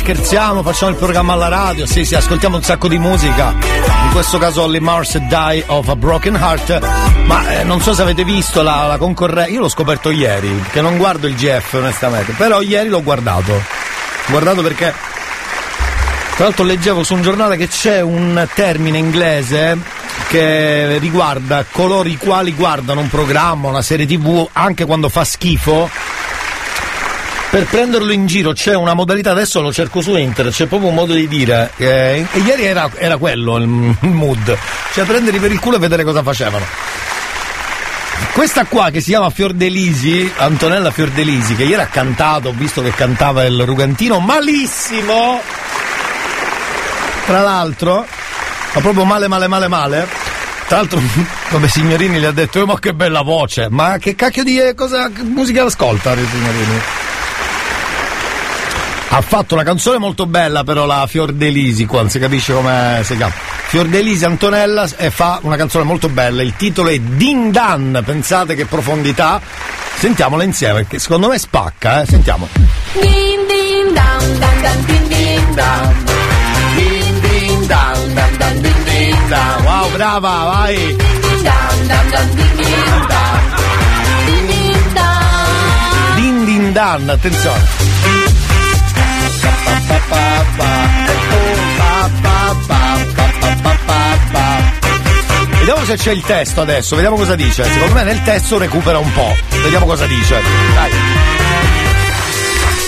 [0.06, 3.52] scherziamo, facciamo il programma alla radio, sì, sì, ascoltiamo un sacco di musica.
[4.04, 7.24] In questo caso Holly Mars Die of a Broken Heart.
[7.24, 9.50] Ma eh, non so se avete visto la, la concorrenza.
[9.50, 13.60] Io l'ho scoperto ieri, che non guardo il GF onestamente, però ieri l'ho guardato.
[14.28, 14.94] Guardato perché.
[16.36, 19.76] Tra l'altro leggevo su un giornale che c'è un termine inglese
[20.28, 25.90] che riguarda coloro i quali guardano un programma, una serie tv, anche quando fa schifo,
[27.56, 30.94] per prenderlo in giro c'è una modalità, adesso lo cerco su internet, c'è proprio un
[30.94, 31.70] modo di dire.
[31.78, 34.58] eh, e ieri era, era quello il, mood.
[34.92, 36.66] Cioè prenderli per il culo e vedere cosa facevano.
[38.34, 42.90] Questa qua che si chiama Fiordelisi, Antonella Fiordelisi, che ieri ha cantato, ho visto che
[42.90, 45.40] cantava il Rugantino malissimo.
[47.24, 48.04] Tra l'altro,
[48.74, 50.06] ma proprio male male male male.
[50.66, 51.00] Tra l'altro,
[51.48, 54.74] come Signorini gli ha detto, "Eh, ma che bella voce, ma che cacchio di eh,
[54.74, 56.95] cosa, musica ascolta Signorini?
[59.08, 63.16] Ha fatto una canzone molto bella però la Fiordelisi, qua non si capisce come si
[63.16, 63.32] chiama.
[63.32, 68.66] Fiordelisi Antonella e fa una canzone molto bella, il titolo è Din Dan, pensate che
[68.66, 69.40] profondità.
[69.98, 72.46] Sentiamola insieme, perché secondo me spacca, eh, sentiamo.
[72.92, 76.04] Din din down, dan dan din din down.
[76.76, 79.62] Din din down, dan dan din din down.
[79.64, 80.96] Wow, brava, vai!
[81.42, 83.40] Down, dan dan din din down.
[84.26, 86.14] Din din down.
[86.16, 87.95] Din Din Dan, attenzione.
[95.58, 97.64] Vediamo se c'è il testo adesso, vediamo cosa dice.
[97.64, 99.34] Secondo me nel testo recupera un po'.
[99.62, 100.40] Vediamo cosa dice.
[100.74, 100.90] Dai.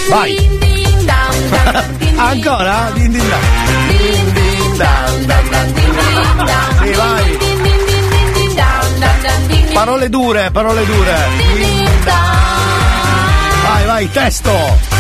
[0.09, 0.49] Vai.
[2.17, 2.91] Ancora?
[2.95, 3.41] Din din dan.
[3.89, 6.79] Din din dan, dan, dan, din din dan.
[6.83, 7.39] Sì, vai.
[9.73, 11.17] Parole dure, parole dure.
[13.63, 14.98] Vai, vai, testo.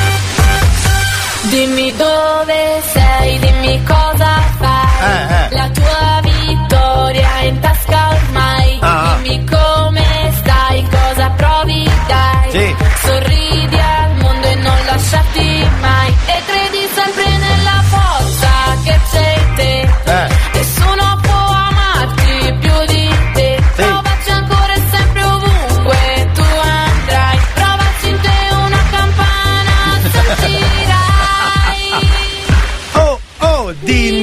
[1.50, 5.00] Dimmi dove sei, dimmi cosa fai.
[5.00, 5.56] Eh, eh.
[5.56, 8.78] La tua vittoria è in tasca ormai.
[8.80, 9.16] Ah.
[9.22, 12.50] Dimmi come stai, cosa provi, dai.
[12.50, 12.76] Sì.
[13.06, 15.47] Sorridi al mondo e non lasciarti
[33.88, 34.17] din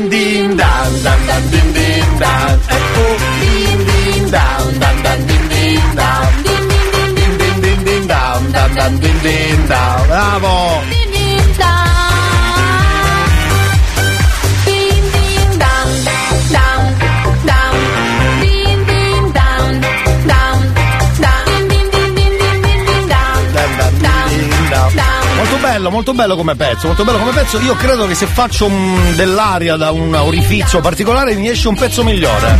[25.85, 27.59] bello, molto bello come pezzo, molto bello come pezzo.
[27.59, 32.03] Io credo che se faccio un- dell'aria da un orifizio particolare mi esce un pezzo
[32.03, 32.59] migliore.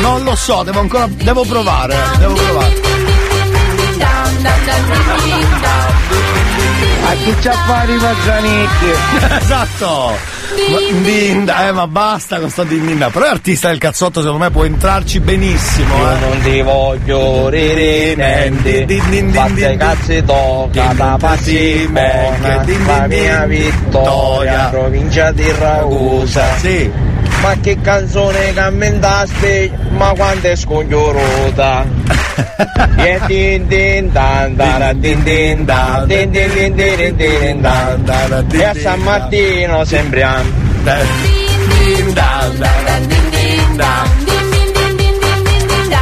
[0.00, 1.06] Non lo so, devo ancora.
[1.08, 2.80] devo provare, devo provare.
[7.08, 8.90] A chi c'ha fare i mazzanicchi?
[9.40, 10.35] esatto!
[10.68, 13.10] Ma, Dinda, eh, ma basta con sto Dinda.
[13.10, 15.94] Però è artista del cazzotto, secondo me può entrarci benissimo.
[15.94, 16.18] Eh.
[16.18, 18.84] Non ti voglio ririmenti
[19.32, 27.05] Fatte cazzi tocca da Passimona La mia vittoria Provincia di Ragusa Sì
[27.46, 31.86] Ma che canzone commentaste Ma quanto è scongiuruta
[32.96, 38.02] E din din dan dara din din dan Din din din din din din dan
[38.50, 40.50] E a San Martino sembriamo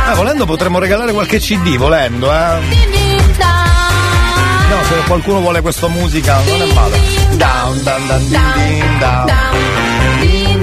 [0.06, 2.60] Eh, volendo potremmo regalare qualche CD, volendo, eh.
[4.70, 6.98] No, se qualcuno vuole questa musica, non è male.
[7.36, 9.26] Down, down, down, din, din, down.
[9.26, 9.32] Din,
[10.20, 10.53] din, down, down,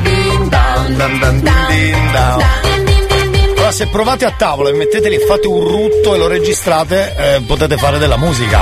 [3.71, 7.41] Allora, se provate a tavola e metteteli e fate un rutto e lo registrate, eh,
[7.41, 8.59] potete fare della musica.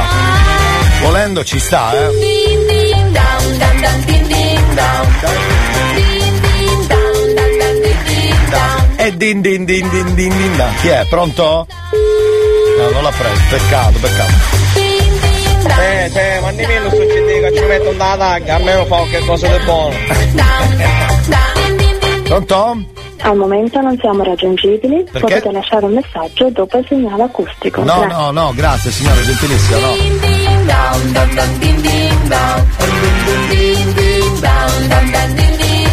[1.01, 2.09] Volendo ci sta, eh.
[8.97, 10.55] E din din din din din din.
[10.57, 10.69] da.
[10.81, 11.05] Chi è?
[11.09, 11.65] Pronto?
[12.77, 14.33] No, non l'ha preso, peccato, peccato.
[15.81, 19.63] Eh, eh, ma nemmeno CD che ci metto da taglia, almeno fa qualche cosa di
[19.63, 19.95] buono.
[22.29, 22.85] Pronto?
[23.21, 25.19] Al momento non siamo raggiungibili, Perché?
[25.19, 27.81] potete lasciare un messaggio dopo il segnale acustico.
[27.83, 28.17] No, Grazie.
[28.17, 29.93] no, no, grazie signora, gentilissima, no.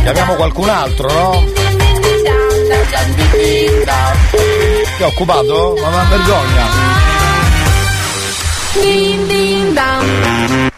[0.02, 1.44] Chiamiamo qualcun altro, no?
[4.98, 5.74] Ti ha occupato?
[5.80, 6.64] Ma una vergogna.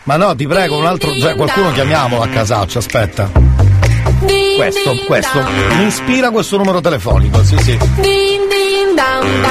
[0.05, 1.13] Ma no, ti prego, un altro.
[1.19, 3.48] Cioè, qualcuno chiamiamolo a casaccio, aspetta.
[4.59, 5.39] Questo, questo.
[5.77, 7.79] Mi ispira questo numero telefonico, sì, sì.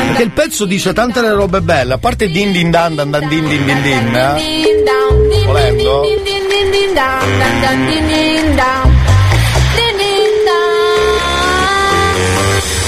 [0.07, 3.27] Perché il pezzo dice tante le robe belle, a parte din din dan dan dan
[3.27, 4.15] din din din din.
[4.15, 4.75] eh.
[5.45, 6.01] Volendo.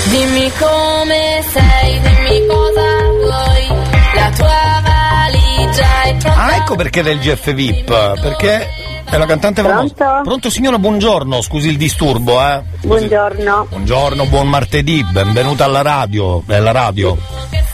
[0.09, 2.87] Dimmi come sei, dimmi cosa
[3.21, 3.67] vuoi.
[4.15, 6.35] La tua valigia è pronta.
[6.43, 8.67] Ah, ecco perché del GF VIP, perché
[9.09, 9.93] è una cantante famosa.
[9.93, 10.21] Pronto?
[10.23, 12.61] Pronto signora, buongiorno, scusi il disturbo, eh.
[12.81, 17.17] Buongiorno, Buongiorno, buon martedì, benvenuta alla radio, alla radio.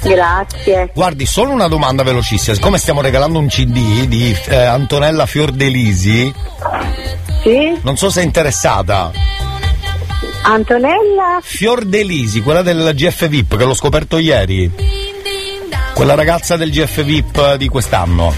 [0.02, 0.92] grazie.
[0.94, 6.34] Guardi, solo una domanda velocissima, siccome stiamo regalando un CD di eh, Antonella Fiordelisi,
[7.44, 7.80] Sì?
[7.82, 9.12] non so se è interessata.
[10.44, 11.40] Antonella?
[11.42, 14.72] Fiordelisi, quella del GF VIP, che l'ho scoperto ieri.
[15.94, 18.34] Quella ragazza del GF VIP di quest'anno.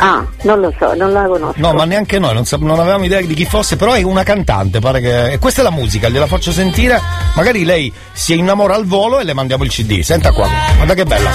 [0.00, 1.54] Ah, non lo so, non la conosco.
[1.60, 4.22] No, ma neanche noi, non, sap- non avevamo idea di chi fosse, però è una
[4.22, 5.32] cantante, pare che.
[5.32, 7.00] E questa è la musica, gliela faccio sentire.
[7.34, 10.00] Magari lei si innamora al volo e le mandiamo il CD.
[10.00, 11.30] Senta qua, guarda che bella.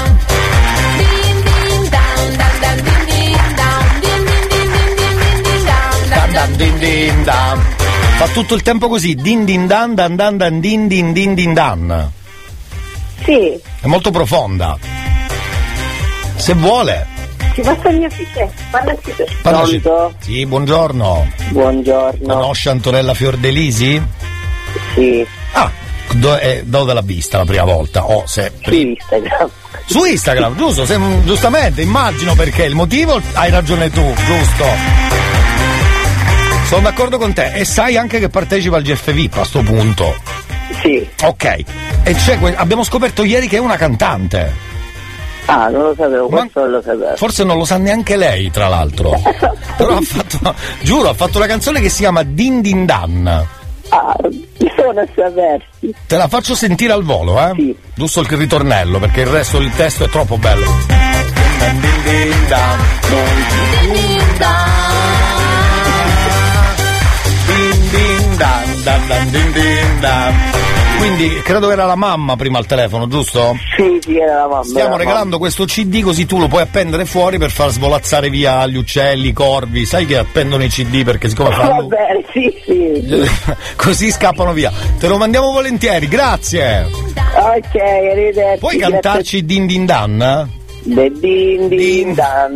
[6.10, 7.58] Dan dan din din dan.
[8.18, 11.54] Fa tutto il tempo così, din din dan dan dan dan din din din din
[11.54, 12.12] dan.
[13.24, 14.78] Sì, È molto profonda.
[16.36, 17.13] Se vuole.
[17.54, 18.52] Ci basta il mio fiche.
[18.72, 19.28] Parlaci te.
[19.42, 19.82] parlaci-
[20.20, 21.28] Sì, buongiorno.
[21.50, 22.34] Buongiorno.
[22.34, 24.02] Conosce Antonella Fiordelisi?
[24.96, 25.26] Sì.
[25.54, 25.70] Ah,
[26.14, 28.06] do- eh, dove l'ha vista la prima volta?
[28.06, 29.50] Oh, se Su Instagram.
[29.86, 30.86] Su Instagram, giusto?
[30.86, 32.64] Se- giustamente, immagino perché.
[32.66, 34.66] Il motivo hai ragione tu, giusto?
[36.68, 40.16] Sono d'accordo con te e sai anche che partecipa al GF VIP a sto punto.
[40.82, 41.08] Sì.
[41.24, 41.44] Ok.
[42.04, 42.16] E
[42.56, 44.72] abbiamo scoperto ieri che è una cantante.
[45.46, 47.16] Ah, non lo sapevo, Ma- questo non lo sapevo.
[47.16, 49.12] Forse non lo sa neanche lei, tra l'altro.
[49.78, 53.28] Però ha fatto, giuro, ha fatto una canzone che si chiama Din Din Dan.
[53.90, 54.16] Ah,
[54.76, 55.94] sono sapersi.
[56.08, 57.76] Te la faccio sentire al volo, eh?
[57.94, 60.66] Giusto il ritornello, perché il resto del testo è troppo bello.
[61.60, 62.80] Din din din dan.
[67.48, 70.34] Din din dan, dan dan din din dan.
[71.04, 73.58] Quindi credo che era la mamma prima al telefono, giusto?
[73.76, 74.64] Sì, sì, era la mamma.
[74.64, 78.66] Stiamo la regalando questo CD così tu lo puoi appendere fuori per far svolazzare via
[78.68, 79.86] gli uccelli, i corvi.
[79.86, 81.62] Sai che appendono i CD perché siccome mamma.
[81.62, 81.88] Va fanno.
[81.88, 83.30] bene, sì, sì.
[83.76, 84.72] così scappano via.
[84.98, 86.86] Te lo mandiamo volentieri, grazie.
[86.86, 88.60] Ok, arrivederci.
[88.60, 90.50] Puoi cantarci Din Din Dan?
[90.84, 92.54] Din din dan.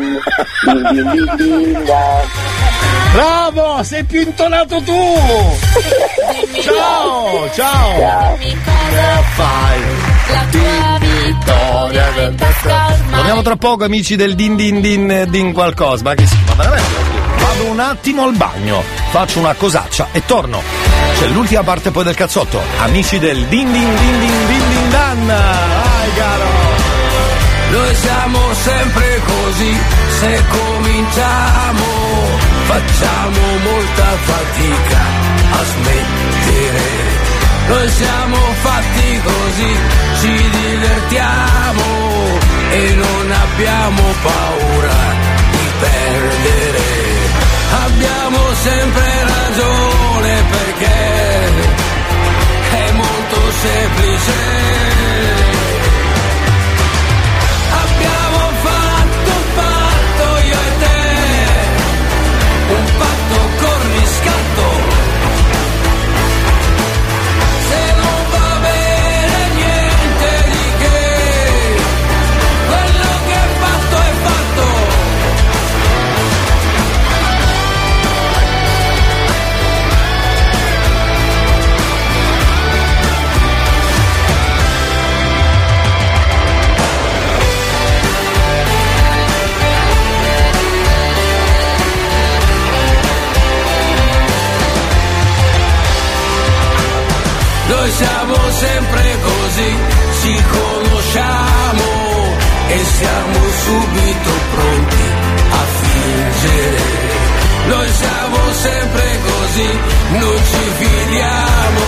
[0.63, 2.65] Din din din dan.
[3.11, 4.93] Bravo, sei più intonato tu!
[6.61, 8.37] ciao, ciao!
[9.37, 9.79] fai?
[10.29, 13.15] La tua vittoria in tasca ormai.
[13.15, 16.89] Torniamo tra poco amici del Din Din Din Din qualcosa, ma che si ma veramente?
[17.37, 20.61] Vado un attimo al bagno, faccio una cosaccia e torno.
[21.17, 22.59] C'è l'ultima parte poi del cazzotto.
[22.79, 25.25] Amici del Din Din Din Din Din Din Dan!
[25.27, 26.45] Vai caro!
[27.69, 29.77] Noi siamo sempre così,
[30.19, 32.36] se cominciamo
[32.67, 35.01] facciamo molta fatica
[35.51, 36.87] a smettere.
[37.69, 39.71] Noi siamo fatti così,
[40.19, 41.85] ci divertiamo
[42.71, 44.99] e non abbiamo paura
[45.51, 46.85] di perdere.
[47.85, 50.95] Abbiamo sempre ragione perché
[52.71, 54.66] è molto semplice.
[97.87, 99.75] Noi siamo sempre così,
[100.19, 101.85] ci conosciamo
[102.67, 105.03] e siamo subito pronti
[105.49, 106.83] a fingere.
[107.67, 109.79] Noi siamo sempre così,
[110.19, 111.85] non ci fidiamo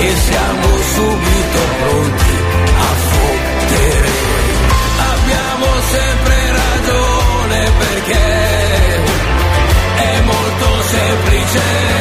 [0.00, 2.34] e siamo subito pronti
[2.76, 4.12] a fottere.
[5.14, 8.26] Abbiamo sempre ragione perché
[9.96, 11.95] è molto semplice.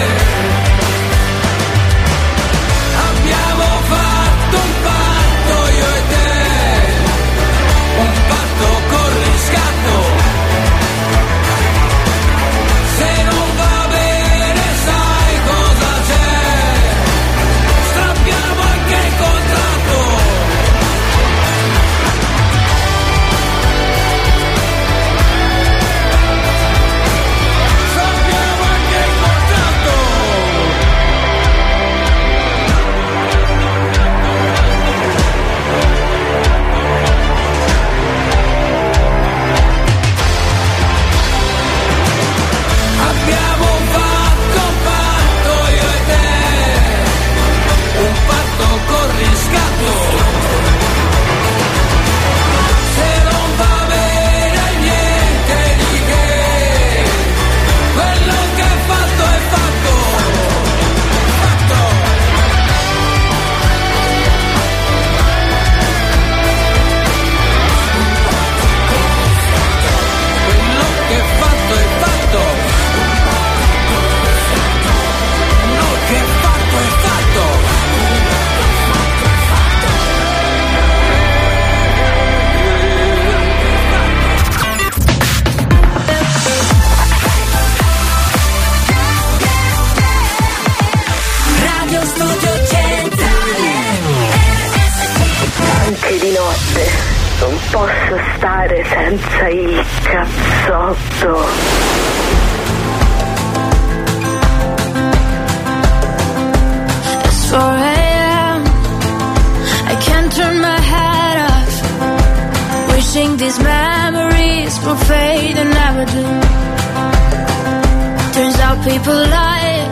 [119.04, 119.92] Lie.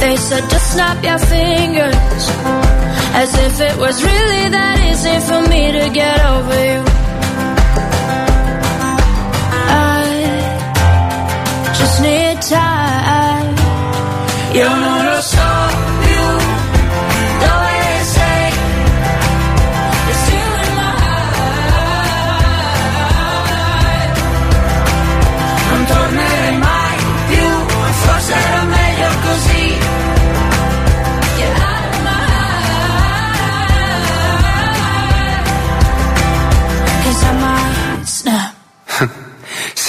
[0.00, 1.94] They said just snap your fingers.
[3.14, 7.09] As if it was really that easy for me to get over you.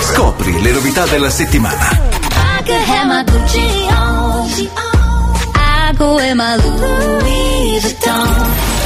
[0.00, 1.90] Scopri le novità della settimana.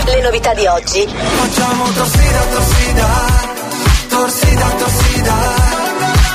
[0.04, 1.06] Le novità di oggi.
[1.06, 3.08] Facciamo torsida, torsida,
[4.08, 5.34] torsida, torsida,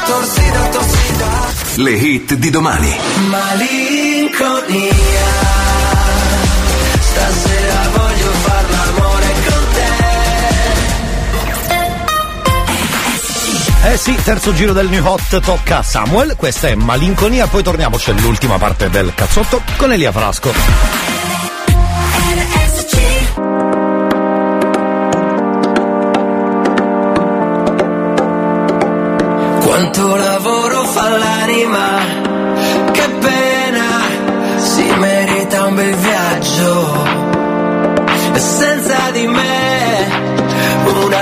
[0.05, 1.27] torsida, torsida.
[1.75, 2.97] Le hit di domani.
[3.27, 4.91] Malinconia.
[7.01, 8.12] Stasera voglio
[13.85, 17.97] Eh sì, terzo giro del New Hot tocca a Samuel, questa è Malinconia, poi torniamo,
[17.97, 20.51] c'è l'ultima parte del cazzotto con Elia Frasco.
[29.59, 31.82] Quanto lavoro fa l'anima,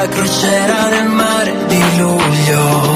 [0.02, 2.96] una crociera nel mare di luglio.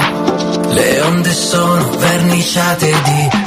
[0.72, 3.45] Le onde sono verniciate di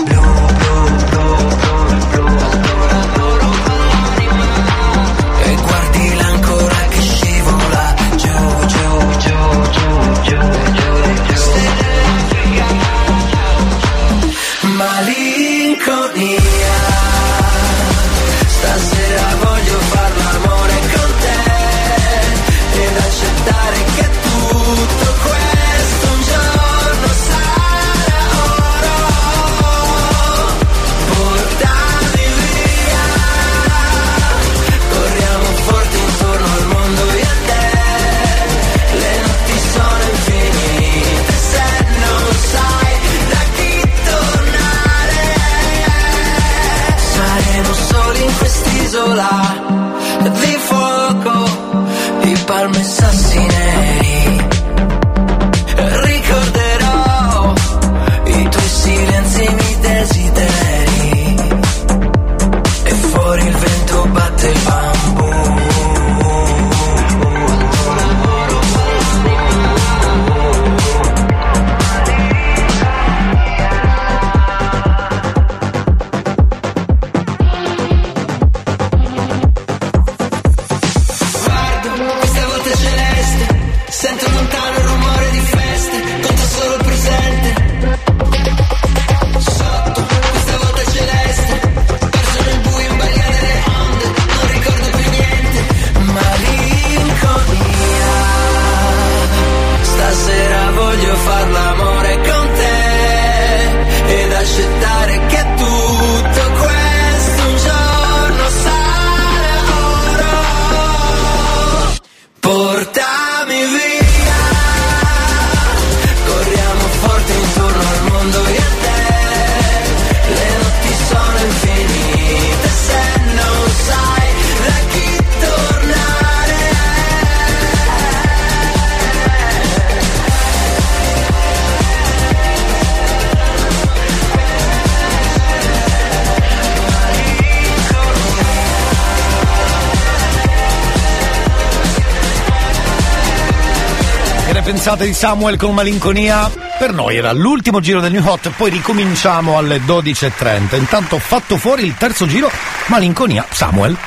[144.81, 146.49] pensate di Samuel con malinconia?
[146.77, 150.77] Per noi era l'ultimo giro del New Hot, poi ricominciamo alle 12.30.
[150.77, 152.49] Intanto ho fatto fuori il terzo giro,
[152.85, 153.97] malinconia, Samuel.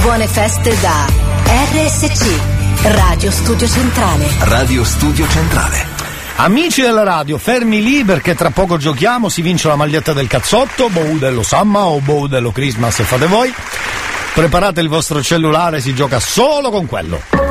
[0.00, 1.06] Buone feste da
[1.70, 2.40] RSC,
[2.84, 4.26] Radio Studio Centrale.
[4.38, 5.86] Radio Studio Centrale.
[6.36, 10.88] Amici della radio, fermi lì perché tra poco giochiamo, si vince la maglietta del cazzotto,
[10.88, 13.52] bow dello Samma o bow dello Christmas se fate voi.
[14.38, 17.47] Preparate il vostro cellulare, si gioca solo con quello.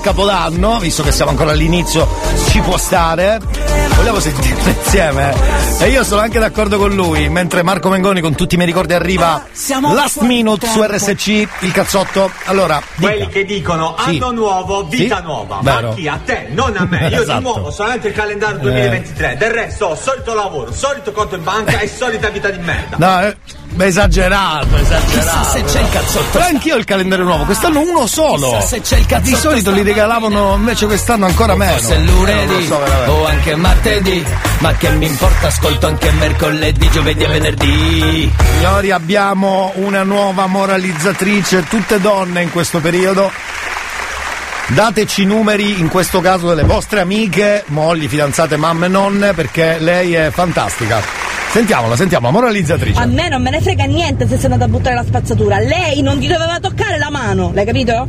[0.00, 2.08] Capodanno, visto che siamo ancora all'inizio,
[2.48, 3.38] ci può stare.
[3.96, 5.34] Vogliamo sentirlo insieme.
[5.78, 8.94] E io sono anche d'accordo con lui, mentre Marco Mengoni con tutti i miei ricordi
[8.94, 9.44] arriva
[9.94, 11.26] last minute su RSC,
[11.60, 12.30] il cazzotto.
[12.46, 13.10] Allora, dica.
[13.12, 14.16] Quelli che dicono Sì.
[14.16, 15.22] anno nuovo, vita Sì?
[15.22, 15.60] nuova.
[15.62, 15.80] Vero.
[15.88, 16.08] Ma a chi?
[16.08, 17.08] A te, non a me.
[17.12, 17.38] Io Esatto.
[17.38, 19.36] di nuovo solamente il calendario 2023.
[19.38, 22.96] Del resto ho solito lavoro, solito conto in banca e solita vita di merda.
[22.98, 23.36] No, eh,
[23.70, 25.10] beh, esagerato, esagerato.
[25.10, 26.28] Chissà se c'è il cazzotto.
[26.30, 28.50] Però anch'io ho il calendario nuovo, quest'anno uno solo.
[28.50, 31.72] Chissà se c'è il cazzotto Di solito li regalavano, invece quest'anno ancora meno.
[31.72, 34.24] Forse Eh, lunedì lo so o anche martedì,
[34.58, 38.32] ma che mi importa, ascolto anche mercoledì, giovedì e venerdì.
[38.56, 43.30] Signori, abbiamo una nuova moralizzatrice, tutte donne in questo periodo.
[44.68, 49.78] Dateci i numeri, in questo caso delle vostre amiche, mogli, fidanzate, mamme e nonne, perché
[49.80, 51.19] lei è fantastica.
[51.52, 53.00] Sentiamola, sentiamola, moralizzatrice.
[53.00, 55.58] A me non me ne frega niente se sei andata a buttare la spazzatura.
[55.58, 58.06] Lei non ti doveva toccare la mano, l'hai capito?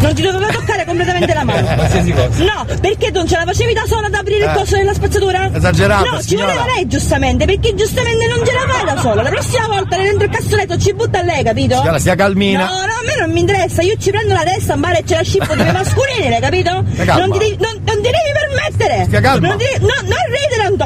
[0.00, 1.66] Non ti doveva toccare completamente la mano.
[1.74, 2.44] Qualsiasi cosa.
[2.44, 4.54] No, perché tu non ce la facevi da sola ad aprire il Eh.
[4.54, 5.50] coso della spazzatura?
[5.52, 6.52] Esagerato, No, ci signora.
[6.52, 9.22] voleva lei giustamente, perché giustamente non ce la fai da sola.
[9.22, 11.74] La prossima volta dentro il cassoletto ci butta lei, capito?
[11.78, 12.64] Signora, sia calmina.
[12.66, 15.04] No, no, a me non mi interessa, io ci prendo la testa in mare e
[15.04, 16.84] ce la scippo di mascoline, capito?
[16.92, 17.26] Stia calma.
[17.26, 19.04] Non ti, devi, non, non ti devi permettere!
[19.06, 19.48] Stia calma.
[19.48, 20.27] Non, ti no, ridere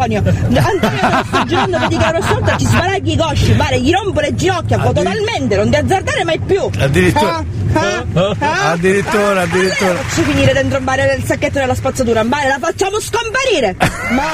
[0.03, 0.23] Antonio!
[0.27, 4.79] Antonio sto girando vedi che volta ci sparagli i cosci, mare, gli rompo le ginocchia
[4.79, 6.69] totalmente, non ti azzardare mai più!
[6.79, 9.91] Addirittura- Ah, ah, ah, Addirittura, ah, addirittura.
[9.91, 13.77] allora Faccio finire dentro un mare nel sacchetto della spazzatura, mare, la facciamo scomparire!
[14.11, 14.25] Ma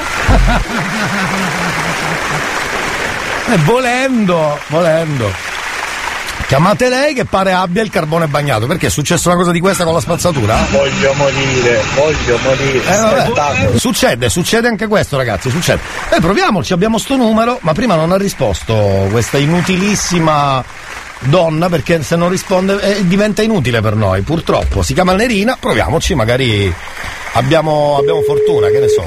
[3.53, 5.31] Eh, volendo, volendo.
[6.49, 8.65] Chiamate lei che pare abbia il carbone bagnato.
[8.65, 10.57] Perché è successa una cosa di questa con la spazzatura?
[10.71, 12.79] Voglio morire, voglio morire.
[12.79, 13.77] Eh, vabbè.
[13.77, 15.79] Succede, succede anche questo, ragazzi, succede.
[16.09, 18.73] Beh, proviamoci, abbiamo sto numero, ma prima non ha risposto
[19.11, 20.65] questa inutilissima
[21.19, 24.81] donna, perché se non risponde eh, diventa inutile per noi, purtroppo.
[24.81, 26.73] Si chiama Nerina, proviamoci, magari
[27.33, 29.03] abbiamo, abbiamo fortuna, che ne so.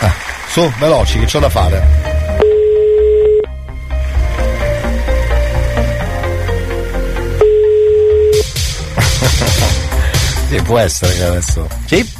[0.00, 0.10] Eh,
[0.50, 2.05] su, veloci, che c'ho da fare.
[10.66, 11.68] Può essere che adesso.
[11.86, 12.15] Sì?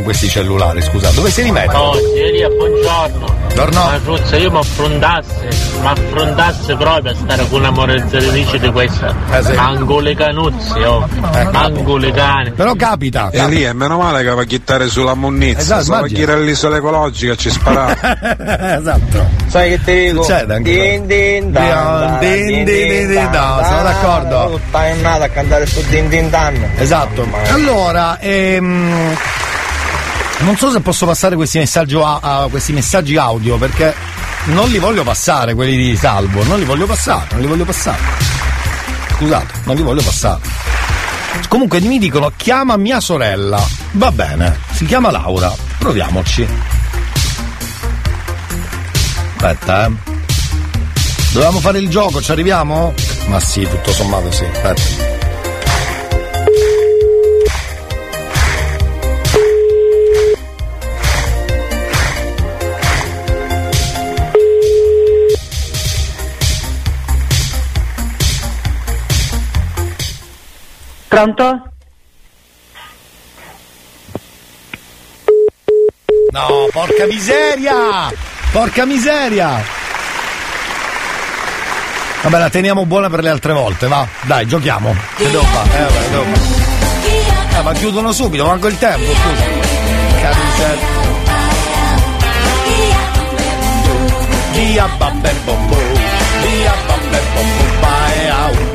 [0.00, 1.10] Con questi cellulari, scusa?
[1.10, 1.90] Dove si rimettono?
[1.90, 3.38] Oh, Elia, buongiorno.
[3.40, 3.84] Buongiorno.
[3.84, 5.44] Ma Ruzza, io mi affrontassi,
[5.80, 9.14] mi affrontassi proprio a stare con una moralizzatrice di questa.
[9.32, 9.52] Eh, sì.
[9.52, 11.06] Manco le canuzze, oh.
[11.52, 12.50] Manco le cane.
[12.52, 13.30] Però capita.
[13.30, 15.60] E lì è meno male che va a chittare sulla munnizia.
[15.60, 17.96] Esatto, Stava a chiare all'isola ecologica ci sparava.
[18.78, 19.26] esatto.
[19.48, 20.22] Sai che ti dico?
[20.22, 24.60] Succede anche Din din dan, Din, din, din, din, dan, sono d'accordo.
[24.68, 26.70] Stai nata a cantare su din din dan.
[26.78, 27.26] Esatto.
[27.52, 29.16] Allora, ehm,
[30.40, 33.94] non so se posso passare questi messaggi, a- a- questi messaggi audio perché
[34.46, 37.98] non li voglio passare, quelli di Salvo, non li voglio passare, non li voglio passare.
[39.16, 40.40] Scusate, non li voglio passare.
[41.48, 43.62] Comunque mi dicono chiama mia sorella.
[43.92, 45.52] Va bene, si chiama Laura.
[45.78, 46.46] Proviamoci.
[49.36, 49.90] Aspetta, eh.
[51.32, 52.92] Dovevamo fare il gioco, ci arriviamo?
[53.28, 54.44] Ma sì, tutto sommato sì.
[54.44, 55.09] Aspetta.
[71.20, 71.72] Pronto?
[76.32, 78.10] No, porca miseria!
[78.50, 79.62] Porca miseria!
[82.22, 84.08] Vabbè, la teniamo buona per le altre volte, va.
[84.22, 84.96] Dai, giochiamo.
[85.16, 85.68] Che devo fare?
[85.68, 87.58] Eh, vabbè, devo fare.
[87.58, 89.44] Eh, ma chiudono subito, manco il tempo, scusa.
[89.44, 90.86] Porca miseria.
[94.52, 98.70] Via babbe bombo, via babbe bombo, bae au.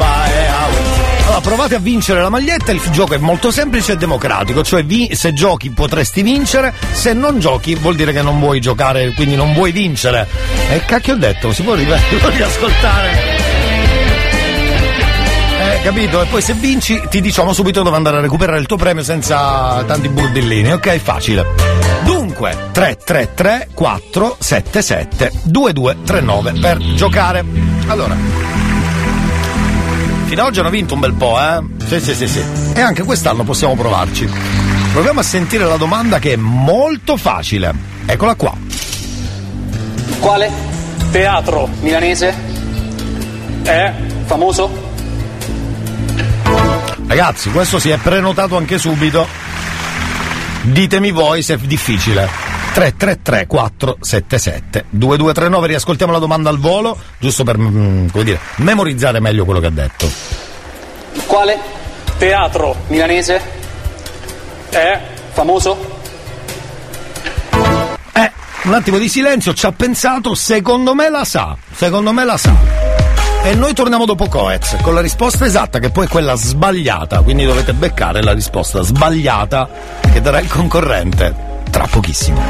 [1.46, 5.32] Provate a vincere la maglietta, il gioco è molto semplice e democratico, cioè vi- se
[5.32, 9.72] giochi potresti vincere, se non giochi vuol dire che non vuoi giocare, quindi non vuoi
[9.72, 10.28] vincere.
[10.72, 13.44] E cacchio ho detto, si può riascoltare?
[15.60, 16.20] Eh, capito?
[16.24, 19.84] E poi se vinci ti diciamo subito dove andare a recuperare il tuo premio senza
[19.86, 20.98] tanti burdellini, ok?
[20.98, 21.46] Facile.
[22.04, 27.46] Dunque, 333 477 2239 per giocare.
[27.88, 28.16] Allora,
[30.26, 31.64] fino ad oggi hanno vinto un bel po', eh?
[31.88, 32.44] Sì, sì, sì, sì.
[32.74, 34.30] E anche quest'anno possiamo provarci.
[34.92, 37.74] Proviamo a sentire la domanda che è molto facile.
[38.06, 38.56] Eccola qua.
[40.20, 40.52] Quale
[41.12, 42.34] teatro milanese
[43.64, 43.94] è
[44.26, 44.84] famoso?
[47.08, 49.28] Ragazzi, questo si è prenotato anche subito.
[50.64, 52.55] Ditemi voi se è difficile.
[52.76, 59.46] 333 477 2239 riascoltiamo la domanda al volo, giusto per mm, come dire, memorizzare meglio
[59.46, 60.12] quello che ha detto.
[61.26, 61.58] Quale
[62.18, 63.42] teatro milanese
[64.72, 65.00] è
[65.32, 65.78] famoso?
[68.12, 68.32] Eh,
[68.64, 72.54] un attimo di silenzio, ci ha pensato, secondo me la sa, secondo me la sa.
[73.44, 77.46] E noi torniamo dopo Coez con la risposta esatta, che poi è quella sbagliata, quindi
[77.46, 79.70] dovete beccare la risposta sbagliata
[80.12, 82.42] che darà il concorrente tra pochissimo.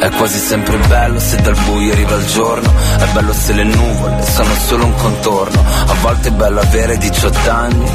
[0.00, 4.22] È quasi sempre bello se dal buio arriva il giorno, è bello se le nuvole
[4.22, 7.90] sono solo un contorno, a volte è bello avere 18 anni,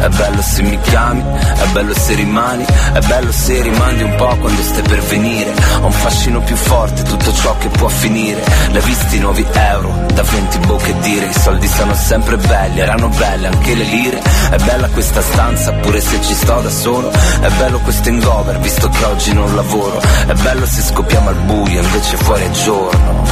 [0.00, 4.36] è bello se mi chiami, è bello se rimani, è bello se rimandi un po'
[4.36, 8.82] quando stai per venire, ho un fascino più forte, tutto ciò che può finire, l'hai
[8.82, 13.74] visti nuovi euro, da 20 bocche dire, i soldi sono sempre belli, erano belle anche
[13.74, 18.08] le lire, è bella questa stanza pure se ci sto da solo, è bello questo
[18.08, 22.50] hangover visto che oggi non lavoro, è bello se scopriamo al buio invece fuori è
[22.50, 23.24] giorno,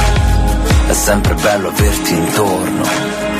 [0.87, 3.32] è sempre bello averti intorno.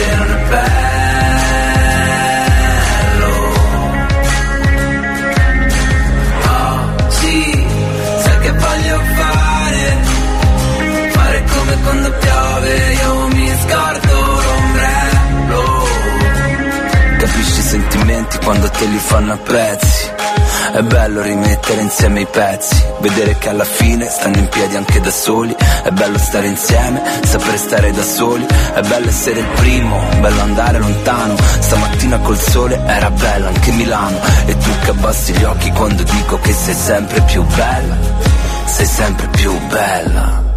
[0.00, 0.16] È
[0.48, 0.70] bello.
[6.48, 7.66] Oggi
[8.22, 9.96] sai che voglio fare,
[11.10, 15.84] fare come quando piove io mi scordo l'ombrello.
[17.18, 20.21] Capisci i sentimenti quando te li fanno a pezzi.
[20.72, 25.10] È bello rimettere insieme i pezzi, vedere che alla fine stanno in piedi anche da
[25.10, 25.54] soli.
[25.82, 28.46] È bello stare insieme, sapere stare da soli.
[28.46, 31.36] È bello essere il primo, bello andare lontano.
[31.36, 34.18] Stamattina col sole era bella anche Milano.
[34.46, 37.96] E tu che abbassi gli occhi quando dico che sei sempre più bella.
[38.64, 40.51] Sei sempre più bella.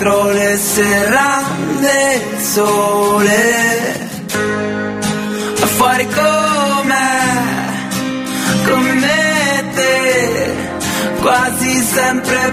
[0.00, 4.08] Dietro le serrande il sole.
[5.76, 6.06] Fuori
[8.64, 10.56] come me e te,
[11.20, 12.49] quasi sempre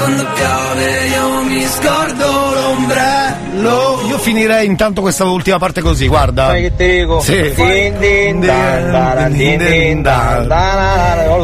[0.00, 4.00] quando piove io mi scordo l'ombrello.
[4.08, 6.46] Io finirei intanto questa ultima parte così, guarda.
[6.46, 7.20] Sai che ti dico?
[7.20, 7.52] Sì.
[7.54, 10.48] Din din dan, din din dan,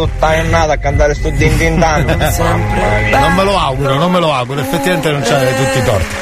[0.09, 0.29] tutta
[0.73, 2.05] a cantare sto din din dan.
[3.17, 6.15] Non me lo auguro, non me lo auguro, effettivamente non c'è tutti i torti.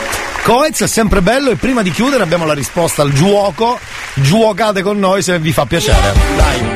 [0.42, 3.78] Coez è sempre bello e prima di chiudere abbiamo la risposta al giuoco.
[4.14, 6.12] Giuocate con noi se vi fa piacere.
[6.36, 6.73] Dai.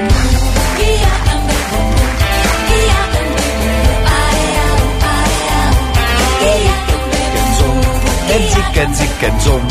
[8.79, 9.67] Zicca zicca zoom.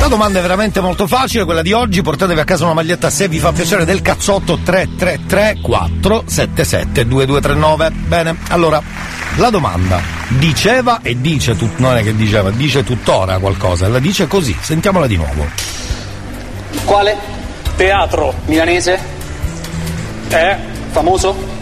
[0.00, 3.26] La domanda è veramente molto facile, quella di oggi, portatevi a casa una maglietta se
[3.28, 7.90] vi fa piacere del cazzotto 333 477 2239.
[8.06, 8.82] Bene, allora,
[9.36, 14.26] la domanda diceva e dice, tut- non è che diceva, dice tuttora qualcosa, la dice
[14.26, 15.46] così, sentiamola di nuovo.
[16.84, 17.16] Quale
[17.76, 18.98] teatro milanese
[20.28, 20.58] è
[20.90, 21.57] famoso?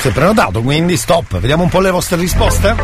[0.00, 1.38] Si è prenotato, quindi stop.
[1.38, 2.74] Vediamo un po' le vostre risposte.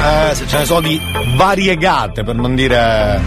[0.00, 1.00] Eh, se ce ne sono di
[1.34, 3.20] variegate, per non dire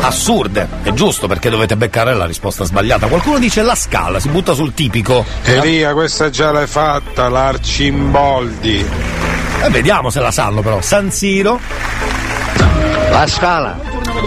[0.00, 0.66] assurde.
[0.82, 3.08] È giusto perché dovete beccare la risposta sbagliata.
[3.08, 5.22] Qualcuno dice la scala, si butta sul tipico.
[5.44, 8.86] Elia, questa già l'hai fatta, l'Arcimboldi.
[9.62, 10.80] E vediamo se la sanno però.
[10.80, 11.60] San Siro.
[13.10, 13.78] La scala.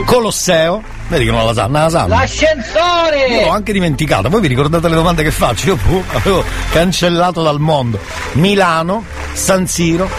[0.05, 0.83] Colosseo.
[1.07, 2.07] Vedi che non la sanno, non la sanno.
[2.07, 3.27] L'ascensore!
[3.29, 5.67] Io l'ho anche dimenticata, voi vi ricordate le domande che faccio?
[5.67, 7.99] Io puh, avevo cancellato dal mondo.
[8.33, 10.09] Milano, San Siro,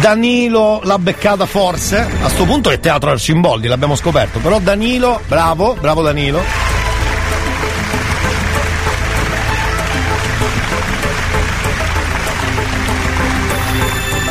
[0.00, 5.76] Danilo l'ha beccata forse, a sto punto è Teatro Arcimboldi, l'abbiamo scoperto, però Danilo, bravo,
[5.80, 6.40] bravo Danilo.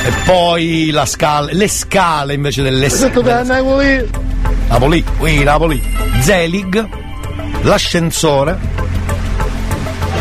[0.05, 4.26] E poi la scala, le scale invece delle scale.
[4.67, 5.03] Napoli.
[5.17, 5.81] Qui Napoli.
[6.19, 6.87] Zelig,
[7.61, 8.57] l'ascensore.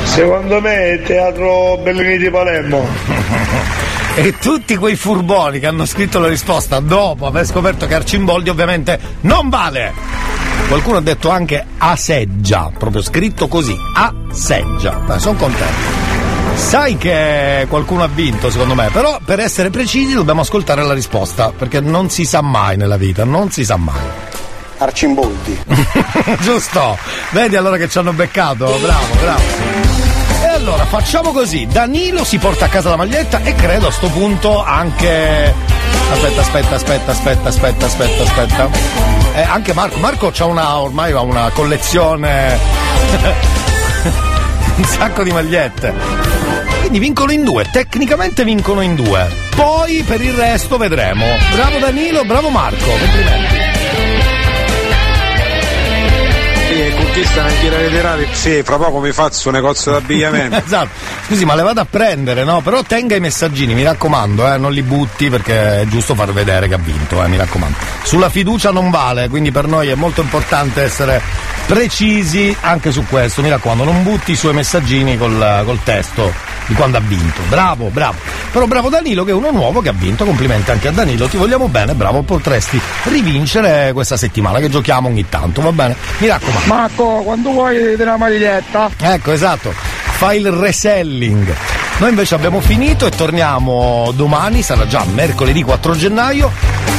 [0.04, 2.86] Secondo me è il teatro Bellini di Palermo.
[4.18, 8.98] E tutti quei furboni che hanno scritto la risposta dopo aver scoperto che Arcimboldi ovviamente
[9.20, 9.92] non vale.
[10.68, 14.92] Qualcuno ha detto anche aseggia, proprio scritto così, aseggia.
[15.04, 15.74] Beh, sono contento.
[16.54, 21.52] Sai che qualcuno ha vinto secondo me, però per essere precisi dobbiamo ascoltare la risposta,
[21.56, 24.25] perché non si sa mai nella vita, non si sa mai.
[24.78, 25.64] Arcimboldi.
[26.40, 26.98] Giusto,
[27.30, 29.42] vedi allora che ci hanno beccato, bravo, bravo.
[30.42, 34.08] E allora facciamo così, Danilo si porta a casa la maglietta e credo a sto
[34.08, 35.54] punto anche...
[36.12, 38.68] Aspetta, aspetta, aspetta, aspetta, aspetta, aspetta, aspetta.
[39.34, 42.58] Eh, anche Marco, Marco c'ha una, ormai ha una collezione...
[44.76, 45.92] un sacco di magliette.
[46.80, 49.44] Quindi vincono in due, tecnicamente vincono in due.
[49.56, 51.24] Poi per il resto vedremo.
[51.52, 53.65] Bravo Danilo, bravo Marco, complimenti.
[56.76, 58.28] Sì, e con chi sta nel chiedere reiterare?
[58.32, 60.56] Sì, fra poco mi faccio un negozio d'abbigliamento.
[60.64, 60.88] esatto.
[61.26, 62.60] Scusi, ma le vado a prendere, no?
[62.60, 66.68] Però tenga i messaggini, mi raccomando, eh, non li butti perché è giusto far vedere
[66.68, 67.76] che ha vinto, eh, mi raccomando.
[68.02, 71.20] Sulla fiducia non vale, quindi per noi è molto importante essere
[71.66, 76.32] precisi anche su questo, mi raccomando, non butti i suoi messaggini col, col testo
[76.66, 77.40] di quando ha vinto.
[77.48, 78.16] Bravo, bravo.
[78.52, 81.36] Però bravo Danilo che è uno nuovo che ha vinto, complimenti anche a Danilo, ti
[81.36, 85.96] vogliamo bene, bravo, potresti rivincere questa settimana che giochiamo ogni tanto, va bene?
[86.18, 86.66] Mi raccomando.
[86.86, 88.88] Marco, quando vuoi della maglietta?
[88.96, 89.72] Ecco, esatto.
[89.72, 91.54] Fai il reselling.
[91.98, 96.52] Noi invece abbiamo finito e torniamo domani, sarà già mercoledì 4 gennaio.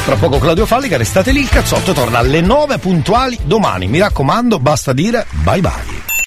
[0.04, 3.88] Tra poco Claudio Fallica, restate lì, il cazzotto torna alle 9 puntuali domani.
[3.88, 5.97] Mi raccomando, basta dire bye bye.